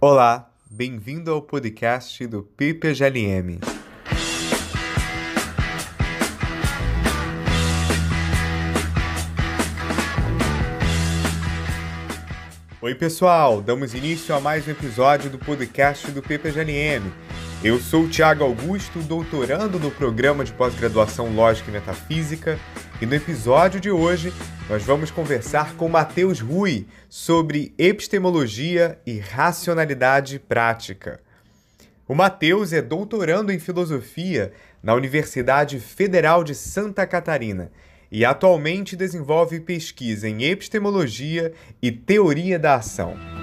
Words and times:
Olá, 0.00 0.48
bem-vindo 0.70 1.32
ao 1.32 1.42
podcast 1.42 2.24
do 2.28 2.44
PPGLM. 2.44 3.58
Oi, 12.80 12.94
pessoal! 12.94 13.60
Damos 13.60 13.92
início 13.92 14.32
a 14.32 14.38
mais 14.38 14.68
um 14.68 14.70
episódio 14.70 15.28
do 15.30 15.36
podcast 15.36 16.12
do 16.12 16.22
PPGLM. 16.22 17.12
Eu 17.64 17.80
sou 17.80 18.04
o 18.04 18.08
Thiago 18.08 18.44
Augusto, 18.44 19.00
doutorando 19.00 19.80
no 19.80 19.90
programa 19.90 20.44
de 20.44 20.52
pós-graduação 20.52 21.34
Lógica 21.34 21.70
e 21.70 21.72
Metafísica, 21.72 22.56
e 23.00 23.06
no 23.06 23.14
episódio 23.14 23.80
de 23.80 23.90
hoje 23.90 24.32
nós 24.68 24.82
vamos 24.82 25.10
conversar 25.10 25.74
com 25.76 25.88
Matheus 25.88 26.40
Rui 26.40 26.86
sobre 27.08 27.72
epistemologia 27.78 28.98
e 29.06 29.18
racionalidade 29.18 30.38
prática. 30.38 31.20
O 32.08 32.14
Matheus 32.14 32.72
é 32.72 32.82
doutorando 32.82 33.52
em 33.52 33.58
filosofia 33.58 34.52
na 34.82 34.94
Universidade 34.94 35.78
Federal 35.78 36.42
de 36.42 36.54
Santa 36.54 37.06
Catarina 37.06 37.70
e 38.10 38.24
atualmente 38.24 38.96
desenvolve 38.96 39.60
pesquisa 39.60 40.28
em 40.28 40.44
epistemologia 40.44 41.52
e 41.80 41.92
teoria 41.92 42.58
da 42.58 42.74
ação. 42.76 43.37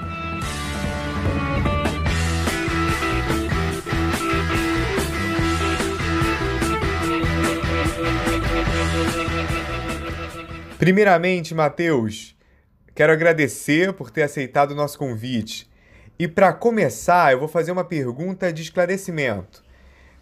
Primeiramente, 10.77 11.55
Matheus, 11.55 12.35
quero 12.93 13.13
agradecer 13.13 13.93
por 13.93 14.11
ter 14.11 14.23
aceitado 14.23 14.71
o 14.71 14.75
nosso 14.75 14.99
convite. 14.99 15.69
E 16.19 16.27
para 16.27 16.51
começar, 16.51 17.31
eu 17.31 17.39
vou 17.39 17.47
fazer 17.47 17.71
uma 17.71 17.85
pergunta 17.85 18.51
de 18.51 18.61
esclarecimento. 18.61 19.63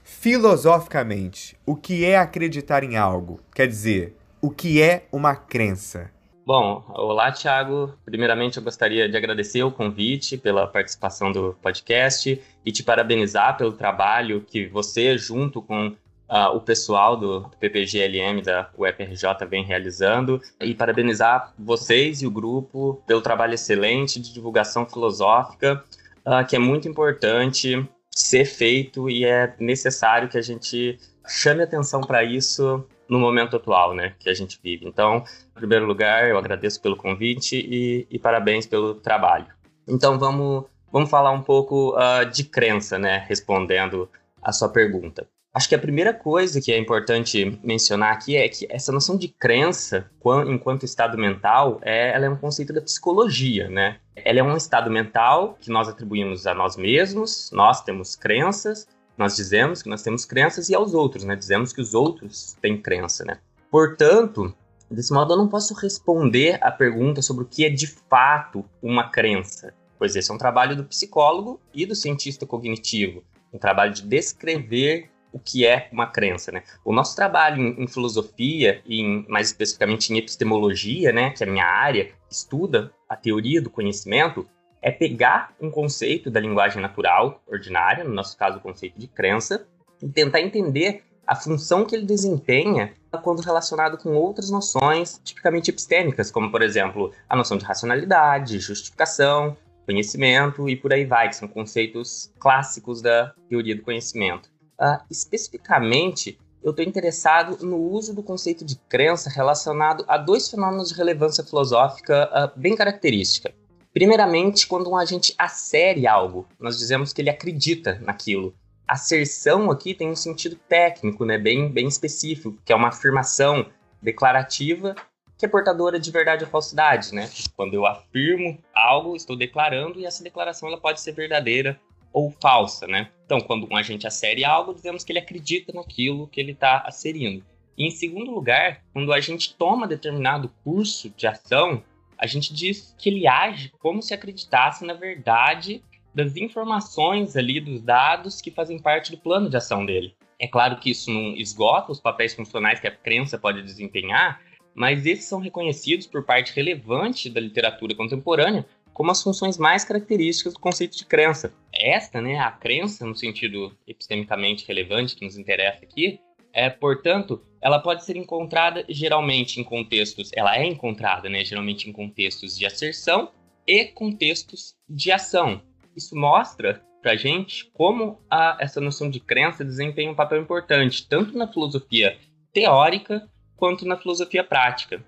Filosoficamente, 0.03 1.57
o 1.65 1.75
que 1.75 2.05
é 2.05 2.17
acreditar 2.17 2.83
em 2.83 2.97
algo? 2.97 3.39
Quer 3.53 3.67
dizer, 3.67 4.15
o 4.39 4.51
que 4.51 4.79
é 4.79 5.07
uma 5.11 5.35
crença? 5.35 6.11
Bom, 6.45 6.83
olá, 6.89 7.31
Thiago. 7.31 7.97
Primeiramente, 8.05 8.57
eu 8.57 8.63
gostaria 8.63 9.09
de 9.09 9.17
agradecer 9.17 9.63
o 9.63 9.71
convite 9.71 10.37
pela 10.37 10.67
participação 10.67 11.31
do 11.31 11.57
podcast 11.61 12.39
e 12.63 12.71
te 12.71 12.83
parabenizar 12.83 13.57
pelo 13.57 13.71
trabalho 13.71 14.41
que 14.45 14.67
você, 14.67 15.17
junto 15.17 15.61
com 15.61 15.95
uh, 16.33 16.55
o 16.55 16.59
pessoal 16.59 17.15
do 17.15 17.47
PPGLM 17.59 18.41
da 18.41 18.69
UFRJ 18.75 19.45
vem 19.47 19.63
realizando 19.63 20.41
e 20.59 20.73
parabenizar 20.73 21.53
vocês 21.57 22.23
e 22.23 22.27
o 22.27 22.31
grupo 22.31 23.03
pelo 23.05 23.21
trabalho 23.21 23.53
excelente 23.53 24.19
de 24.19 24.33
divulgação 24.33 24.87
filosófica, 24.87 25.83
uh, 26.25 26.45
que 26.47 26.55
é 26.55 26.59
muito 26.59 26.87
importante 26.87 27.87
ser 28.09 28.45
feito 28.45 29.09
e 29.09 29.25
é 29.25 29.53
necessário 29.59 30.27
que 30.27 30.37
a 30.37 30.41
gente 30.41 30.99
chame 31.27 31.61
atenção 31.61 32.01
para 32.01 32.23
isso 32.23 32.83
no 33.07 33.19
momento 33.19 33.55
atual, 33.55 33.93
né, 33.93 34.15
que 34.19 34.29
a 34.29 34.33
gente 34.33 34.59
vive. 34.61 34.87
Então, 34.87 35.23
em 35.51 35.59
primeiro 35.59 35.85
lugar, 35.85 36.27
eu 36.27 36.37
agradeço 36.37 36.81
pelo 36.81 36.95
convite 36.95 37.57
e, 37.57 38.07
e 38.09 38.17
parabéns 38.17 38.65
pelo 38.65 38.95
trabalho. 38.95 39.47
Então, 39.87 40.17
vamos, 40.17 40.65
vamos 40.91 41.09
falar 41.09 41.31
um 41.31 41.41
pouco 41.41 41.95
uh, 41.95 42.25
de 42.25 42.43
crença, 42.43 42.97
né, 42.97 43.23
respondendo 43.27 44.09
a 44.41 44.51
sua 44.51 44.69
pergunta. 44.69 45.27
Acho 45.53 45.69
que 45.69 45.75
a 45.75 45.79
primeira 45.79 46.11
coisa 46.11 46.59
que 46.59 46.71
é 46.71 46.79
importante 46.79 47.59
mencionar 47.63 48.11
aqui 48.11 48.35
é 48.35 48.49
que 48.49 48.65
essa 48.71 48.91
noção 48.91 49.15
de 49.15 49.27
crença, 49.27 50.09
enquanto 50.47 50.83
estado 50.83 51.15
mental, 51.15 51.79
é, 51.83 52.09
ela 52.09 52.25
é 52.25 52.29
um 52.29 52.35
conceito 52.35 52.73
da 52.73 52.81
psicologia, 52.81 53.69
né? 53.69 53.99
Ela 54.15 54.39
é 54.39 54.43
um 54.43 54.57
estado 54.57 54.89
mental 54.89 55.55
que 55.61 55.69
nós 55.69 55.87
atribuímos 55.87 56.47
a 56.47 56.55
nós 56.55 56.75
mesmos, 56.75 57.51
nós 57.53 57.83
temos 57.83 58.15
crenças, 58.15 58.87
nós 59.15 59.35
dizemos 59.35 59.83
que 59.83 59.89
nós 59.89 60.01
temos 60.01 60.25
crenças 60.25 60.69
e 60.69 60.75
aos 60.75 60.95
outros, 60.95 61.23
né? 61.23 61.35
Dizemos 61.35 61.71
que 61.71 61.81
os 61.81 61.93
outros 61.93 62.57
têm 62.59 62.81
crença, 62.81 63.23
né? 63.23 63.37
Portanto, 63.69 64.55
desse 64.89 65.13
modo 65.13 65.33
eu 65.33 65.37
não 65.37 65.47
posso 65.47 65.75
responder 65.75 66.57
a 66.63 66.71
pergunta 66.71 67.21
sobre 67.21 67.43
o 67.43 67.47
que 67.47 67.63
é 67.63 67.69
de 67.69 67.85
fato 67.85 68.65
uma 68.81 69.11
crença, 69.11 69.71
pois 69.99 70.15
esse 70.15 70.31
é 70.31 70.33
um 70.33 70.37
trabalho 70.39 70.75
do 70.75 70.83
psicólogo 70.83 71.61
e 71.71 71.85
do 71.85 71.93
cientista 71.93 72.43
cognitivo, 72.43 73.23
um 73.53 73.59
trabalho 73.59 73.93
de 73.93 74.01
descrever 74.01 75.12
o 75.33 75.39
que 75.39 75.65
é 75.65 75.89
uma 75.91 76.07
crença, 76.07 76.51
né? 76.51 76.63
O 76.85 76.93
nosso 76.93 77.15
trabalho 77.15 77.61
em, 77.61 77.83
em 77.83 77.87
filosofia 77.87 78.81
e 78.85 79.01
em, 79.01 79.25
mais 79.27 79.47
especificamente 79.47 80.13
em 80.13 80.17
epistemologia, 80.17 81.11
né, 81.11 81.31
que 81.31 81.43
é 81.43 81.47
a 81.47 81.49
minha 81.49 81.65
área, 81.65 82.11
estuda 82.29 82.93
a 83.09 83.15
teoria 83.15 83.61
do 83.61 83.69
conhecimento, 83.69 84.47
é 84.81 84.91
pegar 84.91 85.53
um 85.59 85.71
conceito 85.71 86.29
da 86.29 86.39
linguagem 86.39 86.81
natural 86.81 87.41
ordinária, 87.47 88.03
no 88.03 88.13
nosso 88.13 88.37
caso 88.37 88.57
o 88.57 88.61
conceito 88.61 88.99
de 88.99 89.07
crença, 89.07 89.65
e 90.01 90.07
tentar 90.07 90.41
entender 90.41 91.03
a 91.25 91.35
função 91.35 91.85
que 91.85 91.95
ele 91.95 92.05
desempenha 92.05 92.93
quando 93.21 93.41
relacionado 93.41 93.97
com 93.97 94.13
outras 94.15 94.49
noções 94.49 95.21
tipicamente 95.23 95.69
epistêmicas, 95.69 96.29
como 96.29 96.51
por 96.51 96.61
exemplo 96.61 97.11
a 97.29 97.35
noção 97.35 97.57
de 97.57 97.63
racionalidade, 97.63 98.59
justificação, 98.59 99.55
conhecimento 99.85 100.67
e 100.67 100.75
por 100.75 100.93
aí 100.93 101.05
vai, 101.05 101.29
que 101.29 101.35
são 101.35 101.47
conceitos 101.47 102.31
clássicos 102.39 103.01
da 103.01 103.33
teoria 103.47 103.75
do 103.75 103.81
conhecimento. 103.81 104.52
Uh, 104.79 105.03
especificamente, 105.09 106.39
eu 106.63 106.71
estou 106.71 106.85
interessado 106.85 107.65
no 107.65 107.77
uso 107.77 108.13
do 108.13 108.23
conceito 108.23 108.65
de 108.65 108.75
crença 108.89 109.29
relacionado 109.29 110.03
a 110.07 110.17
dois 110.17 110.49
fenômenos 110.49 110.89
de 110.89 110.95
relevância 110.95 111.43
filosófica 111.43 112.29
uh, 112.29 112.59
bem 112.59 112.75
característica. 112.75 113.53
Primeiramente, 113.93 114.65
quando 114.65 114.89
um 114.89 114.97
agente 114.97 115.35
assere 115.37 116.07
algo, 116.07 116.47
nós 116.59 116.79
dizemos 116.79 117.13
que 117.13 117.21
ele 117.21 117.29
acredita 117.29 117.99
naquilo. 118.01 118.55
Asserção 118.87 119.69
aqui 119.69 119.93
tem 119.93 120.09
um 120.09 120.15
sentido 120.15 120.55
técnico, 120.67 121.23
né, 121.25 121.37
bem, 121.37 121.71
bem 121.71 121.87
específico, 121.87 122.57
que 122.65 122.73
é 122.73 122.75
uma 122.75 122.89
afirmação 122.89 123.67
declarativa 124.01 124.95
que 125.43 125.45
é 125.45 125.49
portadora 125.49 125.99
de 125.99 126.09
verdade 126.09 126.45
ou 126.45 126.49
falsidade, 126.49 127.13
né? 127.13 127.29
Quando 127.53 127.73
eu 127.73 127.85
afirmo 127.85 128.57
algo, 128.73 129.13
estou 129.13 129.35
declarando 129.35 129.99
e 129.99 130.05
essa 130.05 130.23
declaração 130.23 130.69
ela 130.69 130.79
pode 130.79 131.01
ser 131.01 131.11
verdadeira 131.11 131.77
ou 132.13 132.31
falsa, 132.39 132.85
né? 132.87 133.09
Então, 133.25 133.41
quando 133.41 133.67
um 133.69 133.75
agente 133.75 134.05
assere 134.05 134.45
algo, 134.45 134.73
dizemos 134.73 135.03
que 135.03 135.11
ele 135.11 135.19
acredita 135.19 135.73
naquilo 135.73 136.27
que 136.27 136.39
ele 136.39 136.51
está 136.51 136.83
asserindo. 136.85 137.43
E 137.75 137.87
em 137.87 137.91
segundo 137.91 138.31
lugar, 138.31 138.83
quando 138.93 139.11
a 139.11 139.19
gente 139.19 139.55
toma 139.55 139.87
determinado 139.87 140.51
curso 140.63 141.09
de 141.09 141.25
ação, 141.25 141.83
a 142.17 142.27
gente 142.27 142.53
diz 142.53 142.95
que 142.97 143.09
ele 143.09 143.27
age 143.27 143.71
como 143.79 144.01
se 144.01 144.13
acreditasse 144.13 144.85
na 144.85 144.93
verdade 144.93 145.83
das 146.13 146.37
informações 146.37 147.35
ali, 147.35 147.59
dos 147.59 147.81
dados 147.81 148.39
que 148.39 148.51
fazem 148.51 148.77
parte 148.77 149.09
do 149.09 149.17
plano 149.17 149.49
de 149.49 149.57
ação 149.57 149.83
dele. 149.83 150.15
É 150.39 150.47
claro 150.47 150.77
que 150.77 150.91
isso 150.91 151.09
não 151.09 151.35
esgota 151.35 151.91
os 151.91 151.99
papéis 151.99 152.35
funcionais 152.35 152.79
que 152.79 152.87
a 152.87 152.95
crença 152.95 153.37
pode 153.37 153.63
desempenhar, 153.63 154.39
mas 154.75 155.05
esses 155.05 155.25
são 155.25 155.39
reconhecidos 155.39 156.05
por 156.05 156.23
parte 156.23 156.53
relevante 156.53 157.29
da 157.29 157.41
literatura 157.41 157.95
contemporânea 157.95 158.65
como 158.93 159.11
as 159.11 159.21
funções 159.21 159.57
mais 159.57 159.83
características 159.83 160.53
do 160.53 160.59
conceito 160.59 160.97
de 160.97 161.05
crença. 161.05 161.53
Esta, 161.73 162.21
né, 162.21 162.39
a 162.39 162.51
crença, 162.51 163.05
no 163.05 163.15
sentido 163.15 163.75
epistemicamente 163.87 164.65
relevante 164.67 165.15
que 165.15 165.25
nos 165.25 165.37
interessa 165.37 165.83
aqui, 165.83 166.19
é, 166.53 166.69
portanto, 166.69 167.41
ela 167.59 167.79
pode 167.79 168.05
ser 168.05 168.15
encontrada 168.15 168.85
geralmente 168.87 169.59
em 169.59 169.63
contextos, 169.63 170.29
ela 170.35 170.55
é 170.55 170.65
encontrada, 170.65 171.27
né, 171.27 171.43
geralmente 171.43 171.89
em 171.89 171.91
contextos 171.91 172.55
de 172.57 172.65
asserção 172.65 173.31
e 173.65 173.85
contextos 173.85 174.75
de 174.87 175.11
ação. 175.11 175.61
Isso 175.95 176.15
mostra 176.15 176.83
para 177.01 177.15
gente 177.15 177.69
como 177.73 178.21
a, 178.29 178.57
essa 178.59 178.79
noção 178.79 179.09
de 179.09 179.19
crença 179.19 179.65
desempenha 179.65 180.11
um 180.11 180.15
papel 180.15 180.41
importante, 180.41 181.07
tanto 181.07 181.37
na 181.37 181.51
filosofia 181.51 182.17
teórica 182.53 183.27
quanto 183.57 183.85
na 183.85 183.97
filosofia 183.97 184.43
prática. 184.43 185.03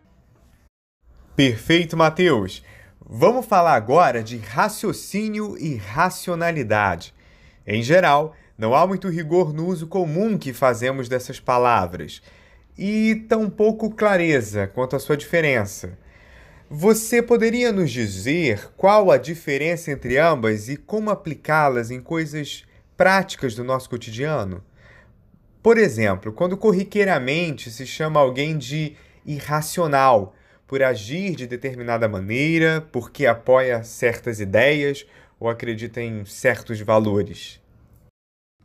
Perfeito, 1.36 1.96
Matheus. 1.96 2.64
Vamos 3.08 3.46
falar 3.46 3.76
agora 3.76 4.24
de 4.24 4.38
raciocínio 4.38 5.56
e 5.60 5.76
racionalidade. 5.76 7.14
Em 7.66 7.84
geral, 7.84 8.36
não 8.58 8.74
há 8.74 8.88
muito 8.88 9.10
rigor 9.10 9.54
no 9.54 9.68
uso 9.68 9.86
comum 9.86 10.40
que 10.40 10.52
fazemos 10.52 11.08
dessas 11.08 11.40
palavras 11.40 12.20
e 12.76 13.24
tão 13.30 13.48
pouco 13.48 13.92
clareza 13.92 14.66
quanto 14.66 14.96
à 14.96 15.00
sua 15.00 15.16
diferença. 15.16 16.00
Você 16.68 17.22
poderia 17.22 17.72
nos 17.72 17.92
dizer 17.92 18.72
qual 18.76 19.12
a 19.12 19.18
diferença 19.18 19.92
entre 19.92 20.18
ambas 20.18 20.68
e 20.68 20.76
como 20.76 21.12
aplicá-las 21.12 21.92
em 21.92 22.02
coisas 22.02 22.66
práticas 22.98 23.54
do 23.54 23.64
nosso 23.64 23.88
cotidiano? 23.88 24.64
Por 25.62 25.78
exemplo, 25.78 26.34
quando 26.34 26.58
corriqueiramente 26.58 27.70
se 27.70 27.86
chama 27.86 28.20
alguém 28.20 28.58
de 28.58 28.96
irracional 29.24 30.34
por 30.68 30.82
agir 30.82 31.36
de 31.36 31.48
determinada 31.48 32.08
maneira, 32.08 32.82
porque 32.92 33.26
apoia 33.26 33.84
certas 33.84 34.40
ideias 34.40 35.06
ou 35.40 35.50
acredita 35.50 36.02
em 36.02 36.26
certos 36.26 36.80
valores? 36.82 37.62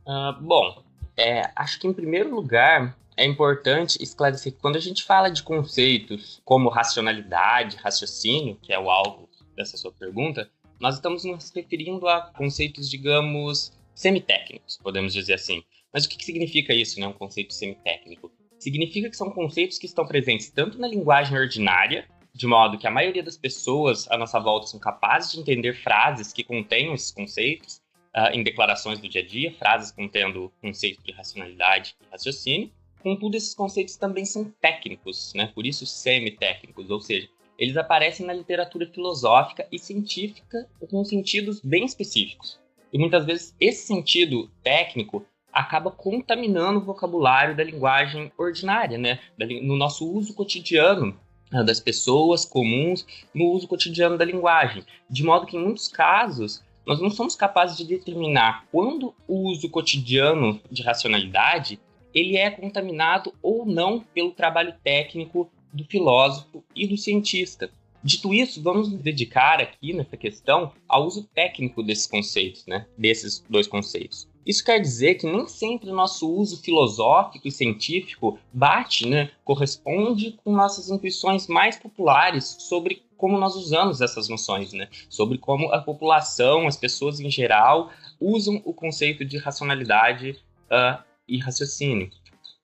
Uh, 0.06 0.40
bom, 0.40 0.82
é, 1.16 1.50
acho 1.54 1.78
que 1.78 1.86
em 1.86 1.92
primeiro 1.92 2.34
lugar 2.34 2.96
é 3.16 3.24
importante 3.24 4.02
esclarecer 4.02 4.52
que 4.52 4.58
quando 4.58 4.76
a 4.76 4.80
gente 4.80 5.04
fala 5.04 5.28
de 5.28 5.42
conceitos 5.42 6.40
como 6.44 6.70
racionalidade, 6.70 7.76
raciocínio, 7.76 8.56
que 8.62 8.72
é 8.72 8.78
o 8.78 8.90
alvo 8.90 9.28
dessa 9.54 9.76
sua 9.76 9.92
pergunta, 9.92 10.50
nós 10.80 10.94
estamos 10.94 11.24
nos 11.24 11.50
referindo 11.50 12.08
a 12.08 12.22
conceitos, 12.22 12.88
digamos, 12.88 13.72
semitécnicos, 13.94 14.78
podemos 14.82 15.12
dizer 15.12 15.34
assim. 15.34 15.62
Mas 15.92 16.06
o 16.06 16.08
que, 16.08 16.24
significa 16.24 16.72
isso, 16.72 16.98
né, 16.98 17.06
um 17.06 17.12
conceito 17.12 17.52
semitécnico? 17.52 18.32
Significa 18.60 19.08
que 19.08 19.16
são 19.16 19.30
conceitos 19.30 19.78
que 19.78 19.86
estão 19.86 20.06
presentes 20.06 20.50
tanto 20.50 20.78
na 20.78 20.86
linguagem 20.86 21.36
ordinária, 21.36 22.06
de 22.34 22.46
modo 22.46 22.76
que 22.76 22.86
a 22.86 22.90
maioria 22.90 23.22
das 23.22 23.36
pessoas 23.36 24.06
à 24.10 24.18
nossa 24.18 24.38
volta 24.38 24.66
são 24.66 24.78
capazes 24.78 25.32
de 25.32 25.40
entender 25.40 25.72
frases 25.72 26.30
que 26.30 26.44
contenham 26.44 26.94
esses 26.94 27.10
conceitos 27.10 27.80
uh, 28.14 28.30
em 28.34 28.42
declarações 28.42 28.98
do 28.98 29.08
dia 29.08 29.22
a 29.22 29.26
dia, 29.26 29.54
frases 29.54 29.90
contendo 29.90 30.52
conceitos 30.60 31.02
de 31.02 31.10
racionalidade 31.10 31.96
e 32.02 32.04
raciocínio. 32.12 32.70
Contudo, 33.02 33.34
esses 33.34 33.54
conceitos 33.54 33.96
também 33.96 34.26
são 34.26 34.44
técnicos, 34.60 35.32
né? 35.34 35.50
por 35.54 35.66
isso 35.66 35.86
semi-técnicos, 35.86 36.90
ou 36.90 37.00
seja, 37.00 37.30
eles 37.58 37.78
aparecem 37.78 38.26
na 38.26 38.34
literatura 38.34 38.86
filosófica 38.86 39.66
e 39.72 39.78
científica 39.78 40.68
com 40.90 41.02
sentidos 41.02 41.60
bem 41.62 41.86
específicos. 41.86 42.60
E 42.92 42.98
muitas 42.98 43.24
vezes 43.24 43.54
esse 43.58 43.86
sentido 43.86 44.50
técnico 44.62 45.24
acaba 45.52 45.90
contaminando 45.90 46.78
o 46.78 46.84
vocabulário 46.84 47.56
da 47.56 47.64
linguagem 47.64 48.30
ordinária, 48.38 48.98
né? 48.98 49.18
no 49.62 49.76
nosso 49.76 50.10
uso 50.10 50.34
cotidiano 50.34 51.18
né, 51.50 51.64
das 51.64 51.80
pessoas 51.80 52.44
comuns, 52.44 53.06
no 53.34 53.50
uso 53.50 53.66
cotidiano 53.66 54.16
da 54.16 54.24
linguagem. 54.24 54.84
De 55.08 55.22
modo 55.22 55.46
que, 55.46 55.56
em 55.56 55.62
muitos 55.62 55.88
casos, 55.88 56.62
nós 56.86 57.00
não 57.00 57.10
somos 57.10 57.34
capazes 57.34 57.76
de 57.76 57.84
determinar 57.84 58.64
quando 58.70 59.14
o 59.26 59.48
uso 59.50 59.68
cotidiano 59.68 60.60
de 60.70 60.82
racionalidade 60.82 61.78
ele 62.12 62.36
é 62.36 62.50
contaminado 62.50 63.32
ou 63.42 63.64
não 63.64 64.00
pelo 64.00 64.32
trabalho 64.32 64.74
técnico 64.82 65.50
do 65.72 65.84
filósofo 65.84 66.64
e 66.74 66.86
do 66.86 66.96
cientista. 66.96 67.70
Dito 68.02 68.32
isso, 68.32 68.62
vamos 68.62 68.90
nos 68.90 69.00
dedicar 69.00 69.60
aqui 69.60 69.92
nessa 69.92 70.16
questão 70.16 70.72
ao 70.88 71.06
uso 71.06 71.28
técnico 71.34 71.82
desses 71.82 72.06
conceitos, 72.06 72.66
né? 72.66 72.86
Desses 72.96 73.44
dois 73.48 73.66
conceitos. 73.66 74.26
Isso 74.50 74.64
quer 74.64 74.80
dizer 74.80 75.14
que 75.14 75.28
nem 75.28 75.46
sempre 75.46 75.88
o 75.88 75.94
nosso 75.94 76.28
uso 76.28 76.60
filosófico 76.60 77.46
e 77.46 77.52
científico 77.52 78.36
bate, 78.52 79.06
né, 79.06 79.30
corresponde 79.44 80.36
com 80.42 80.52
nossas 80.52 80.90
intuições 80.90 81.46
mais 81.46 81.76
populares 81.76 82.56
sobre 82.58 83.00
como 83.16 83.38
nós 83.38 83.54
usamos 83.54 84.00
essas 84.00 84.28
noções, 84.28 84.72
né? 84.72 84.88
Sobre 85.08 85.38
como 85.38 85.72
a 85.72 85.80
população, 85.80 86.66
as 86.66 86.76
pessoas 86.76 87.20
em 87.20 87.30
geral, 87.30 87.92
usam 88.18 88.60
o 88.64 88.74
conceito 88.74 89.24
de 89.24 89.38
racionalidade 89.38 90.30
uh, 90.66 91.00
e 91.28 91.38
raciocínio. 91.38 92.10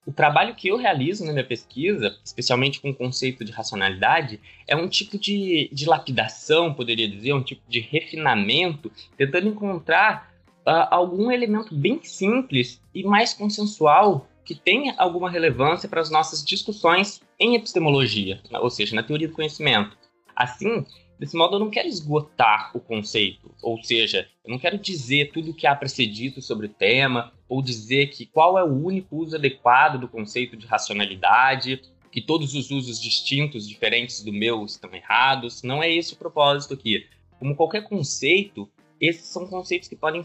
O 0.04 0.12
trabalho 0.12 0.56
que 0.56 0.66
eu 0.66 0.76
realizo 0.76 1.24
na 1.24 1.32
minha 1.32 1.46
pesquisa, 1.46 2.18
especialmente 2.24 2.80
com 2.80 2.90
o 2.90 2.94
conceito 2.94 3.44
de 3.44 3.52
racionalidade, 3.52 4.40
é 4.66 4.74
um 4.74 4.88
tipo 4.88 5.16
de, 5.16 5.70
de 5.72 5.86
lapidação, 5.86 6.74
poderia 6.74 7.08
dizer, 7.08 7.32
um 7.32 7.42
tipo 7.44 7.62
de 7.68 7.78
refinamento, 7.78 8.90
tentando 9.16 9.48
encontrar 9.48 10.35
uh, 10.66 10.88
algum 10.90 11.30
elemento 11.30 11.74
bem 11.74 12.00
simples 12.02 12.80
e 12.94 13.04
mais 13.04 13.32
consensual 13.32 14.28
que 14.44 14.54
tenha 14.54 14.94
alguma 14.98 15.30
relevância 15.30 15.88
para 15.88 16.00
as 16.00 16.10
nossas 16.10 16.44
discussões 16.44 17.20
em 17.38 17.54
epistemologia, 17.54 18.40
ou 18.60 18.70
seja, 18.70 18.94
na 18.94 19.02
teoria 19.02 19.28
do 19.28 19.34
conhecimento. 19.34 19.96
Assim, 20.34 20.84
desse 21.18 21.36
modo, 21.36 21.56
eu 21.56 21.60
não 21.60 21.70
quero 21.70 21.88
esgotar 21.88 22.70
o 22.74 22.80
conceito, 22.80 23.50
ou 23.60 23.82
seja, 23.82 24.28
eu 24.44 24.50
não 24.50 24.58
quero 24.58 24.78
dizer 24.78 25.32
tudo 25.32 25.50
o 25.50 25.54
que 25.54 25.66
há 25.66 25.74
para 25.74 25.88
ser 25.88 26.06
dito 26.06 26.40
sobre 26.40 26.66
o 26.66 26.70
tema, 26.70 27.32
ou 27.48 27.60
dizer 27.60 28.08
que 28.08 28.26
qual 28.26 28.58
é 28.58 28.62
o 28.62 28.72
único 28.72 29.16
uso 29.16 29.36
adequado 29.36 29.98
do 29.98 30.08
conceito 30.08 30.56
de 30.56 30.66
racionalidade, 30.66 31.82
que 32.10 32.20
todos 32.20 32.54
os 32.54 32.70
usos 32.70 33.00
distintos, 33.00 33.68
diferentes 33.68 34.22
do 34.22 34.32
meu, 34.32 34.64
estão 34.64 34.94
errados. 34.94 35.62
Não 35.62 35.82
é 35.82 35.92
esse 35.92 36.14
o 36.14 36.16
propósito 36.16 36.72
aqui. 36.72 37.06
Como 37.38 37.54
qualquer 37.54 37.82
conceito, 37.82 38.66
esses 38.98 39.26
são 39.26 39.46
conceitos 39.46 39.88
que, 39.88 39.96
podem, 39.96 40.22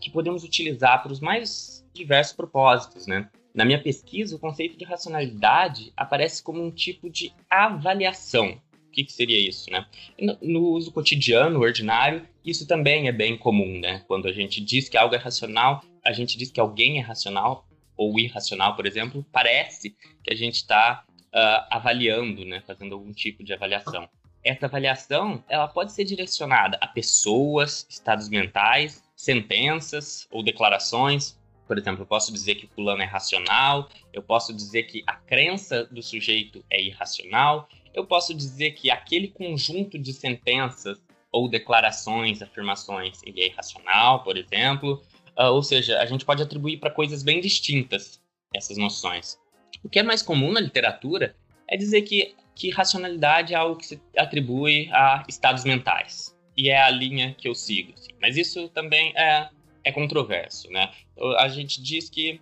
que 0.00 0.10
podemos 0.10 0.44
utilizar 0.44 1.02
para 1.02 1.12
os 1.12 1.20
mais 1.20 1.84
diversos 1.92 2.34
propósitos, 2.34 3.06
né? 3.06 3.28
Na 3.54 3.64
minha 3.64 3.82
pesquisa, 3.82 4.34
o 4.34 4.38
conceito 4.38 4.78
de 4.78 4.84
racionalidade 4.84 5.92
aparece 5.96 6.42
como 6.42 6.62
um 6.62 6.70
tipo 6.70 7.10
de 7.10 7.32
avaliação. 7.50 8.58
O 8.88 8.92
que, 8.92 9.04
que 9.04 9.12
seria 9.12 9.38
isso, 9.38 9.70
né? 9.70 9.86
No, 10.18 10.38
no, 10.40 10.60
uso 10.70 10.92
cotidiano, 10.92 11.60
ordinário, 11.60 12.26
isso 12.44 12.66
também 12.66 13.08
é 13.08 13.12
bem 13.12 13.36
comum, 13.36 13.78
né? 13.78 14.04
Quando 14.06 14.26
a 14.28 14.32
gente 14.32 14.60
diz 14.60 14.88
que 14.88 14.96
algo 14.96 15.14
é 15.14 15.18
racional, 15.18 15.82
a 16.04 16.12
gente 16.12 16.36
diz 16.36 16.50
que 16.50 16.60
alguém 16.60 16.98
é 16.98 17.02
racional 17.02 17.66
ou 17.96 18.18
irracional, 18.18 18.74
por 18.74 18.86
exemplo, 18.86 19.24
parece 19.30 19.94
que 20.22 20.32
a 20.32 20.36
gente 20.36 20.56
está 20.56 21.04
uh, 21.08 21.18
ah, 21.34 21.68
avaliando, 21.70 22.44
né? 22.44 22.62
Fazendo 22.66 22.94
algum 22.94 23.12
tipo 23.12 23.44
de 23.44 23.52
avaliação. 23.52 24.08
Essa 24.44 24.66
avaliação, 24.66 25.44
ela 25.48 25.68
pode 25.68 25.92
ser 25.92 26.04
direcionada 26.04 26.76
a 26.80 26.86
pessoas, 26.86 27.86
estados 27.88 28.28
mentais, 28.28 29.02
sentenças 29.22 30.26
ou 30.32 30.42
declarações. 30.42 31.38
Por 31.66 31.78
exemplo, 31.78 32.02
eu 32.02 32.06
posso 32.06 32.32
dizer 32.32 32.56
que 32.56 32.66
fulano 32.66 33.02
é 33.02 33.04
racional, 33.04 33.88
eu 34.12 34.20
posso 34.20 34.52
dizer 34.52 34.82
que 34.82 35.04
a 35.06 35.14
crença 35.14 35.84
do 35.84 36.02
sujeito 36.02 36.64
é 36.68 36.82
irracional, 36.82 37.68
eu 37.94 38.04
posso 38.04 38.34
dizer 38.34 38.72
que 38.72 38.90
aquele 38.90 39.28
conjunto 39.28 39.96
de 39.96 40.12
sentenças 40.12 41.00
ou 41.30 41.48
declarações, 41.48 42.42
afirmações, 42.42 43.20
ele 43.24 43.42
é 43.42 43.46
irracional, 43.46 44.24
por 44.24 44.36
exemplo. 44.36 45.00
Uh, 45.38 45.52
ou 45.52 45.62
seja, 45.62 46.00
a 46.00 46.04
gente 46.04 46.24
pode 46.24 46.42
atribuir 46.42 46.78
para 46.78 46.90
coisas 46.90 47.22
bem 47.22 47.40
distintas 47.40 48.20
essas 48.54 48.76
noções. 48.76 49.38
O 49.84 49.88
que 49.88 50.00
é 50.00 50.02
mais 50.02 50.20
comum 50.20 50.50
na 50.52 50.60
literatura 50.60 51.36
é 51.68 51.76
dizer 51.76 52.02
que, 52.02 52.34
que 52.56 52.70
racionalidade 52.70 53.54
é 53.54 53.56
algo 53.56 53.76
que 53.76 53.86
se 53.86 54.02
atribui 54.18 54.90
a 54.92 55.24
estados 55.28 55.64
mentais. 55.64 56.31
E 56.56 56.68
é 56.70 56.82
a 56.82 56.90
linha 56.90 57.34
que 57.34 57.48
eu 57.48 57.54
sigo. 57.54 57.92
Assim. 57.94 58.10
Mas 58.20 58.36
isso 58.36 58.68
também 58.68 59.12
é, 59.16 59.48
é 59.84 59.92
controverso. 59.92 60.70
Né? 60.70 60.90
A 61.38 61.48
gente 61.48 61.82
diz 61.82 62.10
que 62.10 62.40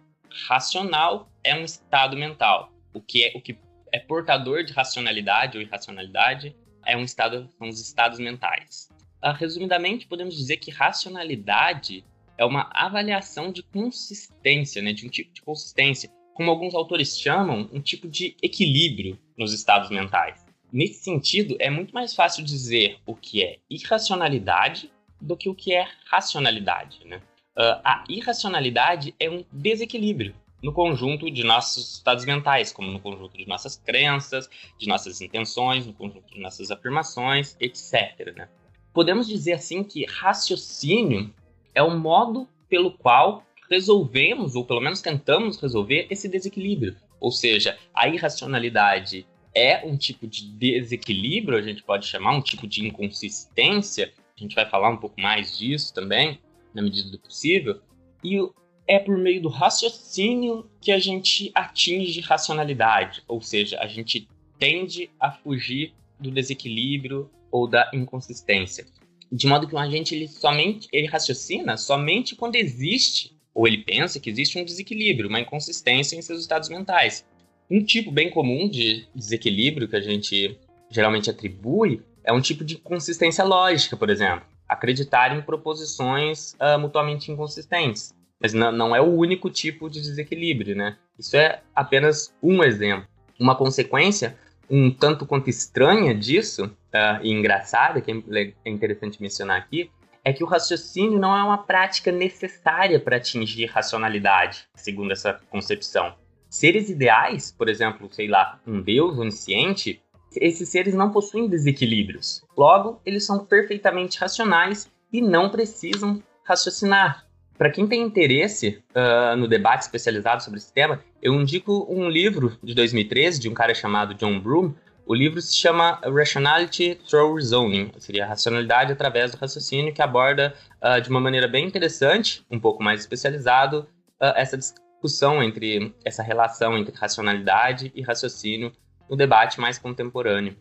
racional 0.49 1.31
é 1.43 1.55
um 1.55 1.65
estado 1.65 2.17
mental. 2.17 2.73
O 2.93 3.01
que 3.01 3.25
é, 3.25 3.33
o 3.35 3.41
que 3.41 3.57
é 3.93 3.99
portador 3.99 4.65
de 4.65 4.73
racionalidade 4.73 5.57
ou 5.57 5.63
irracionalidade 5.63 6.55
é 6.85 6.97
um 6.97 7.03
estado, 7.03 7.49
são 7.59 7.69
os 7.69 7.81
estados 7.81 8.19
mentais. 8.19 8.89
Uh, 9.23 9.33
resumidamente, 9.33 10.07
podemos 10.07 10.35
dizer 10.35 10.57
que 10.57 10.71
racionalidade 10.71 12.05
é 12.39 12.45
uma 12.45 12.71
avaliação 12.73 13.53
de 13.53 13.63
consistência, 13.63 14.81
né, 14.81 14.93
de 14.95 15.07
um 15.07 15.11
tipo 15.11 15.33
de 15.33 15.43
consistência, 15.43 16.11
como 16.33 16.51
alguns 16.51 16.75
autores 16.75 17.19
chamam, 17.19 17.69
um 17.71 17.81
tipo 17.81 18.09
de 18.09 18.35
equilíbrio 18.43 19.19
nos 19.37 19.53
estados 19.53 19.91
mentais. 19.91 20.43
Nesse 20.73 21.03
sentido, 21.03 21.57
é 21.59 21.69
muito 21.69 21.93
mais 21.93 22.15
fácil 22.15 22.45
dizer 22.45 22.99
o 23.05 23.15
que 23.15 23.43
é 23.43 23.59
irracionalidade 23.69 24.91
do 25.21 25.37
que 25.37 25.49
o 25.49 25.55
que 25.55 25.75
é 25.75 25.87
racionalidade. 26.07 27.05
Né? 27.05 27.17
Uh, 27.57 27.81
a 27.85 28.05
irracionalidade 28.09 29.15
é 29.19 29.29
um 29.29 29.45
desequilíbrio 29.53 30.35
no 30.63 30.73
conjunto 30.73 31.31
de 31.31 31.43
nossos 31.43 31.97
estados 31.97 32.25
mentais, 32.25 32.73
como 32.73 32.91
no 32.91 33.01
conjunto 33.01 33.37
de 33.37 33.47
nossas 33.47 33.77
crenças, 33.77 34.49
de 34.79 34.87
nossas 34.87 35.21
intenções, 35.21 35.87
no 35.87 35.93
conjunto 35.93 36.33
de 36.33 36.41
nossas 36.41 36.71
afirmações, 36.71 37.57
etc. 37.59 38.35
Né? 38.37 38.49
Podemos 38.93 39.27
dizer 39.27 39.55
assim 39.55 39.83
que 39.83 40.05
raciocínio 40.05 41.33
é 41.75 41.83
o 41.83 41.99
modo 41.99 42.49
pelo 42.69 42.93
qual 42.93 43.43
resolvemos, 43.71 44.55
ou 44.55 44.65
pelo 44.65 44.81
menos 44.81 45.01
tentamos 45.01 45.61
resolver, 45.61 46.07
esse 46.11 46.29
desequilíbrio. 46.29 46.97
Ou 47.21 47.31
seja, 47.31 47.79
a 47.95 48.09
irracionalidade 48.09 49.27
é 49.55 49.87
um 49.87 49.97
tipo 49.97 50.27
de 50.27 50.47
desequilíbrio, 50.47 51.59
a 51.59 51.63
gente 51.63 51.83
pode 51.83 52.07
chamar 52.07 52.37
um 52.37 52.41
tipo 52.41 52.67
de 52.67 52.87
inconsistência, 52.87 54.13
a 54.37 54.41
gente 54.41 54.55
vai 54.55 54.69
falar 54.69 54.91
um 54.91 54.97
pouco 54.97 55.21
mais 55.21 55.59
disso 55.59 55.93
também, 55.93 56.39
na 56.75 56.83
medida 56.83 57.11
do 57.11 57.19
possível. 57.19 57.81
E 58.23 58.39
é 58.87 58.99
por 58.99 59.19
meio 59.19 59.43
do 59.43 59.49
raciocínio 59.49 60.71
que 60.81 60.93
a 60.93 60.99
gente 60.99 61.51
atinge 61.55 62.21
racionalidade, 62.21 63.23
ou 63.29 63.41
seja, 63.41 63.79
a 63.81 63.87
gente 63.87 64.29
tende 64.59 65.11
a 65.19 65.31
fugir 65.31 65.95
do 66.19 66.31
desequilíbrio 66.31 67.31
ou 67.51 67.67
da 67.67 67.91
inconsistência 67.93 68.87
de 69.33 69.47
modo 69.47 69.69
que 69.69 69.75
o 69.75 69.79
agente 69.79 70.15
ele 70.15 70.27
somente 70.27 70.89
ele 70.93 71.07
raciocina 71.07 71.77
somente 71.77 72.35
quando 72.35 72.57
existe 72.57 73.39
ou 73.55 73.67
ele 73.67 73.79
pensa 73.79 74.19
que 74.19 74.31
existe 74.31 74.59
um 74.59 74.65
desequilíbrio, 74.65 75.29
uma 75.29 75.41
inconsistência 75.41 76.17
em 76.17 76.23
seus 76.23 76.41
estados 76.41 76.69
mentais. 76.69 77.27
Um 77.71 77.85
tipo 77.85 78.11
bem 78.11 78.31
comum 78.31 78.69
de 78.69 79.07
desequilíbrio 79.15 79.89
que 79.89 79.97
a 79.97 80.01
gente 80.01 80.59
geralmente 80.91 81.31
atribui 81.31 82.03
é 82.25 82.33
um 82.33 82.41
tipo 82.41 82.65
de 82.65 82.77
consistência 82.77 83.45
lógica, 83.45 83.97
por 83.97 84.11
exemplo, 84.11 84.45
acreditar 84.69 85.37
em 85.37 85.41
proposições 85.41 86.55
uh, 86.55 86.79
mutuamente 86.79 87.31
inconsistentes. 87.31 88.13
Mas 88.41 88.55
não, 88.55 88.97
é 88.97 89.01
o 89.01 89.15
único 89.15 89.51
tipo 89.51 89.91
de 89.91 90.01
desequilíbrio, 90.01 90.75
né? 90.75 90.97
Isso 91.19 91.37
é 91.37 91.61
apenas 91.75 92.35
um 92.43 92.65
exemplo. 92.65 93.07
Uma 93.39 93.55
consequência 93.55 94.37
um 94.71 94.91
tanto 94.91 95.27
quanto 95.27 95.51
estranha 95.51 96.15
disso, 96.15 96.67
uh, 96.67 97.21
e 97.23 97.33
engraçada, 97.33 98.01
que 98.01 98.13
é, 98.13 98.53
é 98.65 98.71
interessante 98.71 99.21
mencionar 99.21 99.59
aqui, 99.59 99.91
é 100.25 100.33
que 100.33 100.45
o 100.45 100.47
raciocínio 100.47 101.19
não 101.19 101.37
é 101.37 101.43
uma 101.43 101.59
prática 101.59 102.13
necessária 102.13 103.01
para 103.01 103.17
atingir 103.17 103.67
racionalidade, 103.67 104.65
segundo 104.77 105.13
essa 105.13 105.41
concepção. 105.51 106.15
Seres 106.51 106.91
ideais, 106.91 107.55
por 107.57 107.69
exemplo, 107.69 108.09
sei 108.11 108.27
lá, 108.27 108.61
um 108.67 108.83
Deus 108.83 109.17
onisciente, 109.17 110.03
Esses 110.35 110.69
seres 110.69 110.95
não 110.95 111.11
possuem 111.11 111.49
desequilíbrios. 111.49 112.45
Logo, 112.57 113.01
eles 113.05 113.25
são 113.25 113.45
perfeitamente 113.45 114.19
racionais 114.19 114.89
e 115.13 115.21
não 115.21 115.51
precisam 115.51 116.23
raciocinar. 116.45 117.27
Para 117.59 117.71
quem 117.71 117.87
tem 117.87 118.01
interesse 118.01 118.83
uh, 118.91 119.37
no 119.37 119.47
debate 119.47 119.83
especializado 119.83 120.43
sobre 120.43 120.59
esse 120.59 120.73
tema, 120.73 121.03
eu 121.21 121.35
indico 121.35 121.87
um 121.91 122.09
livro 122.09 122.57
de 122.63 122.75
2013 122.75 123.41
de 123.41 123.49
um 123.49 123.55
cara 123.55 123.75
chamado 123.75 124.15
John 124.15 124.41
Broome. 124.41 124.75
O 125.05 125.15
livro 125.15 125.41
se 125.43 125.57
chama 125.57 126.01
Rationality 126.05 126.95
Through 127.09 127.35
Reasoning, 127.35 127.93
seria 127.99 128.27
racionalidade 128.27 128.93
através 128.93 129.33
do 129.33 129.37
raciocínio, 129.37 129.93
que 129.93 130.01
aborda 130.01 130.55
uh, 130.81 131.01
de 131.01 131.11
uma 131.11 131.21
maneira 131.21 131.49
bem 131.49 131.67
interessante, 131.67 132.45
um 132.51 132.59
pouco 132.59 132.83
mais 132.83 133.01
especializado, 133.01 133.87
uh, 134.21 134.33
essa 134.37 134.57
discussão 135.01 135.43
entre 135.43 135.95
essa 136.05 136.23
relação 136.23 136.77
entre 136.77 136.95
racionalidade 136.95 137.91
e 137.95 138.03
raciocínio 138.03 138.71
no 139.09 139.17
debate 139.17 139.59
mais 139.59 139.79
contemporâneo. 139.79 140.55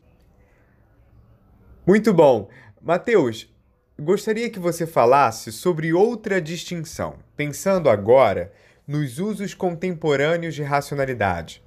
Muito 1.86 2.14
bom. 2.14 2.50
Mateus, 2.82 3.54
gostaria 4.00 4.50
que 4.50 4.58
você 4.58 4.88
falasse 4.88 5.52
sobre 5.52 5.92
outra 5.92 6.42
distinção, 6.42 7.18
pensando 7.36 7.90
agora 7.90 8.54
nos 8.88 9.20
usos 9.20 9.54
contemporâneos 9.54 10.56
de 10.56 10.64
racionalidade. 10.64 11.62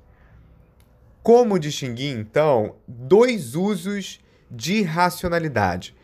Como 1.23 1.59
distinguir, 1.59 2.17
então, 2.17 2.77
dois 2.89 3.55
usos 3.55 4.19
de 4.51 4.83
racionalidade? 4.83 5.95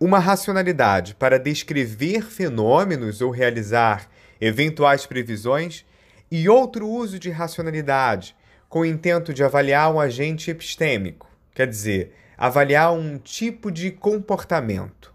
Uma 0.00 0.18
racionalidade 0.18 1.14
para 1.14 1.38
descrever 1.38 2.22
fenômenos 2.22 3.20
ou 3.20 3.30
realizar 3.30 4.08
eventuais 4.40 5.06
previsões, 5.06 5.84
e 6.30 6.48
outro 6.48 6.88
uso 6.88 7.18
de 7.18 7.30
racionalidade 7.30 8.34
com 8.68 8.80
o 8.80 8.84
intento 8.84 9.32
de 9.32 9.44
avaliar 9.44 9.92
um 9.92 10.00
agente 10.00 10.50
epistêmico, 10.50 11.30
quer 11.54 11.66
dizer, 11.66 12.12
avaliar 12.36 12.92
um 12.92 13.18
tipo 13.18 13.70
de 13.70 13.92
comportamento. 13.92 15.14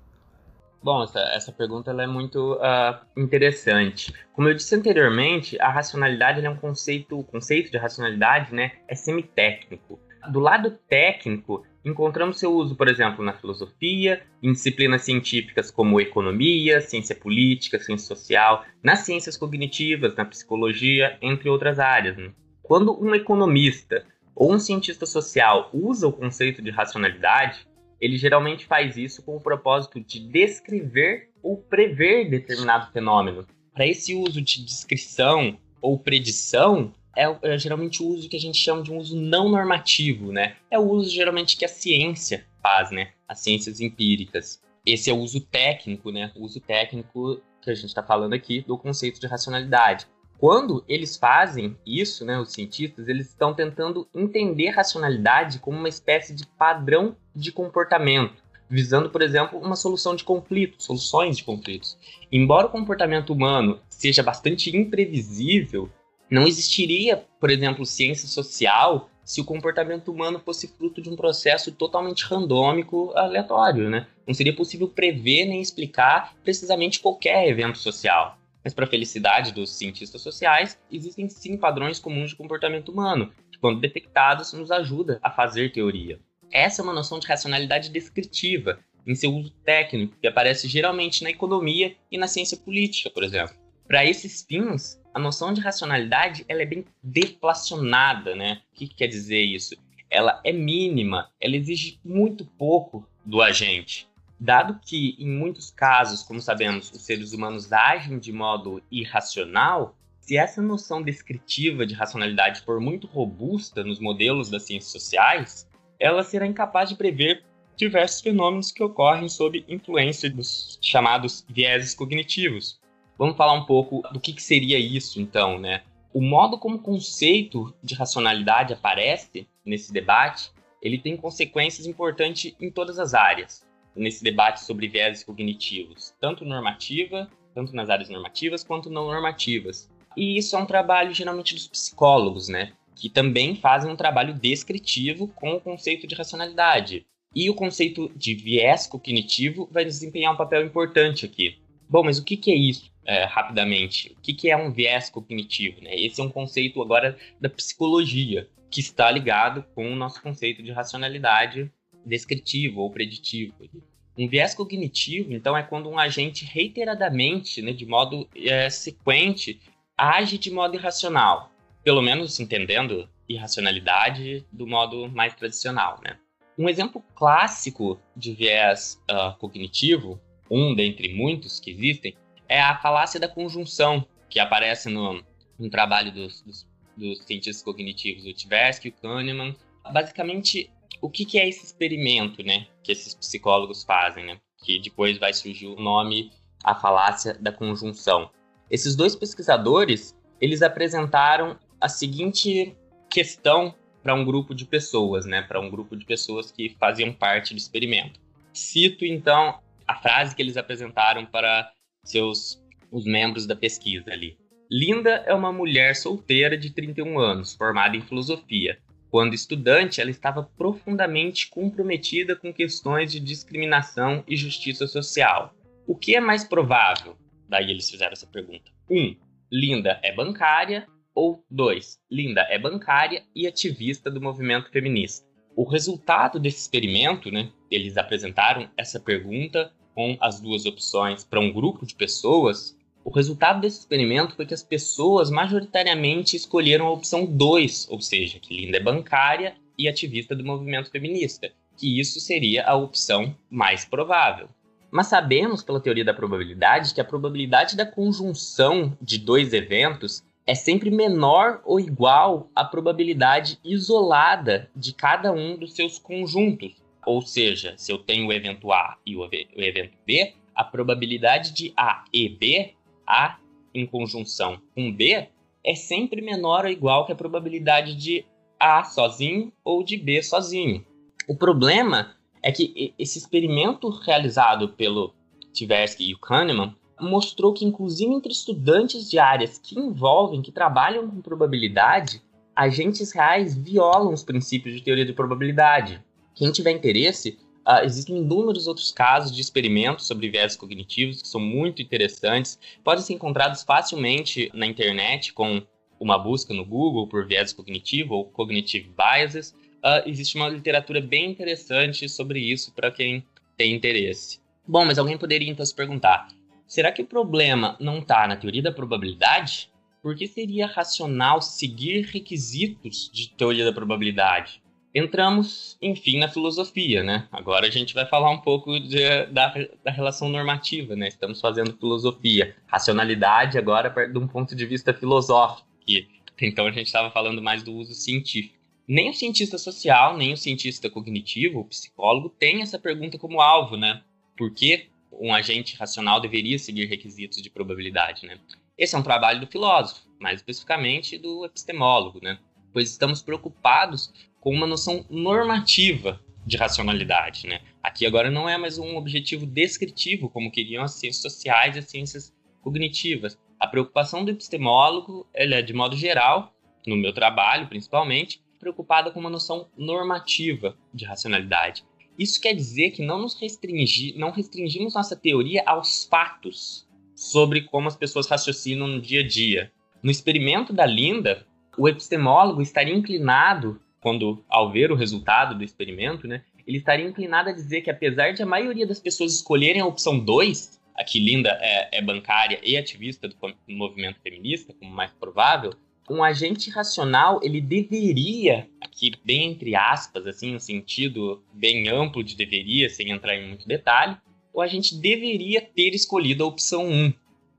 Bom, 0.81 1.03
essa, 1.03 1.19
essa 1.33 1.51
pergunta 1.51 1.91
é 1.91 2.07
muito 2.07 2.53
uh, 2.53 2.97
interessante. 3.17 4.13
Como 4.31 4.47
eu 4.47 4.53
disse 4.53 4.73
anteriormente, 4.73 5.59
a 5.59 5.69
racionalidade 5.69 6.45
é 6.45 6.49
um 6.49 6.55
conceito, 6.55 7.19
o 7.19 7.23
conceito 7.23 7.69
de 7.69 7.77
racionalidade 7.77 8.55
né, 8.55 8.71
é 8.87 8.95
semitécnico. 8.95 9.99
Do 10.31 10.39
lado 10.39 10.71
técnico, 10.87 11.65
encontramos 11.83 12.39
seu 12.39 12.53
uso, 12.53 12.75
por 12.75 12.87
exemplo, 12.87 13.23
na 13.23 13.33
filosofia, 13.33 14.21
em 14.41 14.51
disciplinas 14.51 15.03
científicas 15.03 15.71
como 15.71 15.99
economia, 15.99 16.81
ciência 16.81 17.15
política, 17.15 17.79
ciência 17.79 18.07
social, 18.07 18.65
nas 18.83 18.99
ciências 18.99 19.37
cognitivas, 19.37 20.15
na 20.15 20.25
psicologia, 20.25 21.17
entre 21.21 21.49
outras 21.49 21.79
áreas. 21.79 22.17
Né? 22.17 22.31
Quando 22.61 23.01
um 23.01 23.15
economista 23.15 24.05
ou 24.35 24.53
um 24.53 24.59
cientista 24.59 25.05
social 25.05 25.69
usa 25.73 26.07
o 26.07 26.13
conceito 26.13 26.61
de 26.61 26.69
racionalidade, 26.69 27.67
ele 27.99 28.17
geralmente 28.17 28.65
faz 28.65 28.95
isso 28.95 29.21
com 29.23 29.35
o 29.35 29.41
propósito 29.41 29.99
de 29.99 30.19
descrever 30.19 31.29
ou 31.43 31.57
prever 31.57 32.29
determinado 32.29 32.91
fenômeno. 32.91 33.45
Para 33.73 33.87
esse 33.87 34.15
uso 34.15 34.41
de 34.41 34.63
descrição 34.63 35.57
ou 35.81 35.99
predição, 35.99 36.93
é, 37.19 37.37
é, 37.41 37.57
geralmente 37.57 38.01
o 38.01 38.07
uso 38.07 38.29
que 38.29 38.37
a 38.37 38.39
gente 38.39 38.57
chama 38.57 38.81
de 38.81 38.91
um 38.91 38.97
uso 38.97 39.19
não 39.19 39.49
normativo, 39.49 40.31
né? 40.31 40.55
É 40.71 40.79
o 40.79 40.83
uso 40.83 41.09
geralmente 41.09 41.57
que 41.57 41.65
a 41.65 41.69
ciência 41.69 42.45
faz, 42.63 42.91
né? 42.91 43.11
As 43.27 43.39
ciências 43.39 43.81
empíricas. 43.81 44.61
Esse 44.85 45.09
é 45.09 45.13
o 45.13 45.17
uso 45.17 45.41
técnico, 45.41 46.11
né? 46.11 46.31
O 46.35 46.45
uso 46.45 46.61
técnico 46.61 47.41
que 47.61 47.69
a 47.69 47.75
gente 47.75 47.87
está 47.87 48.01
falando 48.01 48.33
aqui 48.33 48.61
do 48.61 48.77
conceito 48.77 49.19
de 49.19 49.27
racionalidade. 49.27 50.07
Quando 50.37 50.85
eles 50.87 51.17
fazem 51.17 51.75
isso, 51.85 52.23
né, 52.23 52.39
os 52.39 52.53
cientistas, 52.53 53.09
eles 53.09 53.27
estão 53.27 53.53
tentando 53.53 54.07
entender 54.15 54.69
racionalidade 54.69 55.59
como 55.59 55.77
uma 55.77 55.89
espécie 55.89 56.33
de 56.33 56.47
padrão 56.47 57.17
de 57.35 57.51
comportamento, 57.51 58.41
visando, 58.69 59.09
por 59.09 59.21
exemplo, 59.21 59.59
uma 59.59 59.75
solução 59.75 60.15
de 60.15 60.23
conflitos, 60.23 60.85
soluções 60.85 61.35
de 61.35 61.43
conflitos. 61.43 61.97
Embora 62.31 62.67
o 62.67 62.71
comportamento 62.71 63.33
humano 63.33 63.81
seja 63.89 64.23
bastante 64.23 64.73
imprevisível, 64.75 65.89
não 66.29 66.47
existiria, 66.47 67.25
por 67.39 67.49
exemplo, 67.49 67.85
ciência 67.85 68.27
social 68.27 69.09
se 69.23 69.41
o 69.41 69.45
comportamento 69.45 70.11
humano 70.11 70.41
fosse 70.43 70.67
fruto 70.67 71.01
de 71.01 71.09
um 71.09 71.15
processo 71.15 71.71
totalmente 71.71 72.25
randômico, 72.25 73.11
aleatório, 73.15 73.89
né? 73.89 74.07
Não 74.27 74.33
seria 74.33 74.55
possível 74.55 74.87
prever 74.87 75.45
nem 75.45 75.61
explicar 75.61 76.35
precisamente 76.43 76.99
qualquer 76.99 77.47
evento 77.47 77.77
social. 77.77 78.39
Mas, 78.63 78.73
para 78.73 78.85
a 78.85 78.89
felicidade 78.89 79.53
dos 79.53 79.71
cientistas 79.77 80.21
sociais, 80.21 80.79
existem 80.91 81.29
sim 81.29 81.57
padrões 81.57 81.99
comuns 81.99 82.31
de 82.31 82.35
comportamento 82.35 82.89
humano, 82.89 83.31
que, 83.51 83.59
quando 83.59 83.79
detectados, 83.79 84.51
nos 84.53 84.71
ajuda 84.71 85.19
a 85.21 85.29
fazer 85.29 85.71
teoria. 85.71 86.19
Essa 86.51 86.81
é 86.81 86.83
uma 86.83 86.93
noção 86.93 87.19
de 87.19 87.27
racionalidade 87.27 87.89
descritiva, 87.89 88.79
em 89.05 89.15
seu 89.15 89.33
uso 89.33 89.51
técnico, 89.63 90.17
que 90.19 90.27
aparece 90.27 90.67
geralmente 90.67 91.23
na 91.23 91.29
economia 91.29 91.95
e 92.11 92.17
na 92.17 92.27
ciência 92.27 92.57
política, 92.57 93.09
por 93.09 93.23
exemplo. 93.23 93.55
Para 93.87 94.05
esses 94.05 94.43
fins, 94.43 94.98
a 95.13 95.19
noção 95.19 95.53
de 95.53 95.61
racionalidade 95.61 96.45
ela 96.47 96.61
é 96.61 96.65
bem 96.65 96.85
deflacionada, 97.01 98.35
né? 98.35 98.61
O 98.71 98.75
que, 98.75 98.87
que 98.87 98.95
quer 98.95 99.07
dizer 99.07 99.41
isso? 99.41 99.75
Ela 100.09 100.39
é 100.43 100.51
mínima, 100.51 101.29
ela 101.39 101.55
exige 101.55 101.99
muito 102.03 102.45
pouco 102.45 103.07
do 103.25 103.41
agente. 103.41 104.07
Dado 104.39 104.79
que, 104.81 105.15
em 105.19 105.29
muitos 105.29 105.69
casos, 105.69 106.23
como 106.23 106.39
sabemos, 106.39 106.91
os 106.91 107.01
seres 107.01 107.33
humanos 107.33 107.71
agem 107.73 108.17
de 108.17 108.31
modo 108.31 108.81
irracional, 108.89 109.95
se 110.21 110.37
essa 110.37 110.61
noção 110.61 111.01
descritiva 111.01 111.85
de 111.85 111.93
racionalidade 111.93 112.61
for 112.61 112.79
muito 112.79 113.07
robusta 113.07 113.83
nos 113.83 113.99
modelos 113.99 114.49
das 114.49 114.63
ciências 114.63 114.91
sociais, 114.91 115.67
ela 115.99 116.23
será 116.23 116.47
incapaz 116.47 116.89
de 116.89 116.95
prever 116.95 117.43
diversos 117.75 118.21
fenômenos 118.21 118.71
que 118.71 118.83
ocorrem 118.83 119.27
sob 119.27 119.65
influência 119.67 120.29
dos 120.29 120.77
chamados 120.81 121.45
vieses 121.49 121.93
cognitivos. 121.93 122.78
Vamos 123.19 123.35
falar 123.35 123.51
um 123.51 123.65
pouco 123.65 124.01
do 124.13 124.19
que, 124.19 124.31
que 124.31 124.41
seria 124.41 124.79
isso, 124.79 125.19
então, 125.19 125.59
né? 125.59 125.83
O 126.13 126.21
modo 126.21 126.57
como 126.57 126.77
o 126.77 126.81
conceito 126.81 127.75
de 127.83 127.93
racionalidade 127.93 128.71
aparece 128.71 129.45
nesse 129.65 129.91
debate, 129.91 130.49
ele 130.81 130.97
tem 130.97 131.17
consequências 131.17 131.85
importantes 131.85 132.55
em 132.61 132.71
todas 132.71 132.97
as 132.97 133.13
áreas 133.13 133.67
nesse 133.93 134.23
debate 134.23 134.63
sobre 134.63 134.87
viéses 134.87 135.21
cognitivos, 135.21 136.13
tanto 136.21 136.45
normativa, 136.45 137.29
tanto 137.53 137.75
nas 137.75 137.89
áreas 137.89 138.07
normativas 138.09 138.63
quanto 138.63 138.89
não 138.89 139.07
normativas. 139.07 139.91
E 140.15 140.37
isso 140.37 140.55
é 140.55 140.59
um 140.59 140.65
trabalho 140.65 141.13
geralmente 141.13 141.53
dos 141.53 141.67
psicólogos, 141.67 142.47
né? 142.47 142.71
Que 142.95 143.09
também 143.09 143.53
fazem 143.53 143.91
um 143.91 143.97
trabalho 143.97 144.33
descritivo 144.33 145.27
com 145.27 145.51
o 145.55 145.59
conceito 145.59 146.07
de 146.07 146.15
racionalidade. 146.15 147.05
E 147.35 147.49
o 147.49 147.53
conceito 147.53 148.09
de 148.15 148.33
viés 148.33 148.87
cognitivo 148.87 149.67
vai 149.69 149.83
desempenhar 149.83 150.33
um 150.33 150.37
papel 150.37 150.65
importante 150.65 151.25
aqui. 151.25 151.57
Bom, 151.89 152.03
mas 152.03 152.17
o 152.17 152.23
que, 152.23 152.37
que 152.37 152.51
é 152.51 152.55
isso, 152.55 152.91
é, 153.09 153.25
rapidamente? 153.25 154.15
O 154.15 154.21
que, 154.21 154.35
que 154.35 154.51
é 154.51 154.55
um 154.55 154.71
viés 154.71 155.09
cognitivo? 155.09 155.81
Né? 155.81 155.95
Esse 155.95 156.21
é 156.21 156.23
um 156.23 156.29
conceito 156.29 156.79
agora 156.79 157.17
da 157.41 157.49
psicologia, 157.49 158.47
que 158.69 158.81
está 158.81 159.09
ligado 159.09 159.65
com 159.73 159.91
o 159.91 159.95
nosso 159.95 160.21
conceito 160.21 160.61
de 160.61 160.71
racionalidade 160.71 161.71
descritivo 162.05 162.81
ou 162.81 162.91
preditivo. 162.91 163.67
Um 164.15 164.27
viés 164.27 164.53
cognitivo, 164.53 165.33
então, 165.33 165.57
é 165.57 165.63
quando 165.63 165.89
um 165.89 165.97
agente 165.97 166.45
reiteradamente, 166.45 167.63
né, 167.63 167.71
de 167.71 167.83
modo 167.83 168.29
é, 168.35 168.69
sequente, 168.69 169.59
age 169.97 170.37
de 170.37 170.51
modo 170.51 170.75
irracional, 170.75 171.51
pelo 171.83 172.03
menos 172.03 172.39
entendendo 172.39 173.09
irracionalidade 173.27 174.45
do 174.51 174.67
modo 174.67 175.09
mais 175.09 175.33
tradicional. 175.33 175.99
Né? 176.05 176.15
Um 176.55 176.69
exemplo 176.69 177.03
clássico 177.15 177.99
de 178.15 178.33
viés 178.33 179.01
uh, 179.09 179.35
cognitivo, 179.39 180.21
um 180.49 180.75
dentre 180.75 181.11
muitos 181.13 181.59
que 181.59 181.71
existem, 181.71 182.15
é 182.49 182.59
a 182.59 182.75
falácia 182.75 183.19
da 183.19 183.27
conjunção, 183.27 184.05
que 184.27 184.39
aparece 184.39 184.89
no, 184.89 185.23
no 185.57 185.69
trabalho 185.69 186.11
dos, 186.11 186.41
dos, 186.41 186.67
dos 186.97 187.19
cientistas 187.19 187.63
cognitivos, 187.63 188.25
o 188.25 188.33
Tversky 188.33 188.89
o 188.89 188.93
Kahneman. 188.93 189.55
Basicamente, 189.91 190.69
o 191.01 191.09
que, 191.09 191.23
que 191.23 191.39
é 191.39 191.47
esse 191.47 191.65
experimento, 191.65 192.43
né, 192.43 192.67
que 192.83 192.91
esses 192.91 193.13
psicólogos 193.13 193.83
fazem, 193.83 194.25
né? 194.25 194.39
Que 194.63 194.79
depois 194.79 195.17
vai 195.17 195.33
surgir 195.33 195.67
o 195.67 195.79
nome, 195.79 196.31
a 196.63 196.75
falácia 196.75 197.35
da 197.35 197.51
conjunção. 197.51 198.29
Esses 198.69 198.95
dois 198.95 199.15
pesquisadores, 199.15 200.15
eles 200.41 200.61
apresentaram 200.61 201.57
a 201.79 201.87
seguinte 201.87 202.75
questão 203.09 203.73
para 204.03 204.13
um 204.13 204.25
grupo 204.25 204.53
de 204.53 204.65
pessoas, 204.65 205.25
né, 205.25 205.41
para 205.41 205.59
um 205.59 205.69
grupo 205.69 205.95
de 205.95 206.05
pessoas 206.05 206.51
que 206.51 206.75
faziam 206.79 207.13
parte 207.13 207.53
do 207.53 207.57
experimento. 207.57 208.19
Cito 208.53 209.05
então 209.05 209.59
a 209.87 209.95
frase 209.95 210.35
que 210.35 210.41
eles 210.41 210.57
apresentaram 210.57 211.25
para 211.25 211.71
seus 212.11 212.61
os 212.91 213.05
membros 213.05 213.45
da 213.45 213.55
pesquisa 213.55 214.11
ali. 214.11 214.37
Linda 214.69 215.23
é 215.25 215.33
uma 215.33 215.51
mulher 215.51 215.95
solteira 215.95 216.57
de 216.57 216.71
31 216.71 217.19
anos, 217.19 217.55
formada 217.55 217.95
em 217.95 218.01
filosofia. 218.01 218.77
Quando 219.09 219.33
estudante, 219.33 219.99
ela 219.99 220.11
estava 220.11 220.43
profundamente 220.43 221.49
comprometida 221.49 222.35
com 222.35 222.53
questões 222.53 223.11
de 223.11 223.19
discriminação 223.19 224.23
e 224.27 224.35
justiça 224.35 224.85
social. 224.85 225.55
O 225.87 225.95
que 225.95 226.15
é 226.15 226.19
mais 226.19 226.43
provável? 226.43 227.17
Daí 227.47 227.71
eles 227.71 227.89
fizeram 227.89 228.13
essa 228.13 228.27
pergunta. 228.27 228.71
1. 228.89 228.95
Um, 228.95 229.15
Linda 229.51 229.99
é 230.03 230.13
bancária. 230.13 230.87
Ou 231.15 231.43
2. 231.49 231.99
Linda 232.09 232.41
é 232.49 232.59
bancária 232.59 233.23
e 233.35 233.47
ativista 233.47 234.11
do 234.11 234.21
movimento 234.21 234.69
feminista. 234.69 235.27
O 235.55 235.67
resultado 235.67 236.39
desse 236.39 236.59
experimento, 236.59 237.31
né, 237.31 237.51
eles 237.69 237.97
apresentaram 237.97 238.69
essa 238.77 238.99
pergunta 238.99 239.73
com 239.99 240.15
as 240.21 240.39
duas 240.39 240.65
opções 240.65 241.25
para 241.25 241.41
um 241.41 241.51
grupo 241.51 241.85
de 241.85 241.93
pessoas. 241.93 242.73
O 243.03 243.09
resultado 243.09 243.59
desse 243.59 243.79
experimento 243.79 244.33
foi 244.33 244.45
que 244.45 244.53
as 244.53 244.63
pessoas 244.63 245.29
majoritariamente 245.29 246.37
escolheram 246.37 246.87
a 246.87 246.91
opção 246.91 247.25
2, 247.25 247.89
ou 247.89 247.99
seja, 247.99 248.39
que 248.39 248.55
Linda 248.55 248.77
é 248.77 248.81
bancária 248.81 249.55
e 249.77 249.89
ativista 249.89 250.33
do 250.33 250.45
movimento 250.45 250.89
feminista, 250.89 251.51
que 251.75 251.99
isso 251.99 252.21
seria 252.21 252.65
a 252.65 252.77
opção 252.77 253.35
mais 253.49 253.83
provável. 253.83 254.47
Mas 254.89 255.07
sabemos 255.07 255.61
pela 255.61 255.81
teoria 255.81 256.05
da 256.05 256.13
probabilidade 256.13 256.93
que 256.93 257.01
a 257.01 257.05
probabilidade 257.05 257.75
da 257.75 257.85
conjunção 257.85 258.97
de 259.01 259.17
dois 259.17 259.51
eventos 259.51 260.23
é 260.47 260.55
sempre 260.55 260.89
menor 260.89 261.59
ou 261.65 261.77
igual 261.77 262.49
à 262.55 262.63
probabilidade 262.63 263.59
isolada 263.65 264.69
de 264.73 264.93
cada 264.93 265.33
um 265.33 265.57
dos 265.57 265.73
seus 265.73 265.99
conjuntos. 265.99 266.81
Ou 267.05 267.21
seja, 267.21 267.73
se 267.77 267.91
eu 267.91 267.97
tenho 267.97 268.27
o 268.27 268.33
evento 268.33 268.71
A 268.71 268.97
e 269.05 269.15
o 269.15 269.23
evento 269.25 269.97
B, 270.05 270.33
a 270.53 270.63
probabilidade 270.63 271.53
de 271.53 271.73
A 271.75 272.03
e 272.13 272.29
B, 272.29 272.73
A 273.07 273.37
em 273.73 273.85
conjunção 273.85 274.61
com 274.75 274.91
B, 274.91 275.27
é 275.63 275.75
sempre 275.75 276.21
menor 276.21 276.65
ou 276.65 276.71
igual 276.71 277.05
que 277.05 277.11
a 277.11 277.15
probabilidade 277.15 277.95
de 277.95 278.25
A 278.59 278.83
sozinho 278.83 279.51
ou 279.63 279.83
de 279.83 279.97
B 279.97 280.21
sozinho. 280.21 280.85
O 281.27 281.35
problema 281.35 282.15
é 282.41 282.51
que 282.51 282.93
esse 282.97 283.17
experimento 283.17 283.89
realizado 283.89 284.69
pelo 284.69 285.13
Tversky 285.53 286.09
e 286.09 286.13
o 286.13 286.19
Kahneman 286.19 286.75
mostrou 286.99 287.53
que, 287.53 287.65
inclusive 287.65 288.13
entre 288.13 288.31
estudantes 288.31 289.09
de 289.09 289.19
áreas 289.19 289.57
que 289.57 289.79
envolvem, 289.79 290.41
que 290.41 290.51
trabalham 290.51 291.09
com 291.09 291.21
probabilidade, 291.21 292.21
agentes 292.55 293.11
reais 293.11 293.55
violam 293.55 294.13
os 294.13 294.23
princípios 294.23 294.75
de 294.75 294.81
teoria 294.81 295.05
de 295.05 295.13
probabilidade. 295.13 296.03
Quem 296.39 296.53
tiver 296.53 296.71
interesse, 296.71 297.37
uh, 297.67 297.83
existem 297.83 298.17
inúmeros 298.17 298.65
outros 298.65 298.93
casos 298.93 299.35
de 299.35 299.41
experimentos 299.41 300.07
sobre 300.07 300.29
viés 300.29 300.55
cognitivos 300.55 301.21
que 301.21 301.27
são 301.27 301.41
muito 301.41 301.81
interessantes, 301.81 302.57
podem 302.81 303.03
ser 303.03 303.11
encontrados 303.11 303.61
facilmente 303.61 304.49
na 304.53 304.65
internet 304.65 305.33
com 305.33 305.61
uma 305.99 306.17
busca 306.17 306.53
no 306.53 306.63
Google 306.63 307.09
por 307.09 307.27
viés 307.27 307.51
cognitivo 307.51 308.13
ou 308.13 308.23
cognitive 308.23 308.89
biases. 308.97 309.51
Uh, 309.83 310.07
existe 310.07 310.37
uma 310.37 310.47
literatura 310.47 311.01
bem 311.01 311.29
interessante 311.29 312.07
sobre 312.07 312.39
isso 312.39 312.71
para 312.73 312.89
quem 312.89 313.21
tem 313.57 313.75
interesse. 313.75 314.39
Bom, 314.65 314.85
mas 314.85 314.97
alguém 314.97 315.17
poderia 315.17 315.51
então 315.51 315.65
se 315.65 315.75
perguntar: 315.75 316.29
Será 316.65 316.89
que 316.89 317.01
o 317.01 317.05
problema 317.05 317.75
não 317.81 317.99
está 317.99 318.25
na 318.25 318.37
teoria 318.37 318.61
da 318.61 318.71
probabilidade? 318.71 319.69
Por 320.01 320.15
que 320.15 320.25
seria 320.25 320.67
racional 320.67 321.41
seguir 321.41 322.05
requisitos 322.05 323.11
de 323.11 323.29
teoria 323.29 323.65
da 323.65 323.73
probabilidade? 323.73 324.61
Entramos, 324.93 325.77
enfim, 325.81 326.17
na 326.17 326.27
filosofia, 326.27 327.03
né? 327.03 327.27
Agora 327.31 327.67
a 327.67 327.69
gente 327.69 327.93
vai 327.93 328.07
falar 328.07 328.31
um 328.31 328.39
pouco 328.39 328.79
de, 328.79 329.25
da, 329.27 329.53
da 329.83 329.91
relação 329.91 330.29
normativa, 330.29 330.95
né? 330.95 331.07
Estamos 331.07 331.39
fazendo 331.39 331.77
filosofia. 331.77 332.55
Racionalidade 332.65 333.57
agora 333.57 333.89
de 334.07 334.17
um 334.17 334.27
ponto 334.27 334.55
de 334.55 334.65
vista 334.65 334.93
filosófico, 334.93 335.67
que 335.85 336.07
então 336.41 336.65
a 336.65 336.71
gente 336.71 336.87
estava 336.87 337.11
falando 337.11 337.41
mais 337.41 337.61
do 337.61 337.73
uso 337.73 337.93
científico. 337.93 338.57
Nem 338.87 339.11
o 339.11 339.13
cientista 339.13 339.57
social, 339.57 340.17
nem 340.17 340.33
o 340.33 340.37
cientista 340.37 340.89
cognitivo, 340.89 341.59
o 341.59 341.65
psicólogo, 341.65 342.29
tem 342.29 342.61
essa 342.61 342.79
pergunta 342.79 343.19
como 343.19 343.41
alvo, 343.41 343.77
né? 343.77 344.01
Por 344.35 344.51
que 344.51 344.87
um 345.11 345.33
agente 345.33 345.75
racional 345.75 346.19
deveria 346.19 346.57
seguir 346.57 346.85
requisitos 346.85 347.41
de 347.41 347.49
probabilidade, 347.49 348.25
né? 348.25 348.39
Esse 348.75 348.95
é 348.95 348.97
um 348.97 349.03
trabalho 349.03 349.41
do 349.41 349.47
filósofo, 349.47 350.01
mais 350.19 350.39
especificamente 350.39 351.17
do 351.17 351.45
epistemólogo, 351.45 352.19
né? 352.23 352.39
Pois 352.71 352.89
estamos 352.89 353.21
preocupados 353.21 354.11
com 354.39 354.53
uma 354.53 354.67
noção 354.67 355.05
normativa 355.09 356.19
de 356.45 356.57
racionalidade, 356.57 357.47
né? 357.47 357.61
Aqui 357.83 358.05
agora 358.05 358.31
não 358.31 358.47
é 358.47 358.57
mais 358.57 358.77
um 358.77 358.95
objetivo 358.95 359.45
descritivo, 359.45 360.29
como 360.29 360.51
queriam 360.51 360.83
as 360.83 360.93
ciências 360.93 361.21
sociais 361.21 361.75
e 361.75 361.79
as 361.79 361.85
ciências 361.85 362.33
cognitivas. 362.61 363.37
A 363.59 363.67
preocupação 363.67 364.23
do 364.23 364.31
epistemólogo, 364.31 365.27
ela 365.33 365.55
é 365.55 365.61
de 365.61 365.73
modo 365.73 365.95
geral, 365.95 366.53
no 366.87 366.95
meu 366.95 367.13
trabalho 367.13 367.67
principalmente, 367.67 368.41
preocupada 368.59 369.11
com 369.11 369.19
uma 369.19 369.29
noção 369.29 369.67
normativa 369.77 370.77
de 370.93 371.05
racionalidade. 371.05 371.83
Isso 372.17 372.41
quer 372.41 372.53
dizer 372.53 372.91
que 372.91 373.05
não 373.05 373.21
nos 373.21 373.33
restringi, 373.39 374.13
não 374.17 374.31
restringimos 374.31 374.93
nossa 374.93 375.15
teoria 375.15 375.63
aos 375.65 376.05
fatos 376.05 376.87
sobre 377.15 377.61
como 377.61 377.87
as 377.87 377.95
pessoas 377.95 378.27
raciocinam 378.27 378.87
no 378.87 379.01
dia 379.01 379.21
a 379.21 379.27
dia. 379.27 379.71
No 380.03 380.11
experimento 380.11 380.73
da 380.73 380.85
Linda, 380.85 381.45
o 381.77 381.87
epistemólogo 381.87 382.61
estaria 382.61 382.93
inclinado, 382.93 383.81
quando 384.01 384.43
ao 384.49 384.71
ver 384.71 384.91
o 384.91 384.95
resultado 384.95 385.57
do 385.57 385.63
experimento, 385.63 386.27
né, 386.27 386.43
ele 386.65 386.77
estaria 386.77 387.07
inclinado 387.07 387.49
a 387.49 387.53
dizer 387.53 387.81
que 387.81 387.89
apesar 387.89 388.31
de 388.31 388.43
a 388.43 388.45
maioria 388.45 388.85
das 388.85 388.99
pessoas 388.99 389.33
escolherem 389.33 389.81
a 389.81 389.85
opção 389.85 390.19
2, 390.19 390.79
aqui 390.95 391.19
Linda 391.19 391.57
é, 391.61 391.97
é 391.97 392.01
bancária 392.01 392.59
e 392.63 392.77
ativista 392.77 393.27
do 393.27 393.35
movimento 393.67 394.19
feminista, 394.21 394.73
como 394.73 394.91
mais 394.91 395.11
provável, 395.11 395.73
um 396.09 396.23
agente 396.23 396.69
racional 396.69 397.39
ele 397.43 397.61
deveria, 397.61 398.67
aqui 398.81 399.11
bem 399.23 399.51
entre 399.51 399.75
aspas, 399.75 400.25
assim, 400.25 400.55
um 400.55 400.59
sentido 400.59 401.43
bem 401.53 401.87
amplo 401.87 402.23
de 402.23 402.35
deveria, 402.35 402.89
sem 402.89 403.11
entrar 403.11 403.35
em 403.35 403.47
muito 403.47 403.67
detalhe, 403.67 404.17
o 404.51 404.61
agente 404.61 404.95
deveria 404.95 405.61
ter 405.61 405.93
escolhido 405.93 406.43
a 406.43 406.47
opção 406.47 406.87
1. 406.87 407.13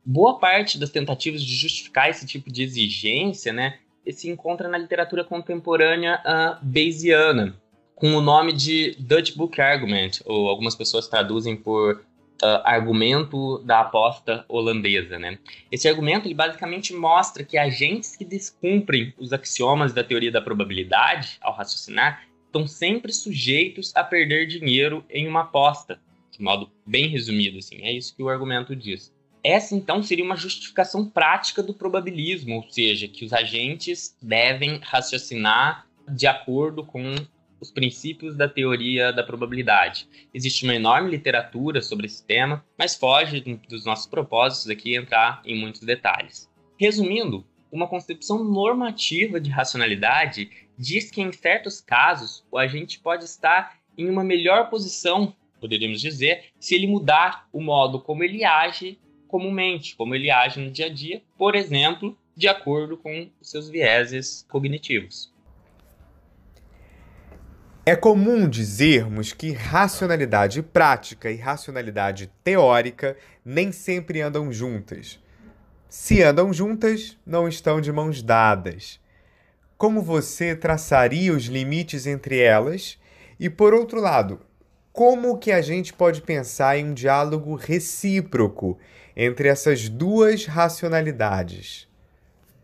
Boa 0.05 0.39
parte 0.39 0.79
das 0.79 0.91
tentativas 0.91 1.45
de 1.45 1.55
justificar 1.55 2.11
esse 2.11 2.27
tipo 2.27 2.51
de 2.51 2.63
exigência, 2.63 3.53
né, 3.53 3.79
se 4.09 4.29
encontra 4.29 4.69
na 4.69 4.79
literatura 4.79 5.25
contemporânea 5.25 6.21
uh, 6.25 6.65
Bayesiana, 6.65 7.55
com 7.95 8.15
o 8.15 8.21
nome 8.21 8.53
de 8.53 8.97
Dutch 8.99 9.35
Book 9.37 9.61
Argument, 9.61 10.21
ou 10.25 10.49
algumas 10.49 10.75
pessoas 10.75 11.07
traduzem 11.07 11.55
por 11.55 11.97
uh, 11.97 12.63
argumento 12.65 13.59
da 13.59 13.81
aposta 13.81 14.45
holandesa, 14.49 15.19
né? 15.19 15.39
Esse 15.71 15.89
argumento 15.89 16.27
ele 16.27 16.35
basicamente 16.35 16.95
mostra 16.95 17.45
que 17.45 17.59
agentes 17.59 18.17
que 18.17 18.25
descumprem 18.25 19.13
os 19.19 19.33
axiomas 19.33 19.93
da 19.93 20.03
teoria 20.03 20.33
da 20.33 20.41
probabilidade 20.41 21.39
ao 21.41 21.55
raciocinar 21.55 22.25
estão 22.47 22.67
sempre 22.67 23.13
sujeitos 23.13 23.93
a 23.95 24.03
perder 24.03 24.47
dinheiro 24.47 25.05
em 25.09 25.29
uma 25.29 25.43
aposta, 25.43 26.01
de 26.31 26.43
modo 26.43 26.71
bem 26.85 27.09
resumido, 27.09 27.59
assim. 27.59 27.83
É 27.83 27.93
isso 27.93 28.15
que 28.17 28.23
o 28.23 28.29
argumento 28.29 28.75
diz. 28.75 29.13
Essa 29.43 29.75
então 29.75 30.03
seria 30.03 30.25
uma 30.25 30.37
justificação 30.37 31.09
prática 31.09 31.63
do 31.63 31.73
probabilismo, 31.73 32.57
ou 32.57 32.71
seja, 32.71 33.09
que 33.09 33.25
os 33.25 33.33
agentes 33.33 34.17
devem 34.21 34.79
raciocinar 34.83 35.87
de 36.09 36.27
acordo 36.27 36.85
com 36.85 37.15
os 37.61 37.71
princípios 37.71 38.37
da 38.37 38.49
teoria 38.49 39.13
da 39.13 39.23
probabilidade. 39.23 40.09
Existe 40.33 40.65
uma 40.65 40.75
enorme 40.75 41.11
literatura 41.11 41.83
sobre 41.83 42.07
esse 42.07 42.25
tema, 42.25 42.65
mas 42.79 42.97
foge 42.97 43.41
dos 43.69 43.85
nossos 43.85 44.07
propósitos 44.07 44.69
aqui 44.69 44.97
entrar 44.97 45.43
em 45.45 45.59
muitos 45.59 45.83
detalhes. 45.83 46.51
Resumindo, 46.79 47.47
uma 47.71 47.87
concepção 47.87 48.43
normativa 48.43 49.41
de 49.41 49.51
racionalidade 49.51 50.51
diz 50.77 51.11
que 51.11 51.21
em 51.21 51.31
certos 51.33 51.81
casos 51.81 52.45
o 52.51 52.59
agente 52.59 52.99
pode 52.99 53.25
estar 53.25 53.79
em 53.97 54.09
uma 54.09 54.25
melhor 54.25 54.71
posição, 54.71 55.35
poderíamos 55.61 56.01
dizer, 56.01 56.47
se 56.59 56.75
ele 56.75 56.87
mudar 56.87 57.47
o 57.53 57.61
modo 57.61 58.01
como 58.01 58.25
ele 58.25 58.45
age 58.45 58.99
comumente, 59.31 59.95
como 59.97 60.15
ele 60.15 60.31
age 60.31 60.61
no 60.61 60.71
dia 60.71 60.87
a 60.87 60.93
dia, 60.93 61.23
por 61.39 61.55
exemplo, 61.55 62.17
de 62.37 62.49
acordo 62.49 62.97
com 62.97 63.31
seus 63.41 63.69
vieses 63.69 64.45
cognitivos. 64.49 65.33
É 67.87 67.97
comum 67.97 68.49
dizermos 68.49 69.33
que 69.33 69.53
racionalidade 69.53 70.63
prática 70.63 71.31
e 71.31 71.37
racionalidade 71.37 72.31
teórica 72.45 73.17
nem 73.45 73.73
sempre 73.73 74.21
andam 74.21 74.53
juntas. 74.53 75.19
Se 75.89 76.23
andam 76.23 76.53
juntas, 76.53 77.17
não 77.27 77.49
estão 77.49 77.81
de 77.81 77.91
mãos 77.91 78.23
dadas. 78.23 79.01
Como 79.77 80.03
você 80.03 80.55
traçaria 80.55 81.33
os 81.33 81.45
limites 81.45 82.07
entre 82.07 82.39
elas? 82.39 82.99
E 83.41 83.49
por 83.49 83.73
outro 83.73 84.01
lado, 84.01 84.41
como 84.93 85.39
que 85.39 85.51
a 85.51 85.63
gente 85.63 85.93
pode 85.93 86.21
pensar 86.21 86.77
em 86.77 86.91
um 86.91 86.95
diálogo 86.95 87.55
recíproco 87.55 88.79
entre 89.17 89.49
essas 89.49 89.89
duas 89.89 90.47
racionalidades? 90.47 91.89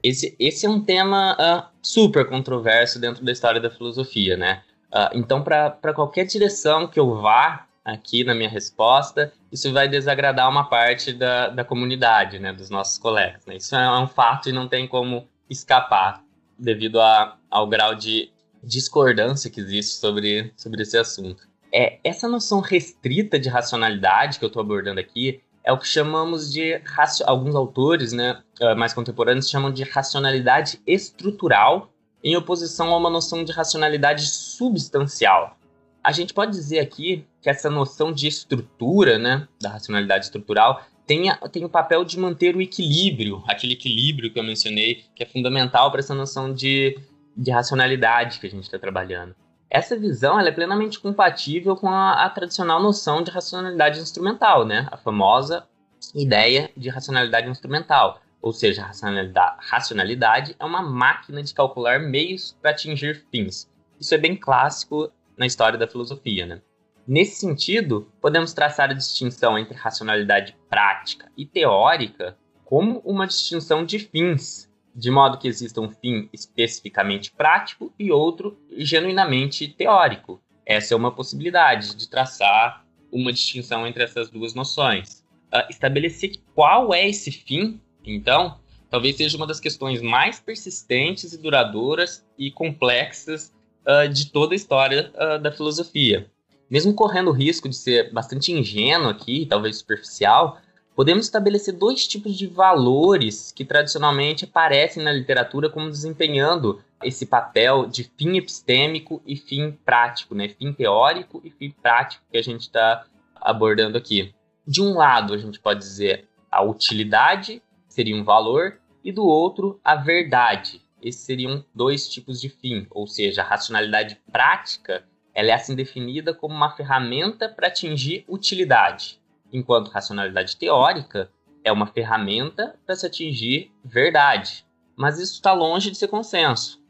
Esse, 0.03 0.37
esse 0.39 0.67
é 0.67 0.71
um 0.71 0.81
tema 0.81 1.35
uh, 1.35 1.77
super 1.83 2.27
controverso 2.27 3.01
dentro 3.01 3.25
da 3.25 3.33
história 3.33 3.61
da 3.61 3.71
filosofia, 3.71 4.37
né? 4.37 4.63
Uh, 4.93 5.19
então, 5.19 5.43
para 5.43 5.93
qualquer 5.95 6.25
direção 6.25 6.87
que 6.87 6.99
eu 6.99 7.21
vá 7.21 7.67
aqui 7.85 8.25
na 8.25 8.35
minha 8.35 8.49
resposta, 8.49 9.33
isso 9.51 9.73
vai 9.73 9.89
desagradar 9.89 10.49
uma 10.51 10.69
parte 10.69 11.13
da, 11.13 11.49
da 11.49 11.65
comunidade, 11.65 12.39
né, 12.39 12.53
dos 12.53 12.69
nossos 12.69 12.99
colegas. 12.99 13.47
Né? 13.47 13.57
Isso 13.57 13.77
é 13.77 13.99
um 13.99 14.09
fato 14.09 14.49
e 14.49 14.53
não 14.53 14.69
tem 14.69 14.89
como 14.89 15.29
escapar 15.49 16.25
devido 16.59 17.01
a, 17.01 17.37
ao 17.49 17.67
grau 17.69 17.95
de 17.95 18.31
discordância 18.63 19.49
que 19.49 19.61
existe 19.61 19.95
sobre, 19.97 20.53
sobre 20.57 20.83
esse 20.83 20.99
assunto. 20.99 21.47
É, 21.73 21.99
essa 22.03 22.29
noção 22.29 22.61
restrita 22.61 23.39
de 23.39 23.49
racionalidade 23.49 24.39
que 24.39 24.45
eu 24.45 24.49
estou 24.49 24.63
abordando 24.63 24.99
aqui 24.99 25.41
é 25.67 25.73
o 25.73 25.79
que 25.79 25.89
chamamos 25.89 26.53
de 26.53 26.81
alguns 27.27 27.57
autores, 27.57 28.13
né, 28.13 28.41
ah, 28.63 28.77
mais 28.77 28.95
contemporâneos 28.95 29.51
chamam 29.51 29.73
de 29.73 29.83
racionalidade 29.83 30.81
estrutural 30.87 31.91
em 32.23 32.37
oposição 32.37 32.95
a 32.95 32.97
uma 32.97 33.11
noção 33.11 33.45
de 33.45 33.51
racionalidade 33.51 34.27
substancial. 34.27 35.59
A 36.03 36.13
gente 36.13 36.33
pode 36.33 36.53
dizer 36.53 36.79
aqui 36.79 37.27
que 37.43 37.51
essa 37.51 37.69
noção 37.69 38.13
de 38.13 38.29
estrutura, 38.29 39.19
né, 39.19 39.49
da 39.61 39.71
racionalidade 39.71 40.27
estrutural, 40.27 40.83
tem, 41.05 41.31
a, 41.31 41.37
tem 41.37 41.65
o 41.65 41.69
papel 41.69 42.05
de 42.05 42.17
manter 42.19 42.55
o 42.55 42.63
equilíbrio, 42.63 43.43
aquele 43.49 43.73
equilíbrio 43.73 44.33
que 44.33 44.39
eu 44.39 44.45
mencionei, 44.45 45.05
que 45.17 45.25
é 45.25 45.27
fundamental 45.27 45.91
para 45.91 45.99
essa 45.99 46.15
noção 46.15 46.55
de, 46.55 46.97
de 47.37 47.51
racionalidade 47.51 48.39
que 48.39 48.47
a 48.47 48.51
gente 48.51 48.65
está 48.65 48.79
trabalhando. 48.79 49.35
Essa 49.69 49.99
visão 49.99 50.39
é 50.39 50.53
plenamente 50.53 51.01
compatível 51.01 51.77
com 51.77 51.89
a, 51.89 52.25
a, 52.25 52.31
tradicional 52.31 52.81
noção 52.81 53.23
de 53.23 53.31
racionalidade 53.31 54.01
instrumental, 54.01 54.65
né? 54.65 54.89
a 54.91 54.97
famosa 54.97 55.67
ideia 56.15 56.71
de 56.77 56.89
racionalidade 56.89 57.49
instrumental. 57.49 58.21
Ou 58.41 58.53
seja, 58.53 58.85
racionalidade, 58.85 59.57
racionalidade 59.61 60.57
é 60.59 60.65
uma 60.65 60.83
máquina 60.83 61.43
de 61.43 61.53
calcular 61.53 61.99
meios 61.99 62.57
para 62.63 62.71
atingir 62.71 63.25
fins. 63.31 63.69
Isso 63.99 64.15
é 64.15 64.19
bem 64.19 64.37
clássico 64.37 65.11
na 65.37 65.47
história 65.47 65.79
da 65.79 65.89
filosofia. 65.89 66.47
Né? 66.47 66.61
Nesse 67.07 67.41
sentido, 67.41 68.11
podemos 68.21 68.53
traçar 68.53 68.91
a 68.91 68.95
distinção 68.95 69.59
entre 69.59 69.77
racionalidade 69.77 70.57
prática 70.69 71.31
e 71.37 71.45
teórica 71.45 72.37
como 72.65 73.01
uma 73.05 73.27
distinção 73.27 73.85
de 73.85 73.99
fins, 73.99 74.66
de 74.97 75.11
modo 75.11 75.37
que 75.37 75.47
exista 75.47 75.79
um 75.79 75.91
fim 75.91 76.27
especificamente 76.33 77.31
prático 77.31 77.93
e 77.99 78.11
outro 78.11 78.59
genuinamente 78.79 79.69
teórico. 79.69 80.41
Essa 80.65 80.95
é 80.95 80.97
uma 80.97 81.13
possibilidade 81.13 81.95
de 81.95 82.09
traçar 82.09 82.85
uma 83.13 83.31
distinção 83.31 83.87
entre 83.87 84.03
essas 84.03 84.31
duas 84.31 84.55
noções. 84.55 85.23
Uh, 85.53 85.71
estabelecer 85.71 86.33
qual 86.55 86.95
é 86.95 87.07
esse 87.07 87.31
fim, 87.31 87.79
então, 88.05 88.59
talvez 88.91 89.17
seja 89.17 89.37
uma 89.37 89.47
das 89.47 89.61
questões 89.61 90.01
mais 90.01 90.41
persistentes 90.41 91.35
e 91.35 91.39
duradouras 91.39 92.25
e 92.39 92.51
complexas 92.51 93.53
uh, 93.87 94.09
de 94.09 94.33
toda 94.33 94.55
a 94.55 94.57
história 94.57 95.13
uh, 95.15 95.39
da 95.39 95.53
filosofia. 95.53 96.31
Mesmo 96.71 96.95
correndo 96.95 97.29
o 97.29 97.35
risco 97.35 97.69
de 97.69 97.77
ser 97.77 98.13
bastante 98.13 98.51
ingênuo 98.51 99.09
aqui, 99.09 99.47
talvez 99.47 99.77
superficial, 99.77 100.59
podemos 100.97 101.27
estabelecer 101.27 101.75
dois 101.75 102.09
tipos 102.09 102.37
de 102.37 102.47
valores 102.47 103.53
que 103.53 103.67
tradicionalmente 103.67 104.47
aparecem 104.47 105.03
na 105.03 105.13
literatura 105.13 105.69
como 105.69 105.91
desempenhando 105.91 106.83
esse 107.05 107.27
papel 107.27 107.87
de 107.87 108.05
fim 108.17 108.39
epistêmico 108.39 109.23
e 109.27 109.37
fim 109.37 109.73
prático, 109.85 110.35
né? 110.35 110.49
Fim 110.49 110.73
teórico 110.73 111.43
e 111.45 111.51
fim 111.51 111.71
prático 111.71 112.25
que 112.33 112.39
a 112.39 112.43
gente 112.43 112.63
está 112.63 113.05
abordando 113.35 113.99
aqui. 113.99 114.35
De 114.67 114.81
um 114.81 114.95
lado, 114.95 115.35
a 115.35 115.39
gente 115.39 115.61
pode 115.61 115.81
dizer 115.81 116.27
a 116.51 116.63
utilidade 116.63 117.63
seria 117.87 118.17
um 118.17 118.25
valor 118.25 118.79
e 119.05 119.13
do 119.13 119.25
outro 119.25 119.79
a 119.85 119.97
verdade. 119.97 120.81
Esses 121.03 121.21
seriam 121.21 121.63
dois 121.75 122.09
tipos 122.09 122.41
de 122.41 122.49
fim, 122.49 122.87
ou 122.91 123.07
seja, 123.07 123.43
a 123.43 123.45
racionalidade 123.45 124.19
prática 124.33 125.05
ela 125.35 125.51
é 125.51 125.53
assim 125.53 125.75
definida 125.75 126.33
como 126.33 126.55
uma 126.55 126.75
ferramenta 126.75 127.51
para 127.51 127.69
atingir 127.69 128.25
utilidade, 128.27 129.21
enquanto 129.53 129.91
racionalidade 129.91 130.57
teórica 130.57 131.31
é 131.65 131.73
uma 131.73 131.87
ferramenta 131.87 132.77
para 132.85 132.95
se 132.95 133.07
atingir 133.07 133.73
verdade. 133.85 134.65
Mas 134.97 135.19
isso 135.19 135.35
está 135.35 135.53
longe 135.53 135.91
de 135.91 135.97
ser 135.97 136.09
consenso. 136.09 136.81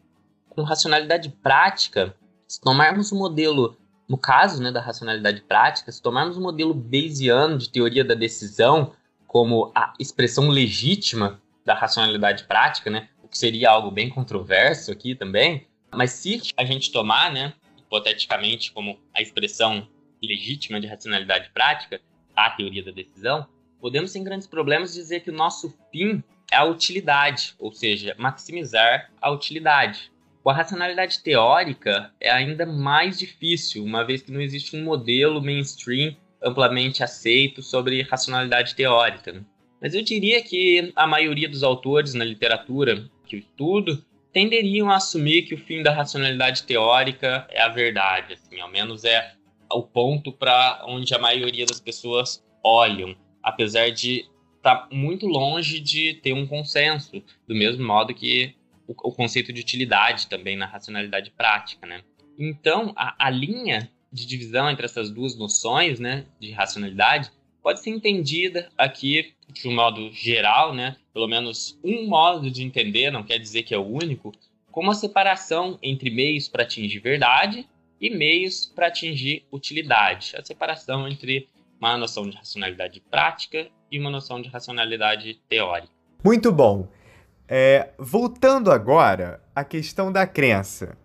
Com 0.50 0.62
racionalidade 0.62 1.28
prática, 1.28 2.14
se 2.46 2.60
tomarmos 2.60 3.10
o 3.10 3.16
modelo, 3.16 3.76
no 4.08 4.16
caso 4.16 4.62
né, 4.62 4.70
da 4.70 4.80
racionalidade 4.80 5.42
prática, 5.42 5.90
se 5.90 6.00
tomarmos 6.00 6.36
o 6.36 6.40
modelo 6.40 6.72
Bayesiano 6.72 7.58
de 7.58 7.70
teoria 7.70 8.04
da 8.04 8.14
decisão 8.14 8.92
como 9.26 9.72
a 9.74 9.92
expressão 9.98 10.48
legítima 10.48 11.40
da 11.64 11.74
racionalidade 11.74 12.44
prática, 12.44 12.90
né, 12.90 13.08
o 13.22 13.28
que 13.28 13.36
seria 13.36 13.70
algo 13.70 13.90
bem 13.90 14.08
controverso 14.08 14.92
aqui 14.92 15.14
também, 15.14 15.66
mas 15.92 16.12
se 16.12 16.40
a 16.56 16.64
gente 16.64 16.92
tomar 16.92 17.32
né, 17.32 17.52
hipoteticamente 17.76 18.72
como 18.72 18.98
a 19.14 19.20
expressão 19.20 19.88
legítima 20.22 20.80
de 20.80 20.86
racionalidade 20.86 21.50
prática, 21.50 22.00
a 22.36 22.50
teoria 22.50 22.84
da 22.84 22.90
decisão, 22.90 23.46
podemos 23.80 24.10
sem 24.10 24.22
grandes 24.22 24.46
problemas 24.46 24.92
dizer 24.92 25.20
que 25.20 25.30
o 25.30 25.34
nosso 25.34 25.74
fim 25.90 26.22
é 26.50 26.56
a 26.56 26.64
utilidade, 26.64 27.54
ou 27.58 27.72
seja, 27.72 28.14
maximizar 28.18 29.10
a 29.20 29.30
utilidade. 29.30 30.12
Com 30.42 30.50
a 30.50 30.54
racionalidade 30.54 31.20
teórica 31.20 32.12
é 32.20 32.30
ainda 32.30 32.64
mais 32.64 33.18
difícil, 33.18 33.82
uma 33.82 34.04
vez 34.04 34.22
que 34.22 34.30
não 34.30 34.40
existe 34.40 34.76
um 34.76 34.84
modelo 34.84 35.42
mainstream 35.42 36.14
amplamente 36.40 37.02
aceito 37.02 37.62
sobre 37.62 38.02
racionalidade 38.02 38.76
teórica. 38.76 39.44
Mas 39.80 39.94
eu 39.94 40.02
diria 40.02 40.42
que 40.42 40.92
a 40.94 41.06
maioria 41.06 41.48
dos 41.48 41.62
autores 41.62 42.14
na 42.14 42.24
literatura 42.24 43.10
que 43.26 43.36
eu 43.36 43.40
estudo 43.40 44.04
tenderiam 44.32 44.90
a 44.90 44.96
assumir 44.96 45.42
que 45.42 45.54
o 45.54 45.58
fim 45.58 45.82
da 45.82 45.92
racionalidade 45.92 46.62
teórica 46.62 47.46
é 47.50 47.60
a 47.60 47.68
verdade, 47.68 48.34
assim, 48.34 48.60
ao 48.60 48.70
menos 48.70 49.04
é 49.04 49.32
o 49.72 49.82
ponto 49.82 50.32
para 50.32 50.84
onde 50.86 51.14
a 51.14 51.18
maioria 51.18 51.66
das 51.66 51.80
pessoas 51.80 52.44
olham, 52.62 53.16
apesar 53.42 53.90
de 53.90 54.26
estar 54.56 54.76
tá 54.76 54.88
muito 54.90 55.26
longe 55.26 55.80
de 55.80 56.14
ter 56.14 56.32
um 56.32 56.46
consenso, 56.46 57.22
do 57.46 57.54
mesmo 57.54 57.86
modo 57.86 58.14
que 58.14 58.54
o, 58.86 58.92
o 59.08 59.12
conceito 59.12 59.52
de 59.52 59.60
utilidade 59.60 60.26
também 60.28 60.56
na 60.56 60.66
racionalidade 60.66 61.30
prática, 61.30 61.86
né? 61.86 62.02
Então, 62.38 62.92
a, 62.96 63.26
a 63.26 63.30
linha 63.30 63.90
de 64.12 64.26
divisão 64.26 64.70
entre 64.70 64.84
essas 64.84 65.10
duas 65.10 65.36
noções, 65.36 65.98
né, 65.98 66.26
de 66.40 66.50
racionalidade, 66.50 67.30
pode 67.62 67.80
ser 67.80 67.90
entendida 67.90 68.70
aqui 68.78 69.32
de 69.52 69.68
um 69.68 69.74
modo 69.74 70.12
geral, 70.12 70.74
né, 70.74 70.96
pelo 71.12 71.26
menos 71.26 71.78
um 71.82 72.06
modo 72.06 72.50
de 72.50 72.62
entender, 72.62 73.10
não 73.10 73.22
quer 73.22 73.38
dizer 73.38 73.62
que 73.62 73.74
é 73.74 73.78
o 73.78 73.86
único, 73.86 74.32
como 74.70 74.90
a 74.90 74.94
separação 74.94 75.78
entre 75.82 76.10
meios 76.10 76.48
para 76.48 76.62
atingir 76.62 76.98
verdade 76.98 77.66
e 78.00 78.10
meios 78.10 78.66
para 78.66 78.88
atingir 78.88 79.46
utilidade. 79.50 80.34
A 80.36 80.44
separação 80.44 81.08
entre 81.08 81.48
uma 81.80 81.96
noção 81.96 82.28
de 82.28 82.36
racionalidade 82.36 83.00
prática 83.10 83.68
e 83.90 83.98
uma 83.98 84.10
noção 84.10 84.40
de 84.40 84.48
racionalidade 84.48 85.40
teórica. 85.48 85.92
Muito 86.24 86.50
bom. 86.52 86.88
É, 87.48 87.90
voltando 87.98 88.72
agora 88.72 89.40
à 89.54 89.62
questão 89.62 90.10
da 90.10 90.26
crença. 90.26 90.96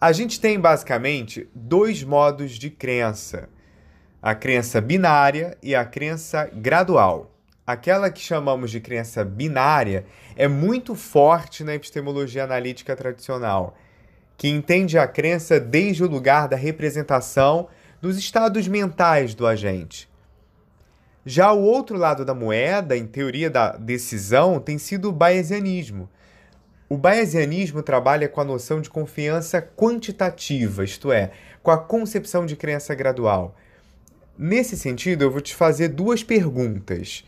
A 0.00 0.12
gente 0.12 0.40
tem 0.40 0.58
basicamente 0.58 1.48
dois 1.54 2.02
modos 2.02 2.52
de 2.52 2.70
crença 2.70 3.48
a 4.20 4.34
crença 4.34 4.80
binária 4.80 5.56
e 5.62 5.74
a 5.74 5.84
crença 5.84 6.50
gradual. 6.52 7.34
Aquela 7.66 8.10
que 8.10 8.20
chamamos 8.20 8.70
de 8.70 8.80
crença 8.80 9.24
binária 9.24 10.06
é 10.36 10.48
muito 10.48 10.94
forte 10.94 11.62
na 11.62 11.74
epistemologia 11.74 12.44
analítica 12.44 12.96
tradicional, 12.96 13.76
que 14.38 14.48
entende 14.48 14.96
a 14.96 15.06
crença 15.06 15.58
desde 15.58 16.04
o 16.04 16.08
lugar 16.08 16.48
da 16.48 16.56
representação 16.56 17.68
dos 18.00 18.16
estados 18.16 18.68
mentais 18.68 19.34
do 19.34 19.44
agente. 19.44 20.08
Já 21.26 21.52
o 21.52 21.60
outro 21.60 21.98
lado 21.98 22.24
da 22.24 22.32
moeda, 22.32 22.96
em 22.96 23.04
teoria 23.04 23.50
da 23.50 23.72
decisão, 23.72 24.60
tem 24.60 24.78
sido 24.78 25.08
o 25.08 25.12
bayesianismo. 25.12 26.08
O 26.88 26.96
bayesianismo 26.96 27.82
trabalha 27.82 28.28
com 28.28 28.40
a 28.40 28.44
noção 28.44 28.80
de 28.80 28.88
confiança 28.88 29.60
quantitativa, 29.60 30.84
isto 30.84 31.10
é, 31.10 31.32
com 31.60 31.72
a 31.72 31.76
concepção 31.76 32.46
de 32.46 32.54
crença 32.54 32.94
gradual. 32.94 33.56
Nesse 34.38 34.76
sentido, 34.76 35.22
eu 35.22 35.32
vou 35.32 35.40
te 35.40 35.54
fazer 35.54 35.88
duas 35.88 36.22
perguntas. 36.22 37.24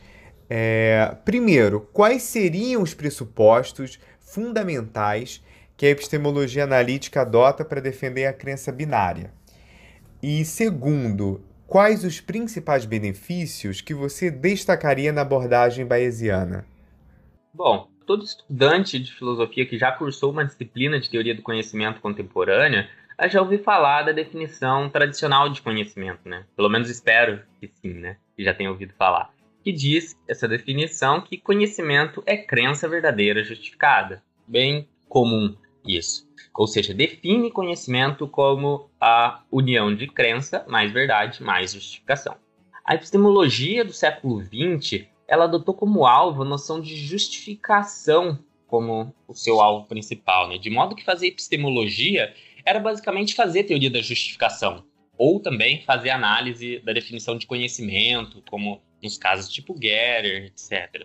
É, 0.48 1.16
primeiro, 1.24 1.80
quais 1.92 2.22
seriam 2.22 2.82
os 2.82 2.94
pressupostos 2.94 3.98
fundamentais 4.20 5.42
que 5.80 5.86
a 5.86 5.90
epistemologia 5.90 6.64
analítica 6.64 7.22
adota 7.22 7.64
para 7.64 7.80
defender 7.80 8.26
a 8.26 8.34
crença 8.34 8.70
binária? 8.70 9.32
E 10.22 10.44
segundo, 10.44 11.42
quais 11.66 12.04
os 12.04 12.20
principais 12.20 12.84
benefícios 12.84 13.80
que 13.80 13.94
você 13.94 14.30
destacaria 14.30 15.10
na 15.10 15.22
abordagem 15.22 15.86
bayesiana? 15.86 16.66
Bom, 17.54 17.88
todo 18.04 18.22
estudante 18.22 18.98
de 18.98 19.10
filosofia 19.10 19.64
que 19.64 19.78
já 19.78 19.90
cursou 19.90 20.32
uma 20.32 20.44
disciplina 20.44 21.00
de 21.00 21.08
teoria 21.08 21.34
do 21.34 21.40
conhecimento 21.40 22.02
contemporânea 22.02 22.86
já 23.30 23.40
ouvi 23.40 23.56
falar 23.56 24.02
da 24.02 24.12
definição 24.12 24.90
tradicional 24.90 25.48
de 25.48 25.62
conhecimento, 25.62 26.28
né? 26.28 26.44
Pelo 26.54 26.68
menos 26.68 26.90
espero 26.90 27.40
que 27.58 27.70
sim, 27.80 27.94
né? 27.94 28.18
Que 28.36 28.44
já 28.44 28.52
tenha 28.52 28.70
ouvido 28.70 28.92
falar. 28.98 29.32
Que 29.64 29.72
diz 29.72 30.14
essa 30.28 30.46
definição 30.46 31.22
que 31.22 31.38
conhecimento 31.38 32.22
é 32.26 32.36
crença 32.36 32.86
verdadeira 32.86 33.42
justificada. 33.42 34.22
Bem 34.46 34.86
comum 35.08 35.56
isso. 35.84 36.28
Ou 36.54 36.66
seja, 36.66 36.92
define 36.92 37.50
conhecimento 37.50 38.26
como 38.26 38.90
a 39.00 39.42
união 39.50 39.94
de 39.94 40.06
crença 40.06 40.64
mais 40.68 40.92
verdade 40.92 41.42
mais 41.42 41.72
justificação. 41.72 42.36
A 42.84 42.94
epistemologia 42.94 43.84
do 43.84 43.92
século 43.92 44.42
XX 44.42 45.06
ela 45.28 45.44
adotou 45.44 45.74
como 45.74 46.06
alvo 46.06 46.42
a 46.42 46.44
noção 46.44 46.80
de 46.80 46.96
justificação 46.96 48.38
como 48.66 49.14
o 49.26 49.34
seu 49.34 49.60
alvo 49.60 49.86
principal, 49.86 50.48
né? 50.48 50.56
de 50.56 50.70
modo 50.70 50.94
que 50.94 51.04
fazer 51.04 51.26
epistemologia 51.26 52.32
era 52.64 52.78
basicamente 52.78 53.34
fazer 53.34 53.64
teoria 53.64 53.90
da 53.90 54.00
justificação, 54.00 54.84
ou 55.18 55.40
também 55.40 55.82
fazer 55.82 56.10
análise 56.10 56.78
da 56.80 56.92
definição 56.92 57.36
de 57.36 57.46
conhecimento, 57.46 58.42
como 58.48 58.80
nos 59.02 59.18
casos 59.18 59.52
tipo 59.52 59.74
Getter, 59.74 60.46
etc. 60.46 61.04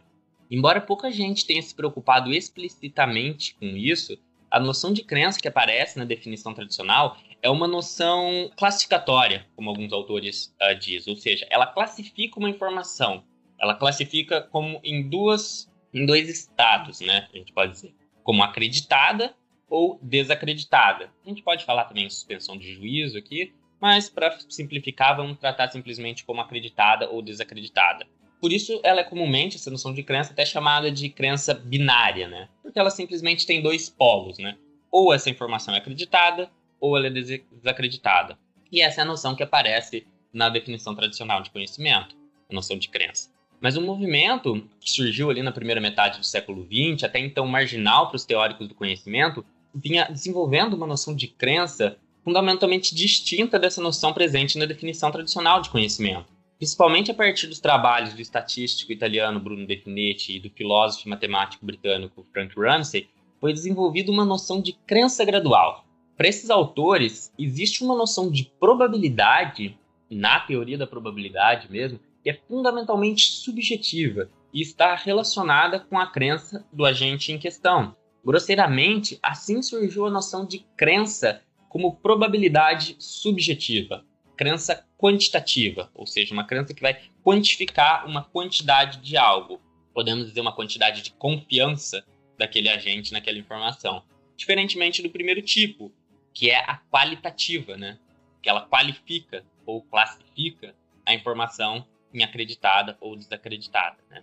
Embora 0.49 0.79
pouca 0.79 1.11
gente 1.11 1.45
tenha 1.45 1.61
se 1.61 1.73
preocupado 1.73 2.31
explicitamente 2.31 3.55
com 3.55 3.65
isso, 3.65 4.15
a 4.55 4.59
noção 4.59 4.93
de 4.93 5.03
crença 5.03 5.37
que 5.37 5.49
aparece 5.49 5.99
na 5.99 6.05
definição 6.05 6.53
tradicional 6.53 7.17
é 7.41 7.49
uma 7.49 7.67
noção 7.67 8.49
classificatória, 8.55 9.45
como 9.53 9.69
alguns 9.69 9.91
autores 9.91 10.55
uh, 10.61 10.73
dizem, 10.79 11.13
ou 11.13 11.19
seja, 11.19 11.45
ela 11.49 11.67
classifica 11.67 12.39
uma 12.39 12.49
informação, 12.49 13.25
ela 13.59 13.75
classifica 13.75 14.41
como 14.41 14.79
em 14.81 15.09
duas, 15.09 15.69
em 15.93 16.05
dois 16.05 16.29
estados, 16.29 17.01
né? 17.01 17.27
A 17.33 17.37
gente 17.37 17.51
pode 17.51 17.73
dizer, 17.73 17.93
como 18.23 18.41
acreditada 18.43 19.35
ou 19.69 19.99
desacreditada. 20.01 21.11
A 21.25 21.27
gente 21.27 21.43
pode 21.43 21.65
falar 21.65 21.83
também 21.83 22.05
em 22.05 22.09
suspensão 22.09 22.57
de 22.57 22.73
juízo 22.73 23.17
aqui, 23.17 23.53
mas 23.81 24.09
para 24.09 24.39
simplificar, 24.47 25.17
vamos 25.17 25.37
tratar 25.37 25.69
simplesmente 25.69 26.23
como 26.23 26.39
acreditada 26.39 27.09
ou 27.09 27.21
desacreditada. 27.21 28.07
Por 28.39 28.53
isso, 28.53 28.79
ela 28.85 29.01
é 29.01 29.03
comumente, 29.03 29.57
essa 29.57 29.69
noção 29.69 29.93
de 29.93 30.01
crença, 30.01 30.31
até 30.31 30.45
chamada 30.45 30.89
de 30.89 31.09
crença 31.09 31.53
binária, 31.53 32.29
né? 32.29 32.47
Porque 32.75 32.81
ela 32.81 32.91
simplesmente 32.91 33.45
tem 33.45 33.61
dois 33.61 33.87
polos, 33.87 34.37
né? 34.37 34.57
Ou 34.91 35.13
essa 35.13 35.29
informação 35.29 35.73
é 35.73 35.77
acreditada, 35.77 36.51
ou 36.77 36.97
ela 36.97 37.07
é 37.07 37.09
desacreditada. 37.09 38.37
E 38.69 38.81
essa 38.81 38.99
é 38.99 39.03
a 39.03 39.07
noção 39.07 39.33
que 39.33 39.41
aparece 39.41 40.05
na 40.33 40.49
definição 40.49 40.93
tradicional 40.93 41.41
de 41.41 41.51
conhecimento, 41.51 42.17
a 42.49 42.53
noção 42.53 42.77
de 42.77 42.89
crença. 42.89 43.31
Mas 43.61 43.77
um 43.77 43.85
movimento 43.85 44.67
que 44.81 44.91
surgiu 44.91 45.29
ali 45.29 45.41
na 45.41 45.53
primeira 45.53 45.79
metade 45.79 46.19
do 46.19 46.25
século 46.25 46.67
XX, 46.69 47.05
até 47.05 47.17
então 47.17 47.47
marginal 47.47 48.09
para 48.09 48.17
os 48.17 48.25
teóricos 48.25 48.67
do 48.67 48.75
conhecimento, 48.75 49.45
vinha 49.73 50.09
desenvolvendo 50.11 50.73
uma 50.73 50.85
noção 50.85 51.15
de 51.15 51.29
crença 51.29 51.97
fundamentalmente 52.25 52.93
distinta 52.93 53.57
dessa 53.57 53.81
noção 53.81 54.11
presente 54.11 54.57
na 54.57 54.65
definição 54.65 55.09
tradicional 55.11 55.61
de 55.61 55.69
conhecimento 55.69 56.34
principalmente 56.57 57.11
a 57.11 57.13
partir 57.13 57.47
dos 57.47 57.59
trabalhos 57.59 58.13
do 58.13 58.21
estatístico 58.21 58.91
italiano 58.91 59.39
Bruno 59.39 59.67
Definetti 59.67 60.37
e 60.37 60.39
do 60.39 60.49
filósofo 60.49 61.07
e 61.07 61.09
matemático 61.09 61.65
britânico 61.65 62.25
Frank 62.31 62.53
Ramsey, 62.57 63.09
foi 63.39 63.53
desenvolvida 63.53 64.11
uma 64.11 64.25
noção 64.25 64.61
de 64.61 64.73
crença 64.87 65.23
gradual. 65.25 65.85
Para 66.17 66.27
esses 66.27 66.49
autores, 66.49 67.31
existe 67.37 67.83
uma 67.83 67.95
noção 67.95 68.31
de 68.31 68.45
probabilidade, 68.59 69.77
na 70.09 70.39
teoria 70.39 70.77
da 70.77 70.87
probabilidade 70.87 71.69
mesmo, 71.69 71.99
que 72.23 72.29
é 72.29 72.33
fundamentalmente 72.33 73.29
subjetiva 73.29 74.29
e 74.53 74.61
está 74.61 74.95
relacionada 74.95 75.79
com 75.79 75.99
a 75.99 76.07
crença 76.07 76.65
do 76.71 76.85
agente 76.85 77.31
em 77.31 77.37
questão. 77.37 77.95
Grosseiramente, 78.23 79.19
assim 79.21 79.61
surgiu 79.61 80.05
a 80.05 80.09
noção 80.09 80.45
de 80.45 80.65
crença 80.77 81.41
como 81.67 81.97
probabilidade 81.97 82.95
subjetiva 82.97 84.03
crença 84.35 84.84
quantitativa, 84.97 85.89
ou 85.93 86.05
seja, 86.05 86.33
uma 86.33 86.45
crença 86.45 86.73
que 86.73 86.81
vai 86.81 86.99
quantificar 87.23 88.05
uma 88.07 88.23
quantidade 88.23 88.99
de 88.99 89.17
algo. 89.17 89.61
Podemos 89.93 90.27
dizer 90.27 90.41
uma 90.41 90.53
quantidade 90.53 91.01
de 91.01 91.11
confiança 91.11 92.05
daquele 92.37 92.69
agente 92.69 93.13
naquela 93.13 93.37
informação. 93.37 94.03
Diferentemente 94.35 95.01
do 95.01 95.09
primeiro 95.09 95.41
tipo, 95.41 95.91
que 96.33 96.49
é 96.49 96.59
a 96.59 96.77
qualitativa, 96.91 97.77
né? 97.77 97.97
Que 98.41 98.49
ela 98.49 98.67
qualifica 98.67 99.45
ou 99.65 99.81
classifica 99.81 100.75
a 101.05 101.13
informação 101.13 101.85
em 102.13 102.23
acreditada 102.23 102.97
ou 102.99 103.15
desacreditada, 103.15 103.97
né? 104.09 104.21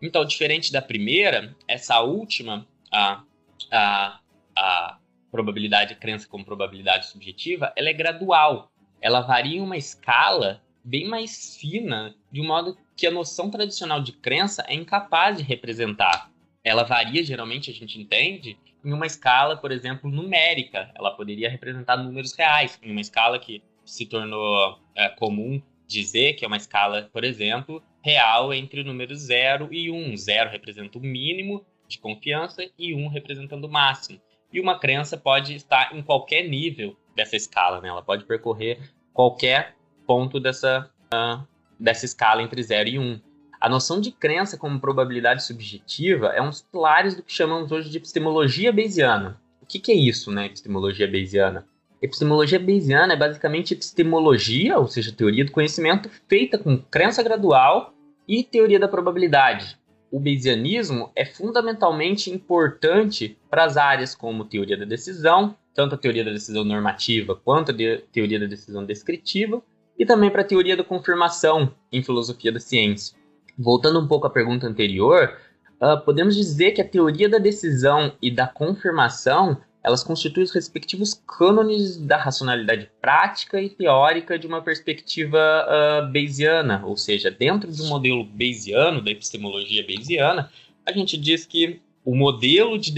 Então, 0.00 0.24
diferente 0.24 0.72
da 0.72 0.82
primeira, 0.82 1.54
essa 1.68 2.00
última, 2.00 2.66
a, 2.92 3.22
a, 3.70 4.20
a 4.56 4.98
probabilidade, 5.30 5.92
a 5.92 5.96
crença 5.96 6.26
como 6.26 6.44
probabilidade 6.44 7.06
subjetiva, 7.06 7.72
ela 7.76 7.88
é 7.88 7.92
gradual 7.92 8.71
ela 9.02 9.20
varia 9.20 9.58
em 9.58 9.60
uma 9.60 9.76
escala 9.76 10.62
bem 10.84 11.06
mais 11.06 11.56
fina, 11.56 12.14
de 12.30 12.40
um 12.40 12.46
modo 12.46 12.78
que 12.96 13.06
a 13.06 13.10
noção 13.10 13.50
tradicional 13.50 14.00
de 14.00 14.12
crença 14.12 14.64
é 14.68 14.74
incapaz 14.74 15.36
de 15.36 15.42
representar. 15.42 16.30
Ela 16.64 16.84
varia, 16.84 17.24
geralmente, 17.24 17.70
a 17.70 17.74
gente 17.74 18.00
entende, 18.00 18.56
em 18.84 18.92
uma 18.92 19.06
escala, 19.06 19.56
por 19.56 19.72
exemplo, 19.72 20.08
numérica. 20.08 20.90
Ela 20.94 21.10
poderia 21.10 21.50
representar 21.50 21.96
números 21.96 22.32
reais, 22.34 22.78
em 22.80 22.92
uma 22.92 23.00
escala 23.00 23.38
que 23.38 23.62
se 23.84 24.06
tornou 24.06 24.78
é, 24.94 25.08
comum 25.08 25.60
dizer 25.86 26.34
que 26.34 26.44
é 26.44 26.48
uma 26.48 26.56
escala, 26.56 27.10
por 27.12 27.24
exemplo, 27.24 27.82
real 28.02 28.54
entre 28.54 28.80
o 28.80 28.84
número 28.84 29.14
0 29.14 29.68
e 29.72 29.90
1. 29.90 30.12
Um. 30.12 30.16
0 30.16 30.50
representa 30.50 30.98
o 30.98 31.02
mínimo 31.02 31.66
de 31.88 31.98
confiança 31.98 32.64
e 32.78 32.94
1 32.94 33.04
um 33.04 33.08
representando 33.08 33.64
o 33.64 33.70
máximo. 33.70 34.20
E 34.52 34.60
uma 34.60 34.78
crença 34.78 35.16
pode 35.16 35.54
estar 35.54 35.94
em 35.94 36.02
qualquer 36.02 36.48
nível 36.48 36.96
dessa 37.16 37.36
escala, 37.36 37.80
né? 37.80 37.88
Ela 37.88 38.02
pode 38.02 38.24
percorrer 38.24 38.78
qualquer 39.12 39.74
ponto 40.06 40.38
dessa, 40.38 40.90
uh, 41.12 41.46
dessa 41.78 42.04
escala 42.04 42.42
entre 42.42 42.62
0 42.62 42.88
e 42.88 42.98
1. 42.98 43.02
Um. 43.02 43.20
A 43.60 43.68
noção 43.68 44.00
de 44.00 44.10
crença 44.10 44.58
como 44.58 44.80
probabilidade 44.80 45.44
subjetiva 45.44 46.28
é 46.28 46.42
um 46.42 46.48
dos 46.48 46.62
pilares 46.62 47.14
do 47.14 47.22
que 47.22 47.32
chamamos 47.32 47.70
hoje 47.70 47.88
de 47.90 47.96
epistemologia 47.96 48.72
bayesiana. 48.72 49.40
O 49.62 49.66
que, 49.66 49.78
que 49.78 49.92
é 49.92 49.94
isso, 49.94 50.32
né, 50.32 50.46
epistemologia 50.46 51.06
bayesiana? 51.06 51.66
Epistemologia 52.02 52.58
bayesiana 52.58 53.12
é 53.12 53.16
basicamente 53.16 53.74
epistemologia, 53.74 54.76
ou 54.76 54.88
seja, 54.88 55.12
teoria 55.12 55.44
do 55.44 55.52
conhecimento, 55.52 56.10
feita 56.28 56.58
com 56.58 56.76
crença 56.76 57.22
gradual 57.22 57.94
e 58.26 58.42
teoria 58.42 58.80
da 58.80 58.88
probabilidade. 58.88 59.78
O 60.12 60.20
bayesianismo 60.20 61.10
é 61.16 61.24
fundamentalmente 61.24 62.30
importante 62.30 63.38
para 63.48 63.64
as 63.64 63.78
áreas 63.78 64.14
como 64.14 64.44
teoria 64.44 64.76
da 64.76 64.84
decisão, 64.84 65.56
tanto 65.74 65.94
a 65.94 65.98
teoria 65.98 66.22
da 66.22 66.30
decisão 66.30 66.64
normativa 66.64 67.34
quanto 67.34 67.70
a 67.70 67.74
teoria 68.12 68.38
da 68.38 68.44
decisão 68.44 68.84
descritiva, 68.84 69.62
e 69.98 70.04
também 70.04 70.30
para 70.30 70.42
a 70.42 70.44
teoria 70.44 70.76
da 70.76 70.84
confirmação 70.84 71.74
em 71.90 72.02
filosofia 72.02 72.52
da 72.52 72.60
ciência. 72.60 73.16
Voltando 73.58 74.00
um 74.00 74.06
pouco 74.06 74.26
à 74.26 74.30
pergunta 74.30 74.66
anterior, 74.66 75.34
uh, 75.80 75.98
podemos 76.04 76.36
dizer 76.36 76.72
que 76.72 76.82
a 76.82 76.88
teoria 76.88 77.28
da 77.30 77.38
decisão 77.38 78.12
e 78.20 78.30
da 78.30 78.46
confirmação 78.46 79.56
elas 79.82 80.04
constituem 80.04 80.44
os 80.44 80.52
respectivos 80.52 81.14
cânones 81.26 81.96
da 81.96 82.16
racionalidade 82.16 82.88
prática 83.00 83.60
e 83.60 83.68
teórica 83.68 84.38
de 84.38 84.46
uma 84.46 84.62
perspectiva 84.62 85.38
uh, 85.38 86.12
bayesiana, 86.12 86.82
ou 86.84 86.96
seja, 86.96 87.30
dentro 87.30 87.70
de 87.70 87.82
um 87.82 87.88
modelo 87.88 88.24
bayesiano, 88.24 89.02
da 89.02 89.10
epistemologia 89.10 89.84
bayesiana, 89.84 90.50
a 90.86 90.92
gente 90.92 91.16
diz 91.16 91.44
que 91.44 91.80
o 92.04 92.14
modelo, 92.14 92.78
de 92.78 92.92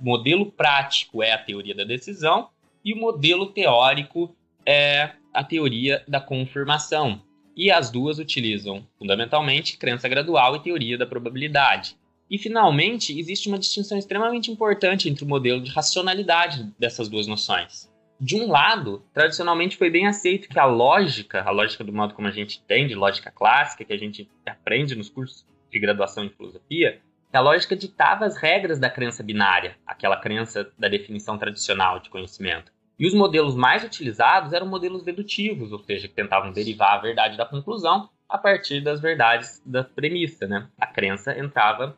modelo 0.00 0.50
prático 0.50 1.22
é 1.22 1.32
a 1.32 1.38
teoria 1.38 1.74
da 1.74 1.84
decisão 1.84 2.48
e 2.84 2.92
o 2.92 2.96
modelo 2.96 3.46
teórico 3.46 4.34
é 4.64 5.12
a 5.32 5.42
teoria 5.42 6.02
da 6.06 6.20
confirmação. 6.20 7.22
E 7.54 7.70
as 7.70 7.90
duas 7.90 8.18
utilizam, 8.18 8.86
fundamentalmente, 8.98 9.76
crença 9.76 10.08
gradual 10.08 10.56
e 10.56 10.60
teoria 10.60 10.96
da 10.96 11.06
probabilidade. 11.06 11.96
E, 12.32 12.38
finalmente, 12.38 13.20
existe 13.20 13.46
uma 13.46 13.58
distinção 13.58 13.98
extremamente 13.98 14.50
importante 14.50 15.06
entre 15.06 15.22
o 15.22 15.28
modelo 15.28 15.60
de 15.60 15.70
racionalidade 15.70 16.64
dessas 16.78 17.06
duas 17.06 17.26
noções. 17.26 17.92
De 18.18 18.36
um 18.36 18.50
lado, 18.50 19.04
tradicionalmente 19.12 19.76
foi 19.76 19.90
bem 19.90 20.06
aceito 20.06 20.48
que 20.48 20.58
a 20.58 20.64
lógica, 20.64 21.42
a 21.42 21.50
lógica 21.50 21.84
do 21.84 21.92
modo 21.92 22.14
como 22.14 22.26
a 22.26 22.30
gente 22.30 22.58
entende, 22.64 22.94
lógica 22.94 23.30
clássica, 23.30 23.84
que 23.84 23.92
a 23.92 23.98
gente 23.98 24.30
aprende 24.46 24.96
nos 24.96 25.10
cursos 25.10 25.44
de 25.70 25.78
graduação 25.78 26.24
em 26.24 26.30
filosofia, 26.30 27.02
a 27.30 27.40
lógica 27.40 27.76
ditava 27.76 28.24
as 28.24 28.38
regras 28.38 28.78
da 28.78 28.88
crença 28.88 29.22
binária, 29.22 29.76
aquela 29.86 30.16
crença 30.16 30.72
da 30.78 30.88
definição 30.88 31.36
tradicional 31.36 31.98
de 31.98 32.08
conhecimento. 32.08 32.72
E 32.98 33.06
os 33.06 33.12
modelos 33.12 33.54
mais 33.54 33.84
utilizados 33.84 34.54
eram 34.54 34.66
modelos 34.66 35.02
dedutivos, 35.02 35.70
ou 35.70 35.80
seja, 35.80 36.08
que 36.08 36.14
tentavam 36.14 36.50
derivar 36.50 36.94
a 36.94 37.02
verdade 37.02 37.36
da 37.36 37.44
conclusão 37.44 38.08
a 38.26 38.38
partir 38.38 38.80
das 38.80 39.00
verdades 39.02 39.60
da 39.66 39.84
premissa, 39.84 40.46
né? 40.46 40.66
A 40.80 40.86
crença 40.86 41.38
entrava 41.38 41.94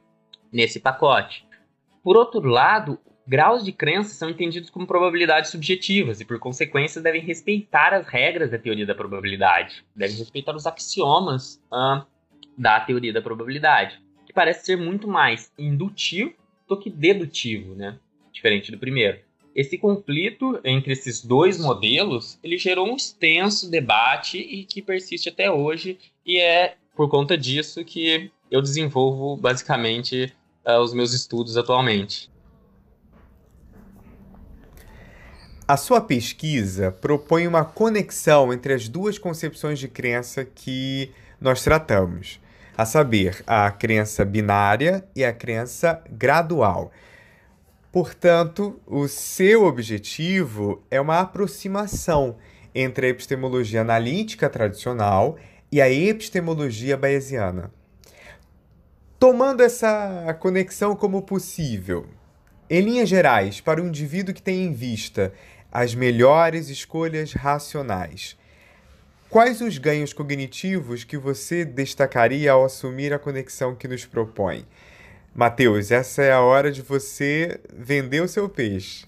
nesse 0.55 0.81
pacote. 0.81 1.45
Por 2.03 2.17
outro 2.17 2.40
lado, 2.49 2.99
graus 3.27 3.64
de 3.64 3.73
crença 3.73 4.14
são 4.14 4.31
entendidos 4.31 4.71
como 4.71 4.87
probabilidades 4.87 5.51
subjetivas 5.51 6.21
e, 6.21 6.25
por 6.25 6.38
consequência, 6.38 7.03
devem 7.03 7.21
respeitar 7.21 7.93
as 7.93 8.07
regras 8.07 8.51
da 8.51 8.59
teoria 8.59 8.87
da 8.87 8.95
probabilidade, 8.95 9.85
devem 9.95 10.17
respeitar 10.17 10.55
os 10.55 10.67
axiomas 10.67 11.61
uh, 11.73 12.07
da 12.57 12.81
teoria 12.81 13.12
da 13.12 13.21
probabilidade 13.21 14.05
parece 14.35 14.67
ser 14.67 14.77
muito 14.77 15.07
mais 15.07 15.51
indutivo 15.57 16.35
do 16.69 16.77
que 16.77 16.90
dedutivo, 16.90 17.75
né? 17.75 17.99
Diferente 18.33 18.73
do 18.73 18.79
primeiro. 18.79 19.19
Esse 19.55 19.79
conflito 19.79 20.61
entre 20.64 20.93
esses 20.93 21.25
dois 21.25 21.61
modelos, 21.61 22.38
ele 22.43 22.59
gerou 22.59 22.88
um 22.88 22.97
extenso 22.97 23.71
debate 23.71 24.38
e 24.38 24.64
que 24.64 24.83
persiste 24.83 25.29
até 25.29 25.49
hoje, 25.49 25.97
e 26.27 26.40
é 26.40 26.75
por 26.97 27.09
conta 27.09 27.38
disso 27.38 27.85
que 27.85 28.31
eu 28.51 28.61
desenvolvo 28.61 29.37
basicamente 29.37 30.35
uh, 30.66 30.81
os 30.81 30.92
meus 30.94 31.12
estudos 31.12 31.57
atualmente. 31.57 32.31
A 35.66 35.79
sua 35.79 36.00
pesquisa 36.00 36.92
propõe 36.92 37.46
uma 37.46 37.64
conexão 37.64 38.53
entre 38.53 38.74
as 38.74 38.87
duas 38.87 39.18
concepções 39.18 39.79
de 39.79 39.88
crença 39.88 40.44
que 40.44 41.11
nós 41.40 41.62
tratamos 41.62 42.38
a 42.77 42.85
saber, 42.85 43.42
a 43.46 43.70
crença 43.70 44.24
binária 44.24 45.07
e 45.14 45.24
a 45.24 45.33
crença 45.33 46.03
gradual. 46.11 46.92
Portanto, 47.92 48.81
o 48.87 49.07
seu 49.07 49.64
objetivo 49.64 50.83
é 50.90 51.00
uma 51.00 51.20
aproximação 51.20 52.37
entre 52.74 53.07
a 53.07 53.11
epistemologia 53.11 53.81
analítica 53.81 54.50
tradicional 54.50 55.37
e 55.70 55.81
a 55.81 55.90
epistemologia 55.90 56.96
bayesiana. 56.96 57.72
Tomando 59.18 59.62
essa 59.62 60.37
conexão 60.40 60.94
como 60.94 61.22
possível, 61.22 62.07
Em 62.68 62.81
linhas 62.81 63.09
gerais, 63.09 63.61
para 63.61 63.81
o 63.83 63.87
indivíduo 63.87 64.35
que 64.35 64.42
tem 64.42 64.64
em 64.64 64.72
vista 64.72 65.33
as 65.70 65.94
melhores 65.94 66.70
escolhas 66.70 67.33
racionais, 67.33 68.38
quais 69.29 69.61
os 69.61 69.77
ganhos 69.77 70.12
cognitivos 70.12 71.05
que 71.05 71.18
você 71.18 71.64
destacaria 71.64 72.53
ao 72.53 72.64
assumir 72.64 73.12
a 73.12 73.18
conexão 73.18 73.74
que 73.74 73.87
nos 73.87 74.07
propõe? 74.07 74.64
Matheus, 75.35 75.90
essa 75.90 76.22
é 76.22 76.33
a 76.33 76.40
hora 76.40 76.72
de 76.72 76.81
você 76.81 77.61
vender 77.72 78.22
o 78.22 78.29
seu 78.29 78.48
peixe. 78.48 79.07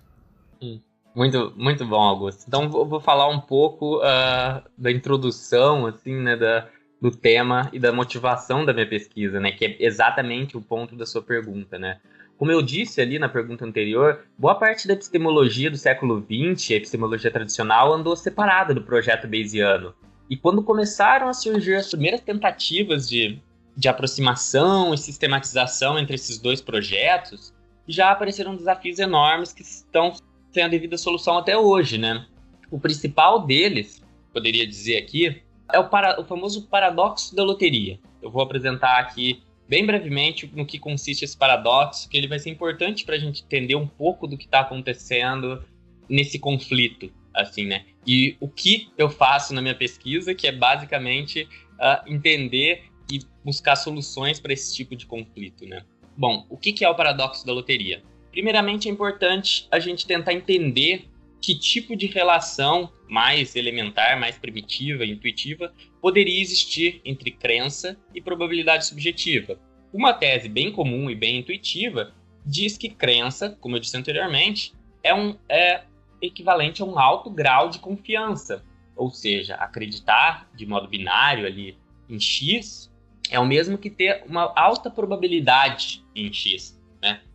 Hum. 0.61 0.81
Muito, 1.16 1.55
muito 1.57 1.87
bom, 1.87 2.03
Augusto. 2.03 2.45
Então, 2.47 2.69
vou 2.69 3.01
falar 3.01 3.27
um 3.31 3.40
pouco 3.40 4.01
uh, 4.01 4.61
da 4.77 4.92
introdução, 4.92 5.87
assim, 5.87 6.14
né, 6.14 6.37
da, 6.37 6.69
do 7.01 7.11
tema 7.11 7.69
e 7.73 7.79
da 7.79 7.93
motivação 7.93 8.65
da 8.65 8.73
minha 8.73 8.89
pesquisa, 8.89 9.39
né, 9.39 9.53
que 9.53 9.65
é 9.65 9.77
exatamente 9.81 10.57
o 10.57 10.63
ponto 10.63 10.97
da 10.97 11.05
sua 11.05 11.23
pergunta, 11.23 11.79
né. 11.79 12.01
Como 12.39 12.53
eu 12.53 12.61
disse 12.61 13.01
ali 13.01 13.19
na 13.19 13.29
pergunta 13.29 13.65
anterior, 13.65 14.25
boa 14.39 14.55
parte 14.55 14.87
da 14.87 14.93
epistemologia 14.93 15.71
do 15.71 15.79
século 15.79 16.21
XX, 16.21 16.73
a 16.73 16.75
epistemologia 16.75 17.31
tradicional, 17.31 17.95
andou 17.95 18.15
separada 18.15 18.75
do 18.75 18.83
projeto 18.83 19.27
Bayesiano. 19.27 19.95
E 20.29 20.37
quando 20.37 20.63
começaram 20.63 21.29
a 21.29 21.33
surgir 21.33 21.77
as 21.77 21.89
primeiras 21.89 22.21
tentativas 22.21 23.09
de, 23.09 23.41
de 23.75 23.89
aproximação 23.89 24.93
e 24.93 24.99
sistematização 24.99 25.99
entre 25.99 26.15
esses 26.15 26.39
dois 26.39 26.61
projetos, 26.61 27.55
já 27.89 28.11
apareceram 28.11 28.57
desafios 28.57 28.99
enormes 28.99 29.53
que 29.53 29.63
estão 29.63 30.13
sem 30.53 30.63
a 30.63 30.69
devida 30.69 30.99
solução 30.99 31.39
até 31.39 31.57
hoje, 31.57 31.97
né? 31.97 32.27
O 32.71 32.79
principal 32.79 33.47
deles, 33.47 34.03
poderia 34.33 34.67
dizer 34.67 34.99
aqui, 34.99 35.43
é 35.73 35.79
o, 35.79 35.89
para, 35.89 36.21
o 36.21 36.25
famoso 36.25 36.67
paradoxo 36.69 37.35
da 37.35 37.43
loteria. 37.43 37.99
Eu 38.23 38.31
vou 38.31 38.43
apresentar 38.43 38.99
aqui 38.99 39.43
bem 39.69 39.85
brevemente 39.85 40.51
no 40.55 40.65
que 40.65 40.79
consiste 40.79 41.25
esse 41.25 41.37
paradoxo, 41.37 42.09
que 42.09 42.17
ele 42.17 42.29
vai 42.29 42.39
ser 42.39 42.51
importante 42.51 43.05
para 43.05 43.17
a 43.17 43.19
gente 43.19 43.43
entender 43.43 43.75
um 43.75 43.87
pouco 43.87 44.27
do 44.27 44.37
que 44.37 44.45
está 44.45 44.61
acontecendo 44.61 45.65
nesse 46.09 46.39
conflito, 46.39 47.13
assim, 47.35 47.67
né? 47.67 47.85
E 48.07 48.37
o 48.41 48.49
que 48.49 48.89
eu 48.97 49.11
faço 49.11 49.53
na 49.53 49.61
minha 49.61 49.75
pesquisa, 49.75 50.35
que 50.35 50.47
é 50.47 50.53
basicamente 50.53 51.49
uh, 51.75 52.13
entender 52.13 52.85
e 53.11 53.21
buscar 53.45 53.77
soluções 53.77 54.39
para 54.39 54.53
esse 54.53 54.75
tipo 54.75 54.95
de 54.95 55.07
conflito, 55.07 55.67
né? 55.67 55.83
Bom, 56.17 56.47
o 56.49 56.57
que, 56.57 56.73
que 56.73 56.85
é 56.85 56.89
o 56.89 56.95
paradoxo 56.95 57.45
da 57.45 57.53
loteria? 57.53 58.03
Primeiramente, 58.31 58.89
é 58.89 58.93
importante 58.93 59.67
a 59.71 59.79
gente 59.79 60.07
tentar 60.07 60.33
entender 60.33 61.09
que 61.47 61.55
tipo 61.55 61.95
de 61.95 62.07
relação 62.07 62.93
mais 63.09 63.55
elementar, 63.55 64.19
mais 64.19 64.37
primitiva, 64.37 65.07
intuitiva, 65.07 65.73
poderia 66.03 66.43
existir 66.43 67.01
entre 67.05 67.31
crença 67.31 67.97
e 68.13 68.21
probabilidade 68.21 68.85
subjetiva. 68.85 69.57
Uma 69.93 70.13
tese 70.13 70.49
bem 70.49 70.73
comum 70.73 71.09
e 71.09 71.15
bem 71.15 71.39
intuitiva 71.39 72.13
diz 72.45 72.77
que 72.77 72.89
crença, 72.89 73.57
como 73.61 73.77
eu 73.77 73.81
disse 73.81 73.97
anteriormente, 73.97 74.75
é, 75.05 75.15
um, 75.15 75.37
é 75.49 75.85
equivalente 76.21 76.83
a 76.83 76.85
um 76.85 76.99
alto 76.99 77.31
grau 77.31 77.71
de 77.71 77.79
confiança. 77.79 78.65
Ou 78.97 79.13
seja, 79.13 79.55
acreditar 79.55 80.51
de 80.53 80.67
modo 80.67 80.89
binário 80.89 81.47
ali 81.47 81.79
em 82.11 82.19
X 82.19 82.93
é 83.31 83.39
o 83.39 83.47
mesmo 83.47 83.79
que 83.79 83.89
ter 83.89 84.25
uma 84.27 84.53
alta 84.57 84.91
probabilidade 84.91 86.05
em 86.13 86.33
X. 86.33 86.77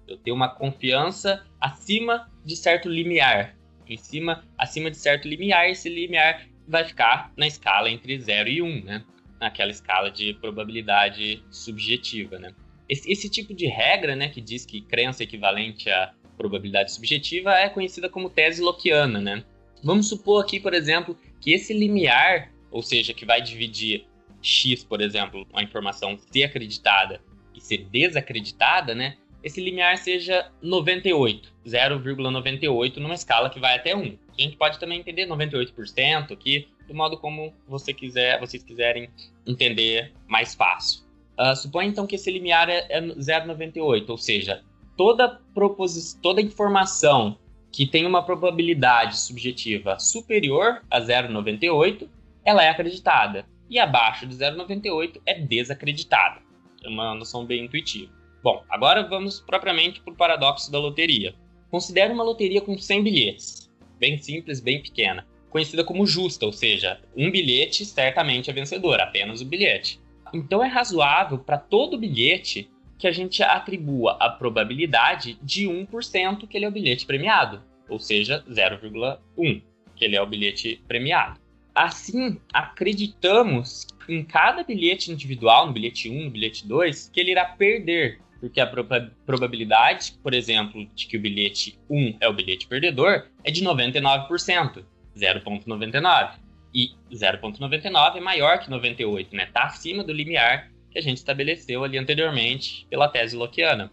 Eu 0.05 0.17
tenho 0.17 0.35
uma 0.35 0.49
confiança 0.49 1.45
acima 1.61 2.29
de 2.43 2.57
certo 2.57 2.89
limiar. 2.89 3.55
Em 3.91 3.97
cima, 3.97 4.45
acima 4.57 4.89
de 4.89 4.95
certo 4.95 5.27
limiar, 5.27 5.69
esse 5.69 5.89
limiar 5.89 6.47
vai 6.65 6.85
ficar 6.85 7.29
na 7.35 7.45
escala 7.45 7.89
entre 7.89 8.17
0 8.17 8.49
e 8.49 8.61
1, 8.61 8.65
um, 8.65 8.81
né? 8.85 9.03
Naquela 9.37 9.69
escala 9.69 10.09
de 10.09 10.33
probabilidade 10.35 11.43
subjetiva, 11.51 12.39
né? 12.39 12.53
Esse, 12.87 13.11
esse 13.11 13.29
tipo 13.29 13.53
de 13.53 13.67
regra, 13.67 14.15
né, 14.15 14.29
que 14.29 14.39
diz 14.39 14.65
que 14.65 14.79
crença 14.79 15.23
é 15.23 15.25
equivalente 15.25 15.89
a 15.89 16.13
probabilidade 16.37 16.93
subjetiva 16.93 17.53
é 17.53 17.67
conhecida 17.67 18.07
como 18.07 18.29
tese 18.29 18.61
Lockeana, 18.61 19.19
né? 19.19 19.43
Vamos 19.83 20.07
supor 20.07 20.41
aqui, 20.41 20.57
por 20.57 20.73
exemplo, 20.73 21.17
que 21.41 21.51
esse 21.51 21.73
limiar, 21.73 22.49
ou 22.71 22.81
seja, 22.81 23.13
que 23.13 23.25
vai 23.25 23.41
dividir 23.41 24.05
x, 24.41 24.85
por 24.85 25.01
exemplo, 25.01 25.45
uma 25.51 25.63
informação 25.63 26.17
ser 26.31 26.45
acreditada 26.45 27.21
e 27.53 27.59
ser 27.59 27.79
desacreditada, 27.89 28.95
né? 28.95 29.17
Esse 29.43 29.61
limiar 29.61 29.97
seja 29.97 30.49
98, 30.61 31.51
0,98 31.65 32.97
numa 32.97 33.15
escala 33.15 33.49
que 33.49 33.59
vai 33.59 33.75
até 33.75 33.95
1. 33.95 34.17
A 34.37 34.41
gente 34.41 34.57
pode 34.57 34.79
também 34.79 34.99
entender 34.99 35.27
98% 35.27 36.31
aqui, 36.31 36.67
do 36.87 36.93
modo 36.93 37.17
como 37.17 37.53
você 37.67 37.93
quiser, 37.93 38.39
vocês 38.39 38.63
quiserem 38.63 39.09
entender 39.45 40.11
mais 40.27 40.53
fácil. 40.53 41.01
Uh, 41.39 41.55
suponha 41.55 41.89
então 41.89 42.05
que 42.05 42.15
esse 42.15 42.29
limiar 42.29 42.69
é, 42.69 42.85
é 42.89 43.01
0,98, 43.01 44.09
ou 44.09 44.17
seja, 44.17 44.63
toda, 44.95 45.39
toda 46.21 46.41
informação 46.41 47.37
que 47.71 47.87
tem 47.87 48.05
uma 48.05 48.23
probabilidade 48.23 49.17
subjetiva 49.17 49.97
superior 49.97 50.83
a 50.91 50.99
0,98, 50.99 52.07
ela 52.43 52.63
é 52.63 52.69
acreditada. 52.69 53.45
E 53.69 53.79
abaixo 53.79 54.27
de 54.27 54.35
0,98 54.35 55.21
é 55.25 55.39
desacreditada. 55.39 56.41
É 56.83 56.89
uma 56.89 57.15
noção 57.15 57.45
bem 57.45 57.65
intuitiva. 57.65 58.11
Bom, 58.43 58.63
agora 58.69 59.03
vamos 59.07 59.39
propriamente 59.39 60.01
para 60.01 60.13
o 60.13 60.17
paradoxo 60.17 60.71
da 60.71 60.79
loteria. 60.79 61.35
Considere 61.69 62.11
uma 62.11 62.23
loteria 62.23 62.59
com 62.59 62.75
100 62.75 63.03
bilhetes, 63.03 63.71
bem 63.99 64.17
simples, 64.17 64.59
bem 64.59 64.81
pequena, 64.81 65.27
conhecida 65.49 65.83
como 65.83 66.07
justa, 66.07 66.45
ou 66.45 66.51
seja, 66.51 66.99
um 67.15 67.29
bilhete 67.29 67.85
certamente 67.85 68.49
é 68.49 68.53
vencedor, 68.53 68.99
apenas 68.99 69.41
o 69.41 69.45
bilhete. 69.45 70.01
Então 70.33 70.63
é 70.63 70.67
razoável 70.67 71.37
para 71.37 71.57
todo 71.57 71.99
bilhete 71.99 72.69
que 72.97 73.07
a 73.07 73.11
gente 73.11 73.43
atribua 73.43 74.17
a 74.19 74.29
probabilidade 74.29 75.37
de 75.43 75.67
1% 75.67 76.47
que 76.47 76.57
ele 76.57 76.65
é 76.65 76.67
o 76.67 76.71
bilhete 76.71 77.05
premiado, 77.05 77.61
ou 77.87 77.99
seja, 77.99 78.43
0,1 78.49 79.61
que 79.95 80.05
ele 80.05 80.15
é 80.15 80.21
o 80.21 80.25
bilhete 80.25 80.81
premiado. 80.87 81.39
Assim, 81.75 82.39
acreditamos 82.51 83.85
em 84.09 84.23
cada 84.23 84.63
bilhete 84.63 85.11
individual, 85.11 85.67
no 85.67 85.73
bilhete 85.73 86.09
1, 86.09 86.25
no 86.25 86.31
bilhete 86.31 86.67
2, 86.67 87.09
que 87.09 87.19
ele 87.19 87.31
irá 87.31 87.45
perder 87.45 88.19
porque 88.41 88.59
a 88.59 88.65
probabilidade, 89.25 90.17
por 90.23 90.33
exemplo, 90.33 90.85
de 90.95 91.05
que 91.05 91.15
o 91.15 91.21
bilhete 91.21 91.79
1 91.87 92.17
é 92.19 92.27
o 92.27 92.33
bilhete 92.33 92.67
perdedor 92.67 93.27
é 93.43 93.51
de 93.51 93.63
99%, 93.63 94.83
0,99. 95.15 96.31
E 96.73 96.89
0,99 97.11 98.15
é 98.15 98.19
maior 98.19 98.59
que 98.59 98.69
98, 98.69 99.35
né? 99.35 99.43
Está 99.43 99.65
acima 99.65 100.03
do 100.03 100.11
limiar 100.11 100.71
que 100.89 100.97
a 100.97 101.01
gente 101.01 101.17
estabeleceu 101.17 101.83
ali 101.83 101.97
anteriormente 101.97 102.87
pela 102.89 103.07
tese 103.07 103.35
Lockeana. 103.35 103.91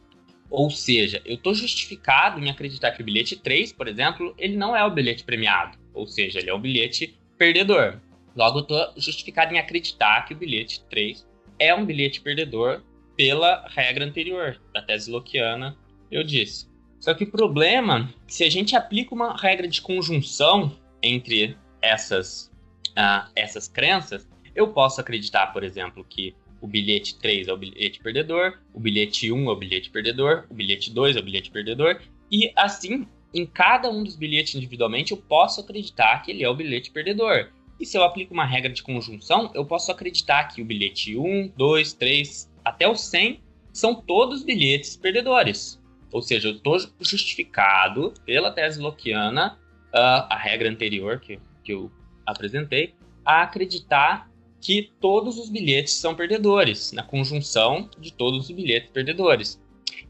Ou 0.49 0.71
seja, 0.71 1.21
eu 1.27 1.35
estou 1.35 1.53
justificado 1.55 2.41
em 2.41 2.49
acreditar 2.49 2.93
que 2.93 3.03
o 3.03 3.05
bilhete 3.05 3.37
3, 3.37 3.73
por 3.73 3.87
exemplo, 3.87 4.35
ele 4.39 4.57
não 4.57 4.75
é 4.75 4.83
o 4.85 4.91
bilhete 4.91 5.25
premiado. 5.25 5.77
Ou 5.93 6.07
seja, 6.07 6.39
ele 6.39 6.49
é 6.49 6.55
o 6.55 6.59
bilhete 6.59 7.19
perdedor. 7.37 8.01
Logo, 8.35 8.61
eu 8.61 8.63
estou 8.63 8.93
justificado 8.97 9.53
em 9.53 9.59
acreditar 9.59 10.25
que 10.25 10.33
o 10.33 10.37
bilhete 10.37 10.83
3 10.89 11.27
é 11.59 11.75
um 11.75 11.85
bilhete 11.85 12.21
perdedor 12.21 12.83
pela 13.19 13.67
regra 13.69 14.05
anterior 14.05 14.61
da 14.73 14.81
tese 14.81 15.11
Lockeana, 15.11 15.77
eu 16.09 16.23
disse. 16.23 16.69
Só 17.01 17.13
que 17.13 17.25
o 17.25 17.31
problema, 17.31 18.09
se 18.29 18.45
a 18.45 18.51
gente 18.51 18.77
aplica 18.77 19.13
uma 19.13 19.37
regra 19.37 19.67
de 19.67 19.83
conjunção 19.83 20.79
entre 21.03 21.57
essas, 21.83 22.49
uh, 22.91 23.29
essas 23.35 23.67
crenças, 23.67 24.29
eu 24.55 24.69
posso 24.69 25.01
acreditar, 25.01 25.49
por 25.49 25.65
exemplo, 25.65 26.07
que 26.09 26.33
o 26.61 26.69
bilhete 26.69 27.19
3 27.19 27.49
é 27.49 27.53
o 27.53 27.57
bilhete 27.57 27.99
perdedor, 27.99 28.57
o 28.73 28.79
bilhete 28.79 29.33
1 29.33 29.49
é 29.49 29.53
o 29.53 29.57
bilhete 29.57 29.91
perdedor, 29.91 30.45
o 30.49 30.55
bilhete 30.55 30.93
2 30.93 31.17
é 31.17 31.19
o 31.19 31.23
bilhete 31.23 31.51
perdedor, 31.51 32.01
e 32.31 32.53
assim, 32.55 33.05
em 33.35 33.45
cada 33.45 33.91
um 33.91 34.05
dos 34.05 34.15
bilhetes 34.15 34.55
individualmente, 34.55 35.11
eu 35.11 35.19
posso 35.19 35.61
acreditar 35.61 36.23
que 36.23 36.31
ele 36.31 36.45
é 36.45 36.49
o 36.49 36.55
bilhete 36.55 36.93
perdedor. 36.93 37.51
E 37.81 37.87
se 37.87 37.97
eu 37.97 38.03
aplico 38.03 38.35
uma 38.35 38.45
regra 38.45 38.73
de 38.73 38.83
conjunção, 38.83 39.51
eu 39.55 39.65
posso 39.65 39.91
acreditar 39.91 40.45
que 40.45 40.63
o 40.63 40.65
bilhete 40.65 41.17
1, 41.17 41.53
2, 41.57 41.93
3, 41.93 42.48
até 42.69 42.87
o 42.87 42.95
100 42.95 43.41
são 43.73 43.95
todos 43.95 44.43
bilhetes 44.43 44.97
perdedores. 44.97 45.81
Ou 46.13 46.23
seja, 46.23 46.49
eu 46.49 46.53
estou 46.53 46.79
justificado 47.01 48.13
pela 48.25 48.51
tese 48.51 48.81
Lockeana, 48.81 49.59
uh, 49.89 50.27
a 50.29 50.37
regra 50.37 50.69
anterior 50.69 51.19
que, 51.21 51.39
que 51.65 51.73
eu 51.73 51.91
apresentei, 52.27 52.95
a 53.25 53.43
acreditar 53.43 54.31
que 54.61 54.91
todos 55.01 55.39
os 55.39 55.49
bilhetes 55.49 55.95
são 55.95 56.15
perdedores, 56.15 56.93
na 56.93 57.03
conjunção 57.03 57.89
de 57.99 58.13
todos 58.13 58.49
os 58.49 58.51
bilhetes 58.51 58.91
perdedores. 58.91 59.61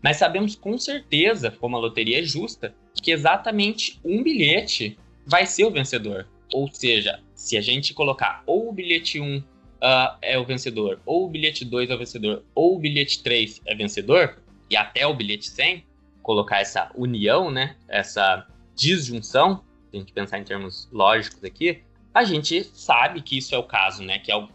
Mas 0.02 0.16
sabemos 0.16 0.54
com 0.54 0.78
certeza, 0.78 1.50
como 1.50 1.76
a 1.76 1.80
loteria 1.80 2.20
é 2.20 2.22
justa, 2.22 2.74
que 3.02 3.10
exatamente 3.10 4.00
um 4.04 4.22
bilhete 4.22 4.98
vai 5.26 5.46
ser 5.46 5.64
o 5.64 5.70
vencedor. 5.70 6.26
Ou 6.52 6.68
seja, 6.72 7.20
se 7.34 7.56
a 7.56 7.60
gente 7.60 7.92
colocar 7.92 8.42
ou 8.46 8.68
o 8.68 8.72
bilhete 8.72 9.20
1 9.20 9.42
uh, 9.82 10.16
é 10.22 10.38
o 10.38 10.44
vencedor, 10.44 11.00
ou 11.04 11.26
o 11.26 11.28
bilhete 11.28 11.64
2 11.64 11.90
é 11.90 11.94
o 11.94 11.98
vencedor, 11.98 12.44
ou 12.54 12.76
o 12.76 12.78
bilhete 12.78 13.22
3 13.22 13.62
é 13.66 13.74
vencedor, 13.74 14.38
e 14.70 14.76
até 14.76 15.06
o 15.06 15.14
bilhete 15.14 15.48
100, 15.48 15.84
colocar 16.22 16.60
essa 16.60 16.90
união, 16.94 17.50
né, 17.50 17.76
essa 17.88 18.46
disjunção, 18.74 19.64
se 19.90 19.96
a 19.96 20.00
gente 20.00 20.12
pensar 20.12 20.38
em 20.38 20.44
termos 20.44 20.88
lógicos 20.92 21.42
aqui, 21.42 21.82
a 22.12 22.24
gente 22.24 22.64
sabe 22.64 23.22
que 23.22 23.38
isso 23.38 23.54
é 23.54 23.58
o 23.58 23.62
caso, 23.62 24.02
né, 24.02 24.18
que, 24.18 24.30
é 24.30 24.46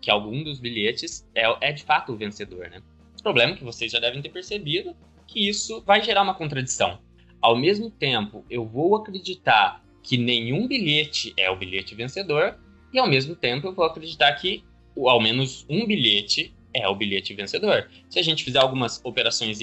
que 0.00 0.10
algum 0.10 0.44
dos 0.44 0.60
bilhetes 0.60 1.28
é, 1.34 1.44
é 1.60 1.72
de 1.72 1.82
fato 1.82 2.12
o 2.12 2.16
vencedor, 2.16 2.68
né. 2.70 2.80
O 3.18 3.22
problema 3.22 3.52
é 3.52 3.56
que 3.56 3.64
vocês 3.64 3.90
já 3.90 3.98
devem 3.98 4.22
ter 4.22 4.28
percebido 4.28 4.94
que 5.26 5.48
isso 5.48 5.82
vai 5.84 6.00
gerar 6.00 6.22
uma 6.22 6.34
contradição. 6.34 7.00
ao 7.42 7.56
mesmo 7.56 7.90
tempo 7.90 8.44
eu 8.48 8.64
vou 8.64 8.96
acreditar 8.96 9.84
que 10.02 10.16
nenhum 10.16 10.68
bilhete 10.68 11.34
é 11.36 11.50
o 11.50 11.56
bilhete 11.56 11.94
vencedor, 11.94 12.56
e 12.92 12.98
ao 12.98 13.08
mesmo 13.08 13.34
tempo 13.34 13.66
eu 13.66 13.74
vou 13.74 13.84
acreditar 13.84 14.32
que 14.34 14.64
ao 15.04 15.20
menos 15.20 15.66
um 15.68 15.86
bilhete 15.86 16.54
é 16.74 16.86
o 16.88 16.94
bilhete 16.94 17.34
vencedor. 17.34 17.88
Se 18.08 18.18
a 18.18 18.22
gente 18.22 18.44
fizer 18.44 18.58
algumas 18.58 19.00
operações 19.02 19.58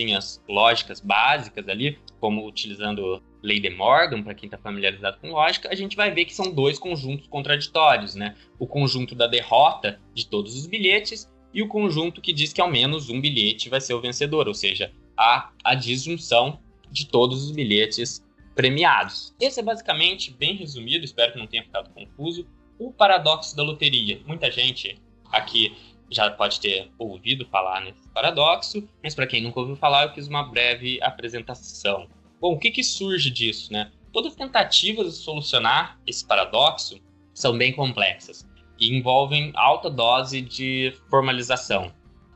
lógicas 0.50 1.00
básicas 1.00 1.68
ali, 1.70 2.00
como 2.20 2.48
utilizando 2.48 3.22
lei 3.42 3.60
de 3.60 3.70
Morgan, 3.70 4.24
para 4.24 4.34
quem 4.34 4.48
está 4.48 4.58
familiarizado 4.58 5.18
com 5.20 5.32
lógica, 5.32 5.70
a 5.70 5.76
gente 5.76 5.96
vai 5.96 6.10
ver 6.12 6.26
que 6.26 6.34
são 6.34 6.52
dois 6.52 6.80
conjuntos 6.80 7.28
contraditórios, 7.28 8.16
né? 8.16 8.36
O 8.58 8.66
conjunto 8.66 9.14
da 9.14 9.28
derrota 9.28 10.00
de 10.14 10.26
todos 10.26 10.56
os 10.56 10.66
bilhetes 10.66 11.30
e 11.54 11.62
o 11.62 11.68
conjunto 11.68 12.22
que 12.22 12.34
diz 12.34 12.52
que 12.52 12.62
ao 12.62 12.72
menos 12.72 13.10
um 13.10 13.22
bilhete 13.22 13.70
vai 13.70 13.80
ser 13.80 13.94
o 13.94 14.02
vencedor, 14.02 14.48
ou 14.48 14.54
seja, 14.54 14.92
a, 15.16 15.52
a 15.64 15.76
disjunção 15.76 16.60
de 16.90 17.06
todos 17.08 17.44
os 17.44 17.52
bilhetes 17.52 18.26
premiados. 18.56 19.36
Esse 19.40 19.60
é 19.60 19.64
basicamente, 19.64 20.32
bem 20.32 20.56
resumido, 20.56 21.06
espero 21.06 21.34
que 21.34 21.40
não 21.40 21.48
tenha 21.48 21.64
ficado 21.64 21.94
confuso, 21.94 22.48
o 22.80 22.92
paradoxo 22.92 23.56
da 23.56 23.64
loteria. 23.64 24.20
Muita 24.26 24.50
gente 24.50 24.98
aqui 25.34 25.76
já 26.10 26.30
pode 26.30 26.60
ter 26.60 26.92
ouvido 26.98 27.46
falar 27.48 27.82
nesse 27.82 28.08
paradoxo, 28.10 28.88
mas 29.02 29.16
para 29.16 29.28
quem 29.28 29.42
nunca 29.42 29.60
ouviu 29.60 29.76
falar, 29.76 30.06
eu 30.06 30.14
fiz 30.14 30.28
uma 30.28 30.44
breve 30.44 31.00
apresentação. 31.02 32.08
Bom, 32.40 32.54
o 32.54 32.60
que, 32.60 32.72
que 32.72 32.84
surge 32.84 33.30
disso, 33.30 33.74
né? 33.74 33.92
Todas 34.12 34.34
as 34.34 34.38
tentativas 34.38 35.08
de 35.08 35.24
solucionar 35.24 36.00
esse 36.06 36.26
paradoxo 36.26 37.00
são 37.34 37.58
bem 37.58 37.74
complexas 37.74 38.48
e 38.80 38.96
envolvem 38.96 39.52
alta 39.56 39.90
dose 39.90 40.42
de 40.42 40.94
formalização. 41.10 41.92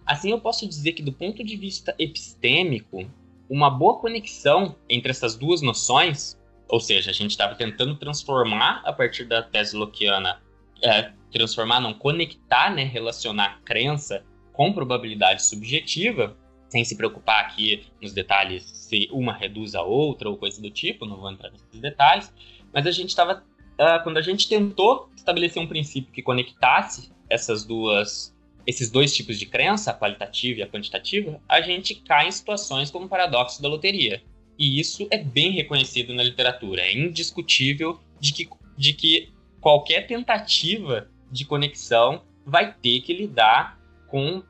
Assim, 0.05 0.31
eu 0.31 0.39
posso 0.39 0.67
dizer 0.67 0.93
que, 0.93 1.03
do 1.03 1.11
ponto 1.11 1.43
de 1.43 1.55
vista 1.55 1.93
epistêmico, 1.99 3.05
uma 3.49 3.69
boa 3.69 3.99
conexão 3.99 4.75
entre 4.89 5.11
essas 5.11 5.35
duas 5.35 5.61
noções, 5.61 6.37
ou 6.69 6.79
seja, 6.79 7.11
a 7.11 7.13
gente 7.13 7.31
estava 7.31 7.53
tentando 7.55 7.95
transformar 7.95 8.81
a 8.85 8.91
partir 8.91 9.25
da 9.25 9.43
tese 9.43 9.75
lockeana 9.75 10.41
é, 10.81 11.11
transformar, 11.31 11.79
não 11.79 11.93
conectar, 11.93 12.73
né, 12.73 12.83
relacionar 12.83 13.61
crença 13.63 14.23
com 14.53 14.73
probabilidade 14.73 15.43
subjetiva, 15.43 16.35
sem 16.69 16.83
se 16.83 16.97
preocupar 16.97 17.45
aqui 17.45 17.85
nos 18.01 18.13
detalhes 18.13 18.63
se 18.63 19.07
uma 19.11 19.33
reduz 19.33 19.75
a 19.75 19.81
outra 19.81 20.29
ou 20.29 20.37
coisa 20.37 20.61
do 20.61 20.69
tipo, 20.69 21.05
não 21.05 21.17
vou 21.17 21.31
entrar 21.31 21.51
nesses 21.51 21.79
detalhes, 21.79 22.33
mas 22.73 22.85
a 22.85 22.91
gente 22.91 23.09
estava, 23.09 23.43
uh, 23.79 23.83
ah, 23.83 23.99
quando 23.99 24.17
a 24.17 24.21
gente 24.21 24.47
tentou 24.47 25.09
estabelecer 25.15 25.61
um 25.61 25.67
princípio 25.67 26.11
que 26.11 26.21
conectasse 26.21 27.11
essas 27.29 27.63
duas, 27.63 28.35
esses 28.65 28.89
dois 28.89 29.15
tipos 29.15 29.37
de 29.37 29.45
crença, 29.45 29.91
a 29.91 29.93
qualitativa 29.93 30.59
e 30.59 30.63
a 30.63 30.67
quantitativa, 30.67 31.39
a 31.47 31.61
gente 31.61 31.95
cai 31.95 32.27
em 32.27 32.31
situações 32.31 32.89
como 32.89 33.05
o 33.05 33.09
paradoxo 33.09 33.61
da 33.61 33.69
loteria. 33.69 34.21
E 34.57 34.79
isso 34.79 35.07
é 35.11 35.17
bem 35.17 35.51
reconhecido 35.51 36.13
na 36.13 36.23
literatura, 36.23 36.81
é 36.81 36.97
indiscutível 36.97 37.99
de 38.19 38.33
que, 38.33 38.49
de 38.75 38.93
que 38.93 39.29
qualquer 39.61 40.07
tentativa 40.07 41.09
de 41.31 41.45
conexão 41.45 42.23
vai 42.45 42.73
ter 42.73 43.01
que 43.01 43.13
lidar 43.13 43.79
com 44.07 44.43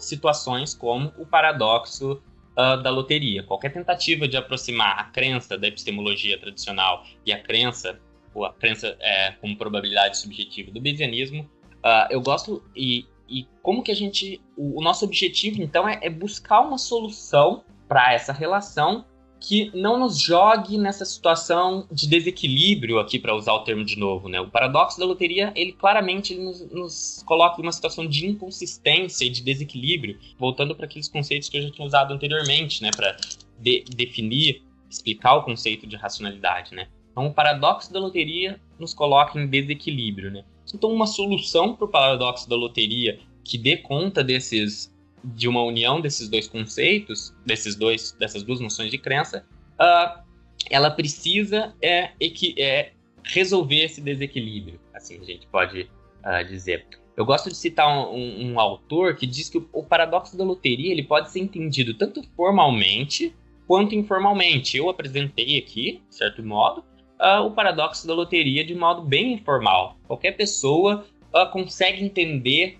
situações 0.00 0.74
como 0.74 1.12
o 1.16 1.24
paradoxo 1.24 2.20
uh, 2.58 2.82
da 2.82 2.90
loteria. 2.90 3.42
Qualquer 3.42 3.72
tentativa 3.72 4.26
de 4.26 4.36
aproximar 4.36 4.98
a 4.98 5.04
crença 5.04 5.56
da 5.56 5.68
epistemologia 5.68 6.38
tradicional 6.38 7.04
e 7.24 7.32
a 7.32 7.40
crença, 7.40 7.98
ou 8.34 8.44
a 8.44 8.52
crença 8.52 8.96
é, 9.00 9.32
como 9.40 9.56
probabilidade 9.56 10.18
subjetiva 10.18 10.70
do 10.70 10.80
Bayesianismo, 10.80 11.42
uh, 11.42 12.10
eu 12.10 12.20
gosto 12.20 12.62
e, 12.74 13.06
e 13.28 13.46
como 13.62 13.82
que 13.82 13.92
a 13.92 13.96
gente, 13.96 14.40
o, 14.56 14.80
o 14.80 14.82
nosso 14.82 15.04
objetivo 15.04 15.62
então 15.62 15.88
é, 15.88 16.00
é 16.02 16.10
buscar 16.10 16.60
uma 16.60 16.78
solução 16.78 17.64
para 17.86 18.12
essa 18.12 18.32
relação 18.32 19.04
que 19.40 19.70
não 19.74 19.98
nos 19.98 20.20
jogue 20.20 20.76
nessa 20.76 21.04
situação 21.04 21.86
de 21.90 22.08
desequilíbrio 22.08 22.98
aqui 22.98 23.18
para 23.18 23.34
usar 23.34 23.52
o 23.52 23.60
termo 23.60 23.84
de 23.84 23.96
novo, 23.96 24.28
né? 24.28 24.40
O 24.40 24.48
paradoxo 24.48 24.98
da 24.98 25.06
loteria, 25.06 25.52
ele 25.54 25.72
claramente 25.72 26.32
ele 26.32 26.42
nos, 26.42 26.60
nos 26.70 27.22
coloca 27.24 27.60
em 27.60 27.64
uma 27.64 27.72
situação 27.72 28.06
de 28.06 28.26
inconsistência 28.26 29.24
e 29.24 29.30
de 29.30 29.42
desequilíbrio, 29.42 30.18
voltando 30.38 30.74
para 30.74 30.86
aqueles 30.86 31.08
conceitos 31.08 31.48
que 31.48 31.56
eu 31.56 31.62
já 31.62 31.70
tinha 31.70 31.86
usado 31.86 32.12
anteriormente, 32.12 32.82
né, 32.82 32.90
para 32.94 33.16
de, 33.58 33.84
definir, 33.94 34.62
explicar 34.90 35.36
o 35.36 35.42
conceito 35.42 35.86
de 35.86 35.96
racionalidade, 35.96 36.74
né? 36.74 36.88
Então, 37.12 37.26
o 37.26 37.34
paradoxo 37.34 37.92
da 37.92 37.98
loteria 37.98 38.60
nos 38.78 38.94
coloca 38.94 39.38
em 39.38 39.46
desequilíbrio, 39.46 40.30
né? 40.30 40.44
Então, 40.72 40.90
uma 40.90 41.06
solução 41.06 41.74
para 41.74 41.84
o 41.84 41.88
paradoxo 41.88 42.48
da 42.48 42.56
loteria 42.56 43.18
que 43.44 43.56
dê 43.56 43.76
conta 43.76 44.22
desses 44.22 44.92
de 45.24 45.48
uma 45.48 45.62
união 45.62 46.00
desses 46.00 46.28
dois 46.28 46.46
conceitos, 46.48 47.34
desses 47.44 47.74
dois, 47.74 48.12
dessas 48.12 48.42
duas 48.42 48.60
noções 48.60 48.90
de 48.90 48.98
crença, 48.98 49.44
uh, 49.74 50.22
ela 50.70 50.90
precisa 50.90 51.74
é, 51.82 52.10
é, 52.58 52.92
resolver 53.24 53.84
esse 53.84 54.00
desequilíbrio, 54.00 54.80
assim 54.94 55.20
a 55.20 55.24
gente 55.24 55.46
pode 55.46 55.82
uh, 56.24 56.46
dizer. 56.48 56.86
Eu 57.16 57.24
gosto 57.24 57.48
de 57.48 57.56
citar 57.56 57.88
um, 57.88 58.52
um, 58.52 58.60
autor 58.60 59.16
que 59.16 59.26
diz 59.26 59.48
que 59.48 59.58
o, 59.58 59.68
o 59.72 59.82
paradoxo 59.82 60.36
da 60.36 60.44
loteria 60.44 60.92
ele 60.92 61.02
pode 61.02 61.30
ser 61.32 61.40
entendido 61.40 61.94
tanto 61.94 62.22
formalmente 62.36 63.34
quanto 63.66 63.94
informalmente. 63.94 64.76
Eu 64.76 64.88
apresentei 64.88 65.58
aqui, 65.58 66.00
de 66.08 66.14
certo 66.14 66.42
modo, 66.44 66.84
uh, 67.20 67.44
o 67.44 67.50
paradoxo 67.50 68.06
da 68.06 68.14
loteria 68.14 68.64
de 68.64 68.74
modo 68.74 69.02
bem 69.02 69.34
informal. 69.34 69.96
Qualquer 70.06 70.32
pessoa 70.32 71.04
uh, 71.34 71.50
consegue 71.50 72.04
entender 72.04 72.78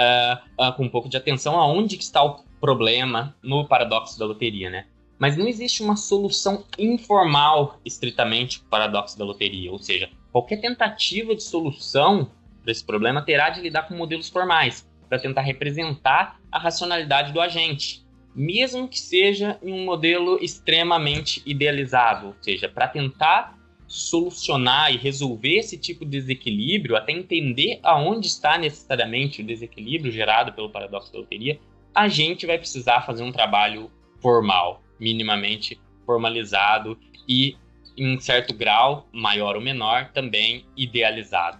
uh, 0.00 0.68
uh, 0.68 0.72
com 0.74 0.84
um 0.84 0.88
pouco 0.88 1.08
de 1.08 1.16
atenção 1.16 1.58
aonde 1.58 1.96
que 1.96 2.02
está 2.02 2.22
o 2.24 2.42
problema 2.60 3.34
no 3.42 3.66
paradoxo 3.66 4.18
da 4.18 4.26
loteria, 4.26 4.70
né? 4.70 4.86
Mas 5.18 5.36
não 5.36 5.46
existe 5.46 5.82
uma 5.82 5.96
solução 5.96 6.64
informal, 6.78 7.78
estritamente, 7.84 8.58
para 8.60 8.66
o 8.66 8.70
paradoxo 8.70 9.18
da 9.18 9.24
loteria. 9.24 9.70
Ou 9.70 9.78
seja, 9.78 10.08
qualquer 10.32 10.60
tentativa 10.60 11.34
de 11.34 11.42
solução 11.42 12.30
para 12.62 12.72
esse 12.72 12.84
problema 12.84 13.22
terá 13.22 13.50
de 13.50 13.60
lidar 13.60 13.82
com 13.82 13.94
modelos 13.94 14.28
formais, 14.28 14.88
para 15.08 15.18
tentar 15.18 15.42
representar 15.42 16.38
a 16.50 16.58
racionalidade 16.58 17.32
do 17.32 17.40
agente, 17.40 18.04
mesmo 18.34 18.88
que 18.88 18.98
seja 18.98 19.58
em 19.62 19.72
um 19.72 19.84
modelo 19.84 20.38
extremamente 20.40 21.42
idealizado, 21.44 22.28
ou 22.28 22.34
seja, 22.40 22.68
para 22.68 22.88
tentar 22.88 23.58
solucionar 23.90 24.94
e 24.94 24.96
resolver 24.96 25.58
esse 25.58 25.76
tipo 25.76 26.04
de 26.04 26.12
desequilíbrio, 26.12 26.94
até 26.94 27.10
entender 27.10 27.80
aonde 27.82 28.28
está 28.28 28.56
necessariamente 28.56 29.42
o 29.42 29.44
desequilíbrio 29.44 30.12
gerado 30.12 30.52
pelo 30.52 30.70
paradoxo 30.70 31.12
da 31.12 31.18
loteria, 31.18 31.58
a 31.92 32.06
gente 32.06 32.46
vai 32.46 32.56
precisar 32.56 33.02
fazer 33.02 33.24
um 33.24 33.32
trabalho 33.32 33.90
formal, 34.22 34.80
minimamente 35.00 35.80
formalizado 36.06 36.96
e, 37.28 37.56
em 37.96 38.20
certo 38.20 38.54
grau, 38.54 39.08
maior 39.12 39.56
ou 39.56 39.60
menor, 39.60 40.12
também 40.14 40.64
idealizado. 40.76 41.58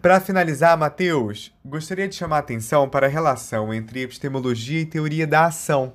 Para 0.00 0.20
finalizar, 0.20 0.78
Matheus, 0.78 1.52
gostaria 1.64 2.06
de 2.06 2.14
chamar 2.14 2.36
a 2.36 2.38
atenção 2.38 2.88
para 2.88 3.08
a 3.08 3.10
relação 3.10 3.74
entre 3.74 4.02
epistemologia 4.02 4.82
e 4.82 4.86
teoria 4.86 5.26
da 5.26 5.46
ação 5.46 5.94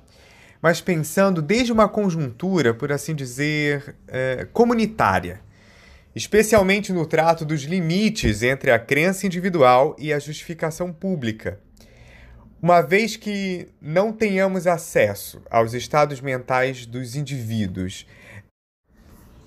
mas 0.62 0.80
pensando 0.80 1.42
desde 1.42 1.72
uma 1.72 1.88
conjuntura, 1.88 2.72
por 2.72 2.92
assim 2.92 3.16
dizer, 3.16 3.96
é, 4.06 4.46
comunitária, 4.52 5.40
especialmente 6.14 6.92
no 6.92 7.04
trato 7.04 7.44
dos 7.44 7.62
limites 7.62 8.44
entre 8.44 8.70
a 8.70 8.78
crença 8.78 9.26
individual 9.26 9.96
e 9.98 10.12
a 10.12 10.20
justificação 10.20 10.92
pública. 10.92 11.58
Uma 12.62 12.80
vez 12.80 13.16
que 13.16 13.66
não 13.80 14.12
tenhamos 14.12 14.68
acesso 14.68 15.42
aos 15.50 15.74
estados 15.74 16.20
mentais 16.20 16.86
dos 16.86 17.16
indivíduos, 17.16 18.06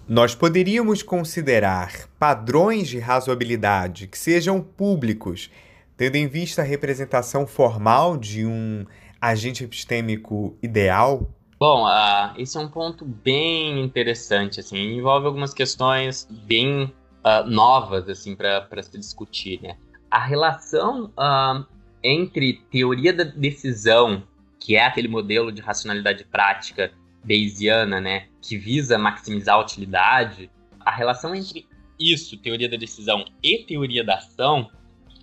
nós 0.05 0.35
poderíamos 0.35 1.01
considerar 1.01 2.09
padrões 2.19 2.89
de 2.89 2.99
razoabilidade 2.99 4.07
que 4.07 4.17
sejam 4.17 4.59
públicos, 4.59 5.49
tendo 5.95 6.17
em 6.17 6.27
vista 6.27 6.61
a 6.61 6.65
representação 6.65 7.47
formal 7.47 8.17
de 8.17 8.45
um 8.45 8.85
agente 9.29 9.63
epistêmico 9.63 10.57
ideal? 10.61 11.29
Bom, 11.59 11.85
uh, 11.85 12.33
esse 12.37 12.57
é 12.57 12.59
um 12.59 12.67
ponto 12.67 13.05
bem 13.05 13.81
interessante, 13.81 14.59
assim, 14.59 14.77
envolve 14.77 15.25
algumas 15.25 15.53
questões 15.53 16.27
bem 16.29 16.83
uh, 17.23 17.49
novas, 17.49 18.09
assim, 18.09 18.35
para 18.35 18.83
se 18.83 18.97
discutir, 18.97 19.61
né? 19.61 19.77
A 20.11 20.19
relação 20.19 21.11
uh, 21.17 21.65
entre 22.03 22.61
teoria 22.69 23.13
da 23.13 23.23
decisão, 23.23 24.23
que 24.59 24.75
é 24.75 24.85
aquele 24.85 25.07
modelo 25.07 25.51
de 25.51 25.61
racionalidade 25.61 26.23
prática 26.25 26.91
bayesiana, 27.23 27.99
né, 27.99 28.27
que 28.41 28.55
visa 28.55 28.99
maximizar 28.99 29.55
a 29.55 29.61
utilidade, 29.61 30.51
a 30.79 30.91
relação 30.91 31.33
entre 31.33 31.67
isso, 31.99 32.37
teoria 32.37 32.69
da 32.69 32.77
decisão, 32.77 33.25
e 33.41 33.59
teoria 33.63 34.03
da 34.03 34.15
ação, 34.15 34.69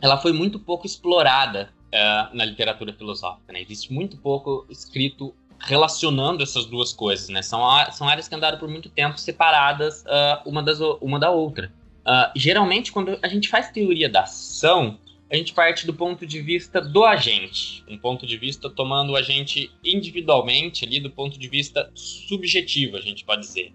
ela 0.00 0.18
foi 0.18 0.32
muito 0.32 0.58
pouco 0.58 0.84
explorada 0.84 1.72
uh, 1.92 2.34
na 2.34 2.44
literatura 2.44 2.92
filosófica. 2.92 3.52
Né? 3.52 3.62
Existe 3.62 3.92
muito 3.92 4.16
pouco 4.16 4.66
escrito 4.70 5.34
relacionando 5.60 6.42
essas 6.42 6.66
duas 6.66 6.92
coisas. 6.92 7.28
Né? 7.28 7.42
São, 7.42 7.62
são 7.92 8.08
áreas 8.08 8.28
que 8.28 8.34
andaram 8.34 8.58
por 8.58 8.68
muito 8.68 8.88
tempo 8.88 9.18
separadas 9.18 10.02
uh, 10.02 10.48
uma, 10.48 10.62
das, 10.62 10.80
uma 11.00 11.18
da 11.18 11.30
outra. 11.30 11.72
Uh, 12.00 12.32
geralmente, 12.34 12.90
quando 12.90 13.18
a 13.22 13.28
gente 13.28 13.48
faz 13.48 13.70
teoria 13.70 14.08
da 14.08 14.22
ação, 14.22 14.98
a 15.30 15.36
gente 15.36 15.54
parte 15.54 15.86
do 15.86 15.94
ponto 15.94 16.26
de 16.26 16.42
vista 16.42 16.80
do 16.80 17.04
agente, 17.04 17.82
um 17.88 17.96
ponto 17.96 18.26
de 18.26 18.36
vista 18.36 18.68
tomando 18.68 19.12
o 19.12 19.16
agente 19.16 19.70
individualmente 19.82 20.84
ali 20.84 21.00
do 21.00 21.10
ponto 21.10 21.38
de 21.38 21.48
vista 21.48 21.90
subjetivo, 21.94 22.96
a 22.96 23.00
gente 23.00 23.24
pode 23.24 23.40
dizer, 23.42 23.72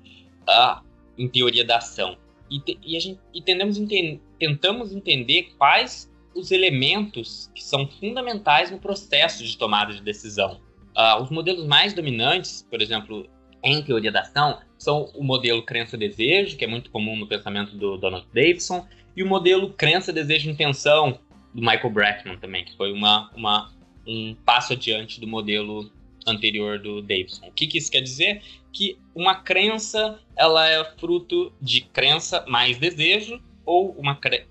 ah, 0.48 0.82
em 1.18 1.28
teoria 1.28 1.66
da 1.66 1.78
ação. 1.78 2.16
E, 2.50 2.60
te, 2.60 2.78
e, 2.86 2.96
a 2.96 3.00
gente, 3.00 3.20
e 3.34 3.42
tendemos, 3.42 3.78
enten, 3.78 4.22
tentamos 4.38 4.94
entender 4.94 5.54
quais 5.58 6.12
os 6.36 6.52
elementos 6.52 7.52
que 7.54 7.64
são 7.64 7.88
fundamentais 7.88 8.72
no 8.72 8.80
processo 8.80 9.44
de 9.44 9.58
tomada 9.58 9.94
de 9.94 10.02
decisão. 10.02 10.60
Uh, 10.96 11.22
os 11.22 11.30
modelos 11.30 11.66
mais 11.66 11.94
dominantes, 11.94 12.66
por 12.70 12.82
exemplo, 12.82 13.28
em 13.64 13.82
teoria 13.84 14.12
da 14.12 14.22
ação, 14.22 14.60
são 14.78 15.12
o 15.16 15.24
modelo 15.24 15.64
crença-desejo, 15.64 16.58
que 16.58 16.64
é 16.64 16.68
muito 16.68 16.92
comum 16.92 17.16
no 17.16 17.28
pensamento 17.28 17.76
do 17.76 17.98
Donald 17.98 18.28
Davidson, 18.34 18.88
e 19.16 19.24
o 19.24 19.28
modelo 19.28 19.74
crença-desejo-intenção, 19.74 21.20
do 21.54 21.62
Michael 21.62 21.90
Brackman 21.90 22.38
também, 22.38 22.64
que 22.64 22.76
foi 22.78 22.92
uma, 22.92 23.32
uma, 23.36 23.74
um 24.06 24.36
passo 24.46 24.74
adiante 24.74 25.20
do 25.20 25.28
modelo 25.28 25.92
anterior 26.28 26.78
do 26.78 27.02
Davidson. 27.02 27.48
O 27.48 27.52
que, 27.52 27.66
que 27.66 27.78
isso 27.78 27.92
quer 27.92 28.02
dizer? 28.02 28.42
Que 28.72 28.98
uma 29.16 29.36
crença 29.36 30.20
ela 30.36 30.70
é 30.70 30.84
fruto 30.98 31.52
de 31.60 31.82
crença 31.82 32.46
mais 32.48 32.78
desejo, 32.78 33.42
ou 33.66 33.92
uma 33.98 34.16
cre... 34.16 34.46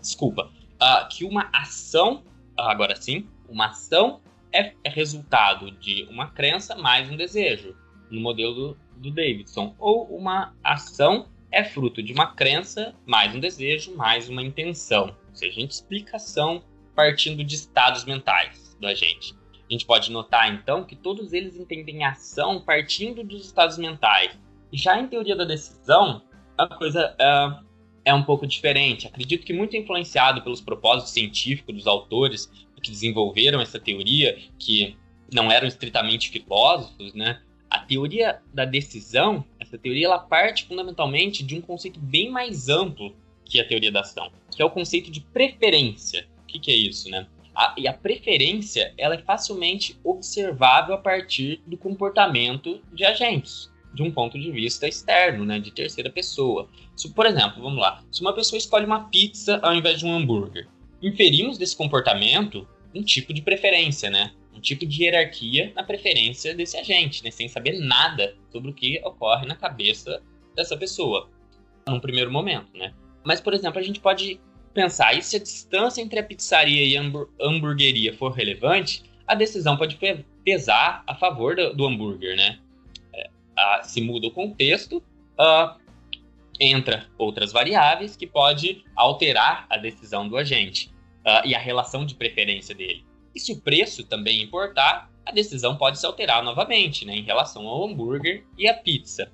desculpa, 0.00 0.50
uh, 0.82 1.08
que 1.08 1.24
uma 1.24 1.48
ação, 1.52 2.24
agora 2.58 2.96
sim, 2.96 3.28
uma 3.48 3.66
ação 3.66 4.20
é, 4.52 4.74
é, 4.82 4.90
resultado 4.90 5.70
de 5.70 6.06
uma 6.10 6.28
crença 6.28 6.74
mais 6.74 7.08
um 7.08 7.16
desejo, 7.16 7.76
no 8.10 8.20
modelo 8.20 8.54
do, 8.54 8.78
do 8.96 9.10
Davidson, 9.10 9.74
ou 9.78 10.04
uma 10.04 10.52
ação 10.62 11.28
é 11.50 11.62
fruto 11.62 12.02
de 12.02 12.12
uma 12.12 12.34
crença 12.34 12.94
mais 13.06 13.34
um 13.34 13.40
desejo 13.40 13.94
mais 13.94 14.28
uma 14.28 14.42
intenção. 14.42 15.16
Ou 15.28 15.36
seja, 15.36 15.52
a 15.52 15.60
gente 15.60 15.70
explica 15.70 16.16
ação 16.16 16.62
partindo 16.94 17.44
de 17.44 17.54
estados 17.54 18.04
mentais 18.04 18.76
do 18.80 18.86
agente. 18.86 19.34
A 19.54 19.72
gente 19.72 19.86
pode 19.86 20.10
notar 20.10 20.52
então 20.52 20.84
que 20.84 20.96
todos 20.96 21.32
eles 21.32 21.56
entendem 21.56 22.04
ação 22.04 22.60
partindo 22.60 23.22
dos 23.24 23.46
estados 23.46 23.78
mentais. 23.78 24.38
Já 24.72 24.98
em 24.98 25.06
teoria 25.06 25.36
da 25.36 25.44
decisão, 25.44 26.22
a 26.58 26.66
coisa 26.66 27.14
uh, 27.14 27.64
é 28.04 28.12
um 28.12 28.22
pouco 28.22 28.46
diferente. 28.46 29.06
Acredito 29.06 29.44
que 29.44 29.52
muito 29.52 29.76
influenciado 29.76 30.42
pelos 30.42 30.60
propósitos 30.60 31.12
científicos 31.12 31.74
dos 31.74 31.86
autores 31.86 32.50
que 32.82 32.90
desenvolveram 32.90 33.60
essa 33.60 33.78
teoria, 33.78 34.36
que 34.58 34.96
não 35.32 35.50
eram 35.50 35.68
estritamente 35.68 36.30
filósofos, 36.30 37.14
né? 37.14 37.40
A 37.70 37.78
teoria 37.78 38.40
da 38.52 38.64
decisão, 38.64 39.44
essa 39.58 39.78
teoria 39.78 40.06
ela 40.06 40.18
parte 40.18 40.64
fundamentalmente 40.64 41.42
de 41.42 41.56
um 41.56 41.60
conceito 41.60 41.98
bem 41.98 42.28
mais 42.28 42.68
amplo 42.68 43.14
que 43.44 43.60
a 43.60 43.66
teoria 43.66 43.90
da 43.90 44.00
ação, 44.00 44.30
que 44.50 44.60
é 44.60 44.64
o 44.64 44.70
conceito 44.70 45.10
de 45.10 45.20
preferência. 45.20 46.26
O 46.42 46.46
que, 46.46 46.58
que 46.58 46.70
é 46.70 46.74
isso, 46.74 47.08
né? 47.08 47.26
A, 47.54 47.74
e 47.78 47.86
a 47.86 47.92
preferência 47.92 48.92
ela 48.98 49.14
é 49.14 49.18
facilmente 49.18 49.96
observável 50.02 50.94
a 50.94 50.98
partir 50.98 51.62
do 51.66 51.76
comportamento 51.76 52.82
de 52.92 53.04
agentes 53.04 53.71
de 53.94 54.02
um 54.02 54.10
ponto 54.10 54.38
de 54.38 54.50
vista 54.50 54.88
externo, 54.88 55.44
né, 55.44 55.58
de 55.58 55.70
terceira 55.70 56.10
pessoa. 56.10 56.68
Se, 56.96 57.12
por 57.12 57.26
exemplo, 57.26 57.62
vamos 57.62 57.78
lá, 57.78 58.02
se 58.10 58.20
uma 58.20 58.34
pessoa 58.34 58.58
escolhe 58.58 58.86
uma 58.86 59.08
pizza 59.08 59.58
ao 59.62 59.74
invés 59.74 59.98
de 59.98 60.06
um 60.06 60.14
hambúrguer, 60.14 60.68
inferimos 61.02 61.58
desse 61.58 61.76
comportamento 61.76 62.66
um 62.94 63.02
tipo 63.02 63.32
de 63.32 63.42
preferência, 63.42 64.10
né? 64.10 64.32
Um 64.54 64.60
tipo 64.60 64.86
de 64.86 65.04
hierarquia 65.04 65.72
na 65.74 65.82
preferência 65.82 66.54
desse 66.54 66.76
agente, 66.76 67.24
né? 67.24 67.30
Sem 67.30 67.48
saber 67.48 67.78
nada 67.78 68.36
sobre 68.50 68.70
o 68.70 68.74
que 68.74 69.00
ocorre 69.04 69.46
na 69.46 69.56
cabeça 69.56 70.22
dessa 70.54 70.76
pessoa, 70.76 71.30
num 71.88 72.00
primeiro 72.00 72.30
momento, 72.30 72.76
né? 72.76 72.92
Mas, 73.24 73.40
por 73.40 73.54
exemplo, 73.54 73.78
a 73.78 73.82
gente 73.82 74.00
pode 74.00 74.38
pensar, 74.74 75.16
e 75.16 75.22
se 75.22 75.36
a 75.36 75.38
distância 75.38 76.00
entre 76.00 76.18
a 76.18 76.22
pizzaria 76.22 76.84
e 76.84 76.96
a 76.96 77.46
hamburgueria 77.46 78.14
for 78.14 78.32
relevante, 78.32 79.02
a 79.26 79.34
decisão 79.34 79.76
pode 79.76 79.98
pesar 80.44 81.02
a 81.06 81.14
favor 81.14 81.56
do, 81.56 81.74
do 81.74 81.86
hambúrguer, 81.86 82.36
né? 82.36 82.58
Uh, 83.58 83.86
se 83.86 84.00
muda 84.00 84.26
o 84.26 84.30
contexto, 84.30 84.98
uh, 84.98 85.80
entra 86.60 87.06
outras 87.18 87.52
variáveis 87.52 88.16
que 88.16 88.26
pode 88.26 88.84
alterar 88.94 89.66
a 89.68 89.76
decisão 89.76 90.28
do 90.28 90.36
agente 90.36 90.92
uh, 91.26 91.46
e 91.46 91.54
a 91.54 91.58
relação 91.58 92.04
de 92.04 92.14
preferência 92.14 92.74
dele. 92.74 93.04
E 93.34 93.40
se 93.40 93.52
o 93.52 93.60
preço 93.60 94.04
também 94.04 94.42
importar, 94.42 95.10
a 95.24 95.32
decisão 95.32 95.76
pode 95.76 95.98
se 95.98 96.06
alterar 96.06 96.42
novamente, 96.42 97.04
né, 97.04 97.16
em 97.16 97.22
relação 97.22 97.66
ao 97.66 97.84
hambúrguer 97.84 98.44
e 98.58 98.68
à 98.68 98.74
pizza. 98.74 99.30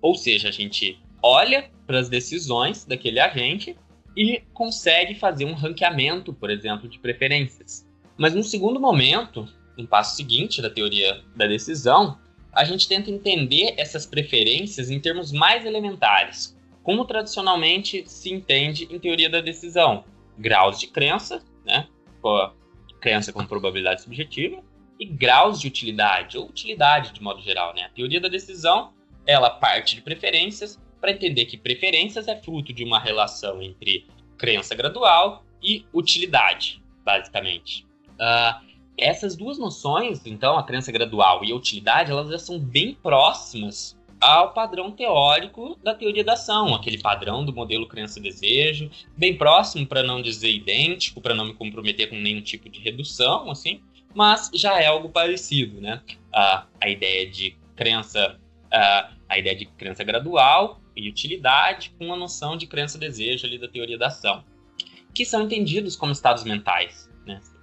Ou 0.00 0.14
seja, 0.14 0.48
a 0.48 0.52
gente 0.52 0.98
olha 1.22 1.70
para 1.86 1.98
as 1.98 2.08
decisões 2.08 2.84
daquele 2.84 3.18
agente 3.18 3.76
e 4.16 4.42
consegue 4.52 5.14
fazer 5.14 5.44
um 5.44 5.54
ranqueamento, 5.54 6.32
por 6.32 6.50
exemplo, 6.50 6.88
de 6.88 6.98
preferências. 6.98 7.86
Mas 8.16 8.34
no 8.34 8.42
segundo 8.42 8.78
momento, 8.78 9.48
um 9.78 9.86
passo 9.86 10.16
seguinte 10.16 10.60
da 10.60 10.70
teoria 10.70 11.22
da 11.34 11.46
decisão, 11.46 12.18
a 12.52 12.64
gente 12.64 12.88
tenta 12.88 13.10
entender 13.10 13.74
essas 13.76 14.06
preferências 14.06 14.90
em 14.90 15.00
termos 15.00 15.32
mais 15.32 15.64
elementares, 15.64 16.56
como 16.82 17.04
tradicionalmente 17.04 18.04
se 18.06 18.32
entende 18.32 18.88
em 18.90 18.98
teoria 18.98 19.30
da 19.30 19.40
decisão. 19.40 20.04
Graus 20.38 20.78
de 20.78 20.86
crença, 20.86 21.42
né? 21.64 21.86
crença 23.00 23.32
com 23.32 23.44
probabilidade 23.46 24.02
subjetiva, 24.02 24.62
e 24.98 25.06
graus 25.06 25.60
de 25.60 25.68
utilidade, 25.68 26.36
ou 26.36 26.46
utilidade 26.46 27.12
de 27.12 27.22
modo 27.22 27.40
geral. 27.40 27.74
Né? 27.74 27.84
A 27.84 27.88
teoria 27.88 28.20
da 28.20 28.28
decisão 28.28 28.92
ela 29.26 29.50
parte 29.50 29.94
de 29.94 30.02
preferências 30.02 30.78
para 31.00 31.12
entender 31.12 31.46
que 31.46 31.56
preferências 31.56 32.28
é 32.28 32.36
fruto 32.36 32.72
de 32.72 32.84
uma 32.84 32.98
relação 32.98 33.62
entre 33.62 34.06
crença 34.36 34.74
gradual 34.74 35.44
e 35.62 35.84
utilidade, 35.92 36.82
basicamente. 37.04 37.86
Uh, 38.12 38.69
essas 39.00 39.34
duas 39.36 39.58
noções, 39.58 40.20
então, 40.26 40.58
a 40.58 40.62
crença 40.62 40.92
gradual 40.92 41.44
e 41.44 41.50
a 41.50 41.56
utilidade, 41.56 42.10
elas 42.10 42.28
já 42.28 42.38
são 42.38 42.58
bem 42.58 42.94
próximas 42.94 43.98
ao 44.20 44.52
padrão 44.52 44.90
teórico 44.90 45.78
da 45.82 45.94
teoria 45.94 46.22
da 46.22 46.34
ação, 46.34 46.74
aquele 46.74 46.98
padrão 46.98 47.42
do 47.42 47.54
modelo 47.54 47.88
crença-desejo, 47.88 48.90
bem 49.16 49.34
próximo, 49.34 49.86
para 49.86 50.02
não 50.02 50.20
dizer 50.20 50.50
idêntico, 50.50 51.22
para 51.22 51.34
não 51.34 51.46
me 51.46 51.54
comprometer 51.54 52.10
com 52.10 52.16
nenhum 52.16 52.42
tipo 52.42 52.68
de 52.68 52.80
redução, 52.80 53.50
assim, 53.50 53.80
mas 54.14 54.50
já 54.52 54.78
é 54.78 54.86
algo 54.86 55.08
parecido, 55.08 55.80
né? 55.80 56.02
a 56.32 56.66
a 56.80 56.88
ideia 56.88 57.28
de 57.28 57.56
crença, 57.74 58.38
a 58.70 59.38
ideia 59.38 59.56
de 59.56 59.66
crença 59.66 60.04
gradual 60.04 60.80
e 60.94 61.08
utilidade 61.08 61.94
com 61.98 62.12
a 62.12 62.16
noção 62.16 62.56
de 62.56 62.66
crença-desejo 62.66 63.46
ali 63.46 63.58
da 63.58 63.68
teoria 63.68 63.96
da 63.96 64.08
ação, 64.08 64.44
que 65.14 65.24
são 65.24 65.42
entendidos 65.42 65.96
como 65.96 66.12
estados 66.12 66.44
mentais? 66.44 67.09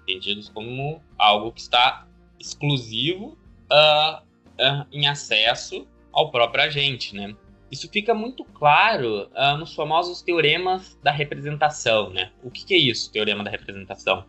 Entendidos 0.07 0.49
como 0.49 1.01
algo 1.17 1.51
que 1.51 1.59
está 1.59 2.07
exclusivo 2.39 3.37
uh, 3.71 4.21
uh, 4.21 4.85
em 4.91 5.07
acesso 5.07 5.85
ao 6.13 6.31
próprio 6.31 6.63
agente, 6.63 7.15
né? 7.15 7.35
Isso 7.69 7.89
fica 7.89 8.13
muito 8.13 8.45
claro 8.45 9.29
uh, 9.35 9.57
nos 9.57 9.75
famosos 9.75 10.21
teoremas 10.21 10.97
da 11.03 11.11
representação, 11.11 12.09
né? 12.09 12.31
O 12.41 12.49
que, 12.49 12.65
que 12.65 12.73
é 12.73 12.77
isso, 12.77 13.11
teorema 13.11 13.43
da 13.43 13.51
representação? 13.51 14.25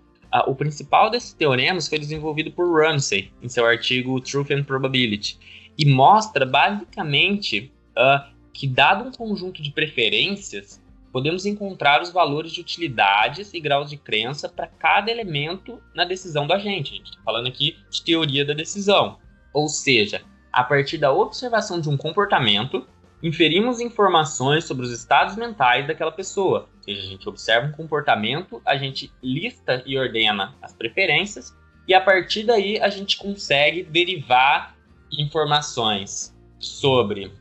o 0.47 0.55
principal 0.55 1.09
desses 1.09 1.33
teoremas 1.33 1.89
foi 1.89 1.99
desenvolvido 1.99 2.53
por 2.53 2.71
Ramsey 2.71 3.33
em 3.41 3.49
seu 3.49 3.65
artigo 3.65 4.21
Truth 4.21 4.51
and 4.51 4.63
Probability 4.65 5.39
e 5.79 5.87
mostra 5.87 6.45
basicamente 6.45 7.73
que 8.53 8.67
dado 8.67 9.09
um 9.09 9.11
conjunto 9.11 9.63
de 9.63 9.71
preferências 9.71 10.83
podemos 11.19 11.45
encontrar 11.45 12.01
os 12.01 12.13
valores 12.13 12.53
de 12.53 12.61
utilidades 12.61 13.53
e 13.53 13.59
graus 13.59 13.91
de 13.91 13.97
crença 13.97 14.49
para 14.49 14.69
cada 14.69 15.11
elemento 15.11 15.83
na 15.93 16.05
decisão 16.05 16.47
do 16.47 16.53
agente. 16.53 16.93
A 16.93 16.97
gente 16.97 17.11
está 17.11 17.23
falando 17.25 17.49
aqui 17.49 17.77
de 17.91 18.05
teoria 18.05 18.45
da 18.45 18.55
decisão. 18.55 19.19
Ou 19.53 19.69
seja, 19.69 20.23
a 20.53 20.63
partir 20.63 20.97
da 20.97 21.13
observação 21.13 21.81
de 21.81 21.89
um 21.89 21.97
comportamento, 21.97 22.87
inferimos 23.21 23.81
informações 23.81 24.63
sobre 24.63 24.87
os 24.87 24.93
estados 24.93 25.35
mentais 25.35 25.89
daquela 25.89 26.13
pessoa. 26.13 26.69
Ou 26.77 26.83
seja, 26.85 27.03
a 27.03 27.07
gente 27.07 27.29
observa 27.29 27.67
um 27.67 27.73
comportamento, 27.73 28.63
a 28.65 28.77
gente 28.77 29.13
lista 29.21 29.83
e 29.85 29.99
ordena 29.99 30.55
as 30.63 30.73
preferências, 30.73 31.53
e 31.89 31.95
a 31.95 32.01
partir 32.01 32.45
daí 32.45 32.79
a 32.81 32.89
gente 32.91 33.17
consegue 33.17 33.83
derivar 33.83 34.77
informações 35.11 36.33
sobre 36.61 37.33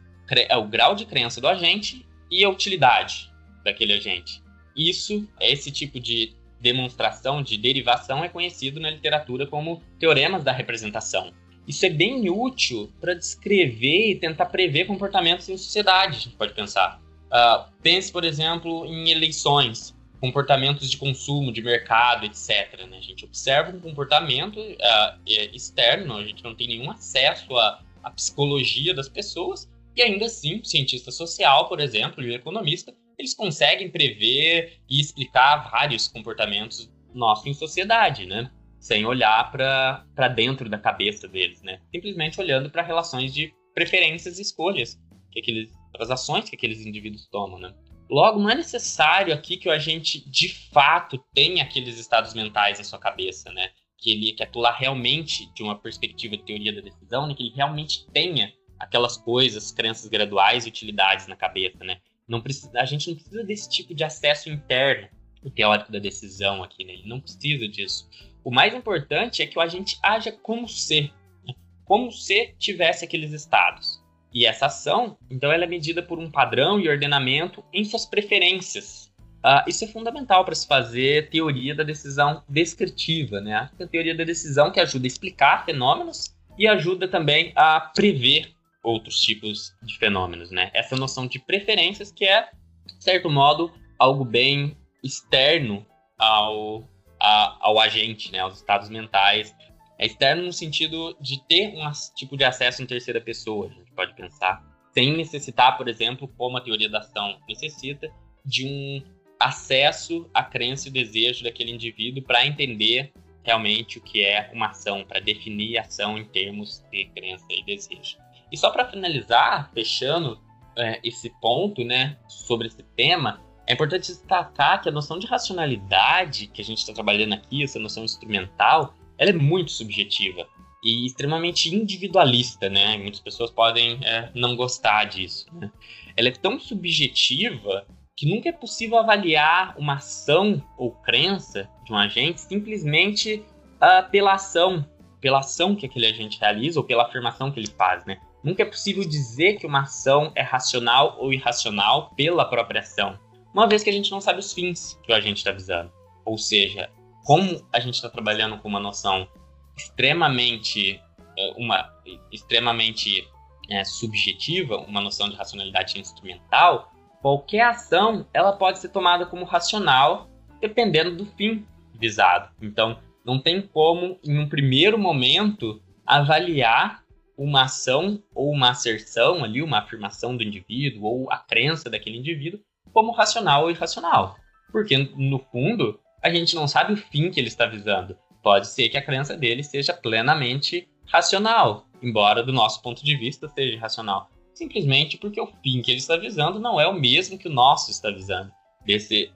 o 0.58 0.64
grau 0.64 0.96
de 0.96 1.06
crença 1.06 1.40
do 1.40 1.48
agente 1.48 2.08
e 2.32 2.44
a 2.44 2.50
utilidade 2.50 3.27
daquele 3.68 3.94
agente. 3.94 4.42
Isso, 4.76 5.28
esse 5.40 5.72
tipo 5.72 6.00
de 6.00 6.34
demonstração, 6.60 7.44
de 7.44 7.58
derivação, 7.58 8.24
é 8.24 8.30
conhecido 8.30 8.80
na 8.80 8.90
literatura 8.90 9.46
como 9.46 9.82
teoremas 10.00 10.44
da 10.44 10.52
representação. 10.52 11.32
Isso 11.68 11.86
é 11.86 11.90
bem 11.90 12.30
útil 12.30 12.90
para 13.00 13.14
descrever 13.14 14.12
e 14.12 14.16
tentar 14.16 14.46
prever 14.46 14.86
comportamentos 14.86 15.50
em 15.50 15.58
sociedade, 15.58 16.16
a 16.16 16.20
gente 16.20 16.36
pode 16.36 16.54
pensar. 16.54 17.02
Uh, 17.28 17.70
pense, 17.84 18.12
por 18.12 18.24
exemplo, 18.24 18.86
em 18.86 19.12
eleições, 19.12 19.94
comportamentos 20.22 20.90
de 20.90 20.98
consumo, 20.98 21.52
de 21.52 21.62
mercado, 21.62 22.26
etc. 22.26 22.88
Né? 22.90 22.98
A 22.98 23.02
gente 23.02 23.26
observa 23.26 23.76
um 23.76 23.80
comportamento 23.82 24.58
uh, 24.60 25.20
externo, 25.54 26.16
a 26.16 26.24
gente 26.24 26.42
não 26.44 26.56
tem 26.56 26.68
nenhum 26.68 26.90
acesso 26.90 27.56
à, 27.58 27.82
à 28.02 28.10
psicologia 28.12 28.94
das 28.94 29.10
pessoas, 29.10 29.70
e 29.94 30.02
ainda 30.02 30.26
assim, 30.28 30.64
cientista 30.64 31.12
social, 31.12 31.68
por 31.68 31.82
exemplo, 31.82 32.24
e 32.24 32.34
economista, 32.34 32.94
eles 33.18 33.34
conseguem 33.34 33.90
prever 33.90 34.80
e 34.90 35.00
explicar 35.00 35.70
vários 35.72 36.08
comportamentos 36.08 36.92
nosso 37.14 37.50
em 37.50 37.54
sociedade, 37.54 38.26
né? 38.26 38.52
Sem 38.80 39.06
olhar 39.06 39.52
para 39.52 40.28
dentro 40.28 40.70
da 40.70 40.78
cabeça 40.78 41.28
deles, 41.28 41.62
né? 41.64 41.82
Simplesmente 41.92 42.40
olhando 42.40 42.70
para 42.70 42.84
relações 42.84 43.34
de 43.34 43.54
preferências 43.74 44.38
e 44.38 44.42
escolhas 44.42 45.00
que 45.32 45.40
aqueles, 45.40 45.72
as 46.00 46.12
ações 46.12 46.50
que 46.50 46.56
aqueles 46.56 46.86
indivíduos 46.86 47.28
tomam, 47.28 47.60
né? 47.60 47.74
Logo, 48.10 48.40
não 48.40 48.50
é 48.50 48.56
necessário 48.56 49.34
aqui 49.34 49.58
que 49.58 49.68
o 49.68 49.72
agente 49.72 50.30
de 50.30 50.50
fato 50.72 51.22
tenha 51.34 51.64
aqueles 51.64 52.00
estados 52.00 52.34
mentais 52.34 52.78
na 52.78 52.84
sua 52.84 53.00
cabeça, 53.00 53.52
né? 53.52 53.72
Que 53.98 54.12
ele 54.12 54.32
que 54.34 54.44
atuar 54.44 54.74
realmente 54.74 55.52
de 55.54 55.64
uma 55.64 55.78
perspectiva 55.78 56.38
de 56.38 56.44
teoria 56.44 56.74
da 56.74 56.82
decisão, 56.82 57.28
né? 57.28 57.34
que 57.34 57.44
ele 57.44 57.56
realmente 57.56 58.06
tenha 58.12 58.54
aquelas 58.80 59.18
coisas, 59.18 59.72
crenças 59.72 60.08
graduais 60.08 60.66
e 60.66 60.70
utilidades 60.70 61.28
na 61.28 61.36
cabeça, 61.36 61.84
né? 61.84 62.00
Não 62.28 62.42
precisa, 62.42 62.72
a 62.76 62.86
gente 62.86 63.08
não 63.08 63.16
precisa 63.16 63.44
desse 63.44 63.70
tipo 63.70 63.96
de 63.96 64.04
acesso 64.04 64.50
interno, 64.50 65.08
o 65.42 65.50
teórico 65.50 65.92
da 65.92 66.00
decisão 66.00 66.64
aqui, 66.64 66.84
né? 66.84 66.94
Ele 66.94 67.08
não 67.08 67.20
precisa 67.20 67.68
disso. 67.68 68.10
O 68.44 68.52
mais 68.52 68.74
importante 68.74 69.42
é 69.42 69.48
que 69.48 69.58
o 69.58 69.62
agente 69.62 69.98
haja 70.04 70.32
como 70.32 70.68
se, 70.68 71.12
né? 71.48 71.54
como 71.86 72.12
se 72.12 72.54
tivesse 72.58 73.06
aqueles 73.06 73.32
estados. 73.32 74.04
E 74.34 74.46
essa 74.46 74.66
ação, 74.66 75.18
então, 75.32 75.52
ela 75.52 75.64
é 75.64 75.68
medida 75.68 76.04
por 76.04 76.20
um 76.20 76.30
padrão 76.30 76.80
e 76.80 76.90
ordenamento 76.90 77.64
em 77.74 77.86
suas 77.86 78.06
preferências. 78.06 79.12
Uh, 79.38 79.64
isso 79.68 79.86
é 79.86 79.88
fundamental 79.88 80.44
para 80.44 80.56
se 80.56 80.68
fazer 80.68 81.30
teoria 81.30 81.74
da 81.74 81.84
decisão 81.84 82.44
descritiva, 82.50 83.40
né? 83.40 83.70
A 83.80 83.88
teoria 83.88 84.16
da 84.16 84.24
decisão 84.24 84.72
que 84.72 84.80
ajuda 84.80 85.06
a 85.06 85.08
explicar 85.08 85.66
fenômenos 85.66 86.36
e 86.58 86.68
ajuda 86.68 87.08
também 87.08 87.54
a 87.56 87.80
prever 87.80 88.54
outros 88.88 89.20
tipos 89.20 89.76
de 89.84 89.98
fenômenos, 89.98 90.50
né? 90.50 90.72
Essa 90.74 90.96
noção 90.96 91.28
de 91.28 91.40
preferências 91.40 92.12
que 92.12 92.26
é, 92.26 92.50
de 92.86 93.04
certo 93.04 93.30
modo, 93.30 93.72
algo 94.00 94.24
bem 94.24 94.78
externo 95.04 95.86
ao, 96.18 96.88
a, 97.20 97.58
ao 97.60 97.80
agente, 97.80 98.32
né? 98.32 98.40
Aos 98.40 98.56
estados 98.56 98.90
mentais 98.90 99.54
é 100.00 100.06
externo 100.06 100.44
no 100.44 100.54
sentido 100.54 101.18
de 101.20 101.44
ter 101.48 101.76
um 101.76 101.92
tipo 102.16 102.38
de 102.38 102.46
acesso 102.46 102.82
em 102.82 102.86
terceira 102.86 103.20
pessoa, 103.20 103.68
a 103.68 103.70
gente 103.70 103.92
pode 103.92 104.16
pensar, 104.16 104.64
sem 104.94 105.18
necessitar, 105.18 105.76
por 105.76 105.90
exemplo, 105.90 106.28
como 106.38 106.58
a 106.58 106.62
teoria 106.62 106.90
da 106.90 107.00
ação 107.00 107.38
necessita, 107.48 108.10
de 108.46 108.66
um 108.66 109.04
acesso 109.40 110.30
à 110.34 110.44
crença 110.44 110.88
e 110.88 110.92
desejo 110.92 111.44
daquele 111.44 111.72
indivíduo 111.72 112.24
para 112.24 112.46
entender 112.46 113.12
realmente 113.44 113.98
o 113.98 114.02
que 114.02 114.24
é 114.24 114.50
uma 114.54 114.68
ação, 114.68 115.04
para 115.04 115.20
definir 115.20 115.78
ação 115.78 116.18
em 116.18 116.26
termos 116.26 116.84
de 116.92 117.06
crença 117.06 117.46
e 117.50 117.64
desejo. 117.64 118.18
E 118.52 118.58
só 118.58 118.70
para 118.70 118.86
finalizar, 118.86 119.72
fechando 119.74 120.40
é, 120.78 121.00
esse 121.04 121.30
ponto, 121.42 121.84
né, 121.84 122.18
sobre 122.28 122.68
esse 122.68 122.84
tema, 122.96 123.42
é 123.66 123.74
importante 123.74 124.08
destacar 124.08 124.82
que 124.82 124.88
a 124.88 124.92
noção 124.92 125.20
de 125.20 125.28
racionalidade 125.28 126.48
que 126.48 126.62
a 126.62 126.66
gente 126.66 126.80
está 126.80 126.94
trabalhando 126.94 127.34
aqui, 127.34 127.64
essa 127.64 127.78
noção 127.78 128.06
instrumental, 128.06 128.94
ela 129.18 129.32
é 129.32 129.34
muito 129.34 129.72
subjetiva 129.72 130.48
e 130.84 131.06
extremamente 131.06 131.74
individualista, 131.76 132.70
né? 132.70 132.98
Muitas 132.98 133.20
pessoas 133.20 133.50
podem 133.50 134.00
é, 134.04 134.30
não 134.34 134.56
gostar 134.56 135.04
disso. 135.06 135.48
Né? 135.52 135.70
Ela 136.16 136.30
é 136.30 136.32
tão 136.32 136.60
subjetiva 136.60 137.86
que 138.16 138.28
nunca 138.28 138.50
é 138.50 138.52
possível 138.52 138.98
avaliar 138.98 139.76
uma 139.78 139.96
ação 139.96 140.64
ou 140.78 140.92
crença 140.92 141.70
de 141.84 141.92
um 141.92 141.98
agente 141.98 142.42
simplesmente 142.42 143.44
uh, 143.76 144.10
pela 144.10 144.34
ação, 144.34 144.86
pela 145.20 145.40
ação 145.40 145.76
que 145.76 145.86
aquele 145.86 146.08
agente 146.08 146.40
realiza 146.40 146.80
ou 146.80 146.86
pela 146.86 147.04
afirmação 147.04 147.52
que 147.52 147.60
ele 147.60 147.70
faz, 147.78 148.06
né? 148.06 148.20
Nunca 148.44 148.64
é 148.64 148.66
possível 148.66 149.04
dizer 149.04 149.58
que 149.58 149.66
uma 149.66 149.82
ação 149.82 150.32
é 150.36 150.42
racional 150.42 151.18
ou 151.20 151.34
irracional 151.34 152.12
pela 152.16 152.46
própria 152.46 152.82
ação, 152.82 153.20
uma 153.54 153.68
vez 153.68 153.84
que 153.84 153.90
a 153.90 153.94
gente 153.94 154.12
não 154.12 154.22
sabe 154.22 154.40
os 154.40 154.54
fins 154.54 155.00
que 155.04 155.12
o 155.12 155.16
agente 155.16 155.38
está 155.38 155.52
visando. 155.52 155.92
Ou 156.24 156.38
seja, 156.38 156.90
como 157.26 157.66
a 157.74 157.80
gente 157.80 157.96
está 157.96 158.10
trabalhando 158.10 158.58
com 158.60 158.68
uma 158.68 158.80
noção 158.80 159.28
extremamente 159.76 161.02
é, 161.38 161.54
uma 161.58 161.90
extremamente 162.32 163.28
é, 163.70 163.84
subjetiva, 163.84 164.78
uma 164.78 165.02
noção 165.02 165.30
de 165.30 165.36
racionalidade 165.36 166.00
instrumental, 166.00 166.92
qualquer 167.22 167.62
ação 167.62 168.26
ela 168.34 168.54
pode 168.54 168.80
ser 168.80 168.90
tomada 168.90 169.26
como 169.26 169.46
racional 169.46 170.30
dependendo 170.60 171.16
do 171.16 171.26
fim 171.26 171.66
visado. 171.94 172.50
Então, 172.62 173.00
não 173.24 173.40
tem 173.40 173.62
como, 173.62 174.18
em 174.24 174.40
um 174.40 174.48
primeiro 174.48 174.98
momento, 174.98 175.82
avaliar 176.06 177.04
uma 177.38 177.64
ação 177.64 178.22
ou 178.34 178.52
uma 178.52 178.72
asserção 178.72 179.44
ali, 179.44 179.62
uma 179.62 179.80
afirmação 179.80 180.36
do 180.36 180.44
indivíduo 180.44 181.06
ou 181.06 181.32
a 181.32 181.38
crença 181.38 181.90
daquele 181.90 182.18
indivíduo 182.18 182.60
como 182.92 183.12
racional 183.12 183.64
ou 183.64 183.72
irracional. 183.72 184.36
Porque, 184.72 184.98
no 184.98 185.40
fundo, 185.52 186.00
a 186.22 186.30
gente 186.30 186.56
não 186.56 186.68
sabe 186.68 186.94
o 186.94 186.98
fim 186.98 187.30
que 187.30 187.40
ele 187.40 187.48
está 187.48 187.66
visando. 187.66 188.18
Pode 188.42 188.68
ser 188.68 188.90
que 188.90 188.98
a 188.98 189.02
crença 189.02 189.38
dele 189.38 189.64
seja 189.64 189.94
plenamente 189.94 190.88
racional, 191.06 191.88
embora 192.02 192.44
do 192.44 192.52
nosso 192.52 192.82
ponto 192.82 193.04
de 193.04 193.16
vista 193.16 193.48
seja 193.48 193.80
racional. 193.80 194.30
Simplesmente 194.54 195.18
porque 195.18 195.40
o 195.40 195.48
fim 195.64 195.82
que 195.82 195.92
ele 195.92 196.00
está 196.00 196.18
visando 196.18 196.60
não 196.60 196.82
é 196.82 196.88
o 196.88 196.94
mesmo 196.94 197.38
que 197.38 197.48
o 197.48 197.54
nosso 197.54 197.92
está 197.92 198.10
visando. 198.10 198.52
Desse, 198.84 199.32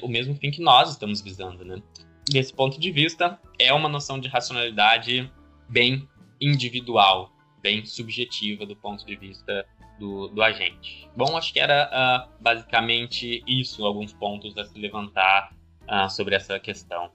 o 0.00 0.08
mesmo 0.08 0.34
fim 0.36 0.50
que 0.50 0.62
nós 0.62 0.90
estamos 0.90 1.20
visando, 1.20 1.64
né? 1.64 1.82
Desse 2.30 2.52
ponto 2.52 2.80
de 2.80 2.90
vista, 2.90 3.38
é 3.58 3.72
uma 3.72 3.88
noção 3.88 4.18
de 4.18 4.28
racionalidade 4.28 5.30
bem 5.68 6.08
individual, 6.40 7.30
bem 7.62 7.84
subjetiva 7.84 8.64
do 8.64 8.74
ponto 8.74 9.04
de 9.04 9.16
vista 9.16 9.66
do, 9.98 10.28
do 10.28 10.42
agente. 10.42 11.08
Bom, 11.14 11.36
acho 11.36 11.52
que 11.52 11.60
era 11.60 11.90
uh, 11.92 12.42
basicamente 12.42 13.42
isso, 13.46 13.84
alguns 13.84 14.12
pontos 14.12 14.56
a 14.56 14.64
se 14.64 14.78
levantar 14.78 15.52
uh, 15.82 16.08
sobre 16.08 16.34
essa 16.34 16.58
questão. 16.58 17.10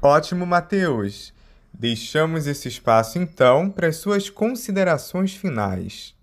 Ótimo, 0.00 0.46
Matheus. 0.46 1.34
Deixamos 1.74 2.46
esse 2.46 2.68
espaço 2.68 3.18
então 3.18 3.70
para 3.70 3.88
as 3.88 3.96
suas 3.96 4.30
considerações 4.30 5.34
finais. 5.34 6.14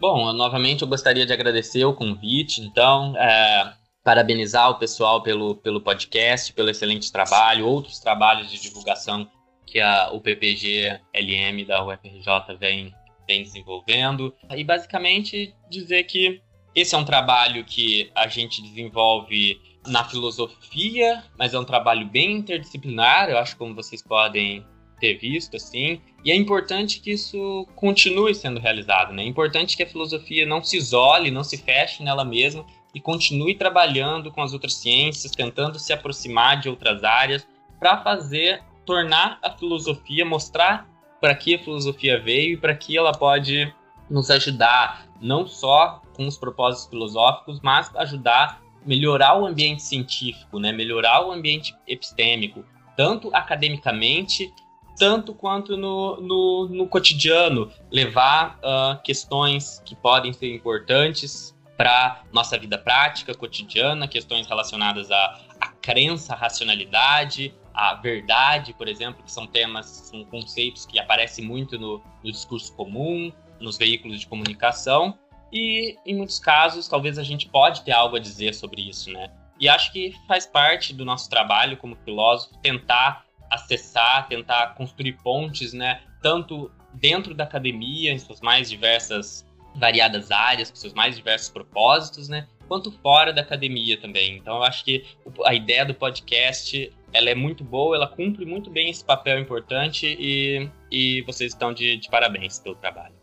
Bom, 0.00 0.32
novamente 0.32 0.82
eu 0.82 0.88
gostaria 0.88 1.26
de 1.26 1.32
agradecer 1.32 1.84
o 1.84 1.94
convite, 1.94 2.60
então, 2.60 3.16
é, 3.16 3.72
parabenizar 4.04 4.70
o 4.70 4.78
pessoal 4.78 5.22
pelo, 5.22 5.56
pelo 5.56 5.80
podcast, 5.80 6.52
pelo 6.52 6.70
excelente 6.70 7.10
trabalho, 7.10 7.66
outros 7.66 7.98
trabalhos 7.98 8.50
de 8.50 8.60
divulgação 8.60 9.28
que 9.66 9.80
a, 9.80 10.10
o 10.12 10.20
PPG 10.20 11.00
LM 11.14 11.64
da 11.66 11.84
UFRJ 11.84 12.56
vem, 12.58 12.94
vem 13.26 13.42
desenvolvendo. 13.42 14.34
E 14.54 14.62
basicamente 14.62 15.54
dizer 15.68 16.04
que 16.04 16.40
esse 16.74 16.94
é 16.94 16.98
um 16.98 17.04
trabalho 17.04 17.64
que 17.64 18.10
a 18.14 18.28
gente 18.28 18.62
desenvolve 18.62 19.60
na 19.86 20.04
filosofia, 20.04 21.24
mas 21.38 21.54
é 21.54 21.58
um 21.58 21.64
trabalho 21.64 22.06
bem 22.06 22.32
interdisciplinar, 22.32 23.30
eu 23.30 23.38
acho 23.38 23.56
como 23.56 23.74
vocês 23.74 24.02
podem 24.02 24.64
ter 25.00 25.14
visto, 25.14 25.56
assim, 25.56 26.00
e 26.24 26.30
é 26.30 26.34
importante 26.34 27.00
que 27.00 27.12
isso 27.12 27.66
continue 27.76 28.34
sendo 28.34 28.58
realizado, 28.58 29.12
né? 29.12 29.22
É 29.22 29.26
importante 29.26 29.76
que 29.76 29.82
a 29.82 29.86
filosofia 29.86 30.46
não 30.46 30.62
se 30.62 30.76
isole, 30.76 31.30
não 31.30 31.44
se 31.44 31.56
feche 31.56 32.02
nela 32.02 32.24
mesma 32.24 32.64
e 32.94 33.00
continue 33.00 33.54
trabalhando 33.54 34.30
com 34.30 34.42
as 34.42 34.52
outras 34.52 34.74
ciências, 34.74 35.32
tentando 35.32 35.78
se 35.78 35.92
aproximar 35.92 36.60
de 36.60 36.68
outras 36.68 37.04
áreas 37.04 37.46
para 37.78 38.02
fazer, 38.02 38.62
tornar 38.86 39.38
a 39.42 39.50
filosofia, 39.50 40.24
mostrar 40.24 40.88
para 41.20 41.34
que 41.34 41.56
a 41.56 41.58
filosofia 41.58 42.20
veio 42.20 42.54
e 42.54 42.56
para 42.56 42.74
que 42.74 42.96
ela 42.96 43.12
pode 43.12 43.72
nos 44.08 44.30
ajudar 44.30 45.06
não 45.20 45.46
só 45.46 46.00
com 46.14 46.26
os 46.26 46.38
propósitos 46.38 46.88
filosóficos, 46.88 47.60
mas 47.62 47.94
ajudar 47.96 48.60
a 48.62 48.88
melhorar 48.88 49.38
o 49.38 49.46
ambiente 49.46 49.82
científico, 49.82 50.58
né? 50.58 50.72
melhorar 50.72 51.26
o 51.26 51.32
ambiente 51.32 51.74
epistêmico, 51.86 52.64
tanto 52.96 53.34
academicamente, 53.34 54.52
tanto 54.98 55.34
quanto 55.34 55.76
no, 55.76 56.20
no, 56.20 56.68
no 56.68 56.86
cotidiano, 56.86 57.70
levar 57.90 58.58
uh, 58.58 59.02
questões 59.02 59.82
que 59.84 59.94
podem 59.94 60.32
ser 60.32 60.54
importantes 60.54 61.54
para 61.76 62.22
nossa 62.32 62.58
vida 62.58 62.78
prática, 62.78 63.34
cotidiana, 63.34 64.08
questões 64.08 64.46
relacionadas 64.46 65.10
à 65.10 65.40
crença, 65.86 66.32
à 66.32 66.36
racionalidade, 66.36 67.54
à 67.72 67.94
verdade, 67.94 68.74
por 68.74 68.88
exemplo, 68.88 69.22
que 69.22 69.30
são 69.30 69.46
temas, 69.46 69.86
são 69.86 70.24
conceitos 70.24 70.84
que 70.84 70.98
aparecem 70.98 71.44
muito 71.44 71.78
no, 71.78 72.02
no 72.24 72.32
discurso 72.32 72.74
comum, 72.74 73.32
nos 73.60 73.78
veículos 73.78 74.18
de 74.18 74.26
comunicação 74.26 75.16
e 75.52 75.96
em 76.04 76.16
muitos 76.16 76.40
casos 76.40 76.88
talvez 76.88 77.18
a 77.18 77.22
gente 77.22 77.48
pode 77.48 77.82
ter 77.82 77.92
algo 77.92 78.16
a 78.16 78.18
dizer 78.18 78.52
sobre 78.52 78.82
isso, 78.82 79.12
né? 79.12 79.30
E 79.60 79.68
acho 79.68 79.92
que 79.92 80.12
faz 80.26 80.44
parte 80.44 80.92
do 80.92 81.04
nosso 81.04 81.30
trabalho 81.30 81.76
como 81.76 81.94
filósofo 82.04 82.58
tentar 82.58 83.24
acessar, 83.48 84.26
tentar 84.26 84.74
construir 84.74 85.12
pontes, 85.22 85.72
né? 85.72 86.00
Tanto 86.20 86.68
dentro 86.94 87.32
da 87.32 87.44
academia, 87.44 88.12
em 88.12 88.18
suas 88.18 88.40
mais 88.40 88.68
diversas, 88.68 89.46
variadas 89.76 90.32
áreas, 90.32 90.68
com 90.68 90.76
seus 90.76 90.92
mais 90.92 91.14
diversos 91.14 91.48
propósitos, 91.48 92.28
né? 92.28 92.48
quanto 92.66 92.90
fora 93.00 93.32
da 93.32 93.42
academia 93.42 93.98
também. 94.00 94.36
Então 94.36 94.56
eu 94.56 94.62
acho 94.62 94.84
que 94.84 95.04
a 95.44 95.54
ideia 95.54 95.84
do 95.84 95.94
podcast 95.94 96.92
ela 97.12 97.30
é 97.30 97.34
muito 97.34 97.64
boa, 97.64 97.96
ela 97.96 98.08
cumpre 98.08 98.44
muito 98.44 98.70
bem 98.70 98.90
esse 98.90 99.04
papel 99.04 99.38
importante 99.38 100.06
e, 100.18 100.68
e 100.90 101.22
vocês 101.22 101.52
estão 101.52 101.72
de, 101.72 101.96
de 101.96 102.10
parabéns 102.10 102.58
pelo 102.58 102.74
trabalho. 102.76 103.14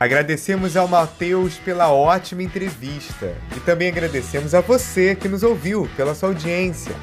Agradecemos 0.00 0.78
ao 0.78 0.88
Matheus 0.88 1.58
pela 1.58 1.92
ótima 1.92 2.42
entrevista 2.42 3.36
e 3.54 3.60
também 3.60 3.88
agradecemos 3.88 4.54
a 4.54 4.62
você 4.62 5.14
que 5.14 5.28
nos 5.28 5.42
ouviu 5.42 5.90
pela 5.94 6.14
sua 6.14 6.30
audiência. 6.30 6.94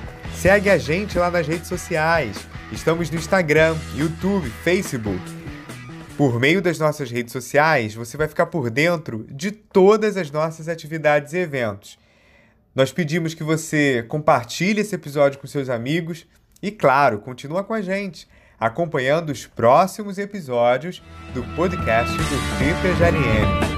Segue 0.41 0.69
a 0.69 0.77
gente 0.77 1.17
lá 1.17 1.31
nas 1.31 1.47
redes 1.47 1.67
sociais. 1.67 2.47
Estamos 2.71 3.09
no 3.09 3.17
Instagram, 3.17 3.75
YouTube, 3.95 4.47
Facebook. 4.63 5.19
Por 6.15 6.39
meio 6.39 6.61
das 6.61 6.77
nossas 6.77 7.09
redes 7.09 7.33
sociais, 7.33 7.95
você 7.95 8.15
vai 8.17 8.27
ficar 8.27 8.45
por 8.45 8.69
dentro 8.69 9.25
de 9.31 9.51
todas 9.51 10.15
as 10.15 10.29
nossas 10.29 10.67
atividades 10.67 11.33
e 11.33 11.39
eventos. 11.39 11.97
Nós 12.75 12.91
pedimos 12.91 13.33
que 13.33 13.43
você 13.43 14.05
compartilhe 14.07 14.81
esse 14.81 14.93
episódio 14.93 15.39
com 15.39 15.47
seus 15.47 15.69
amigos 15.69 16.27
e, 16.61 16.69
claro, 16.69 17.17
continua 17.17 17.63
com 17.63 17.73
a 17.73 17.81
gente, 17.81 18.27
acompanhando 18.59 19.31
os 19.31 19.47
próximos 19.47 20.19
episódios 20.19 21.01
do 21.33 21.43
podcast 21.55 22.15
do 22.15 22.59
Peter 22.59 22.95
Jariene. 22.97 23.76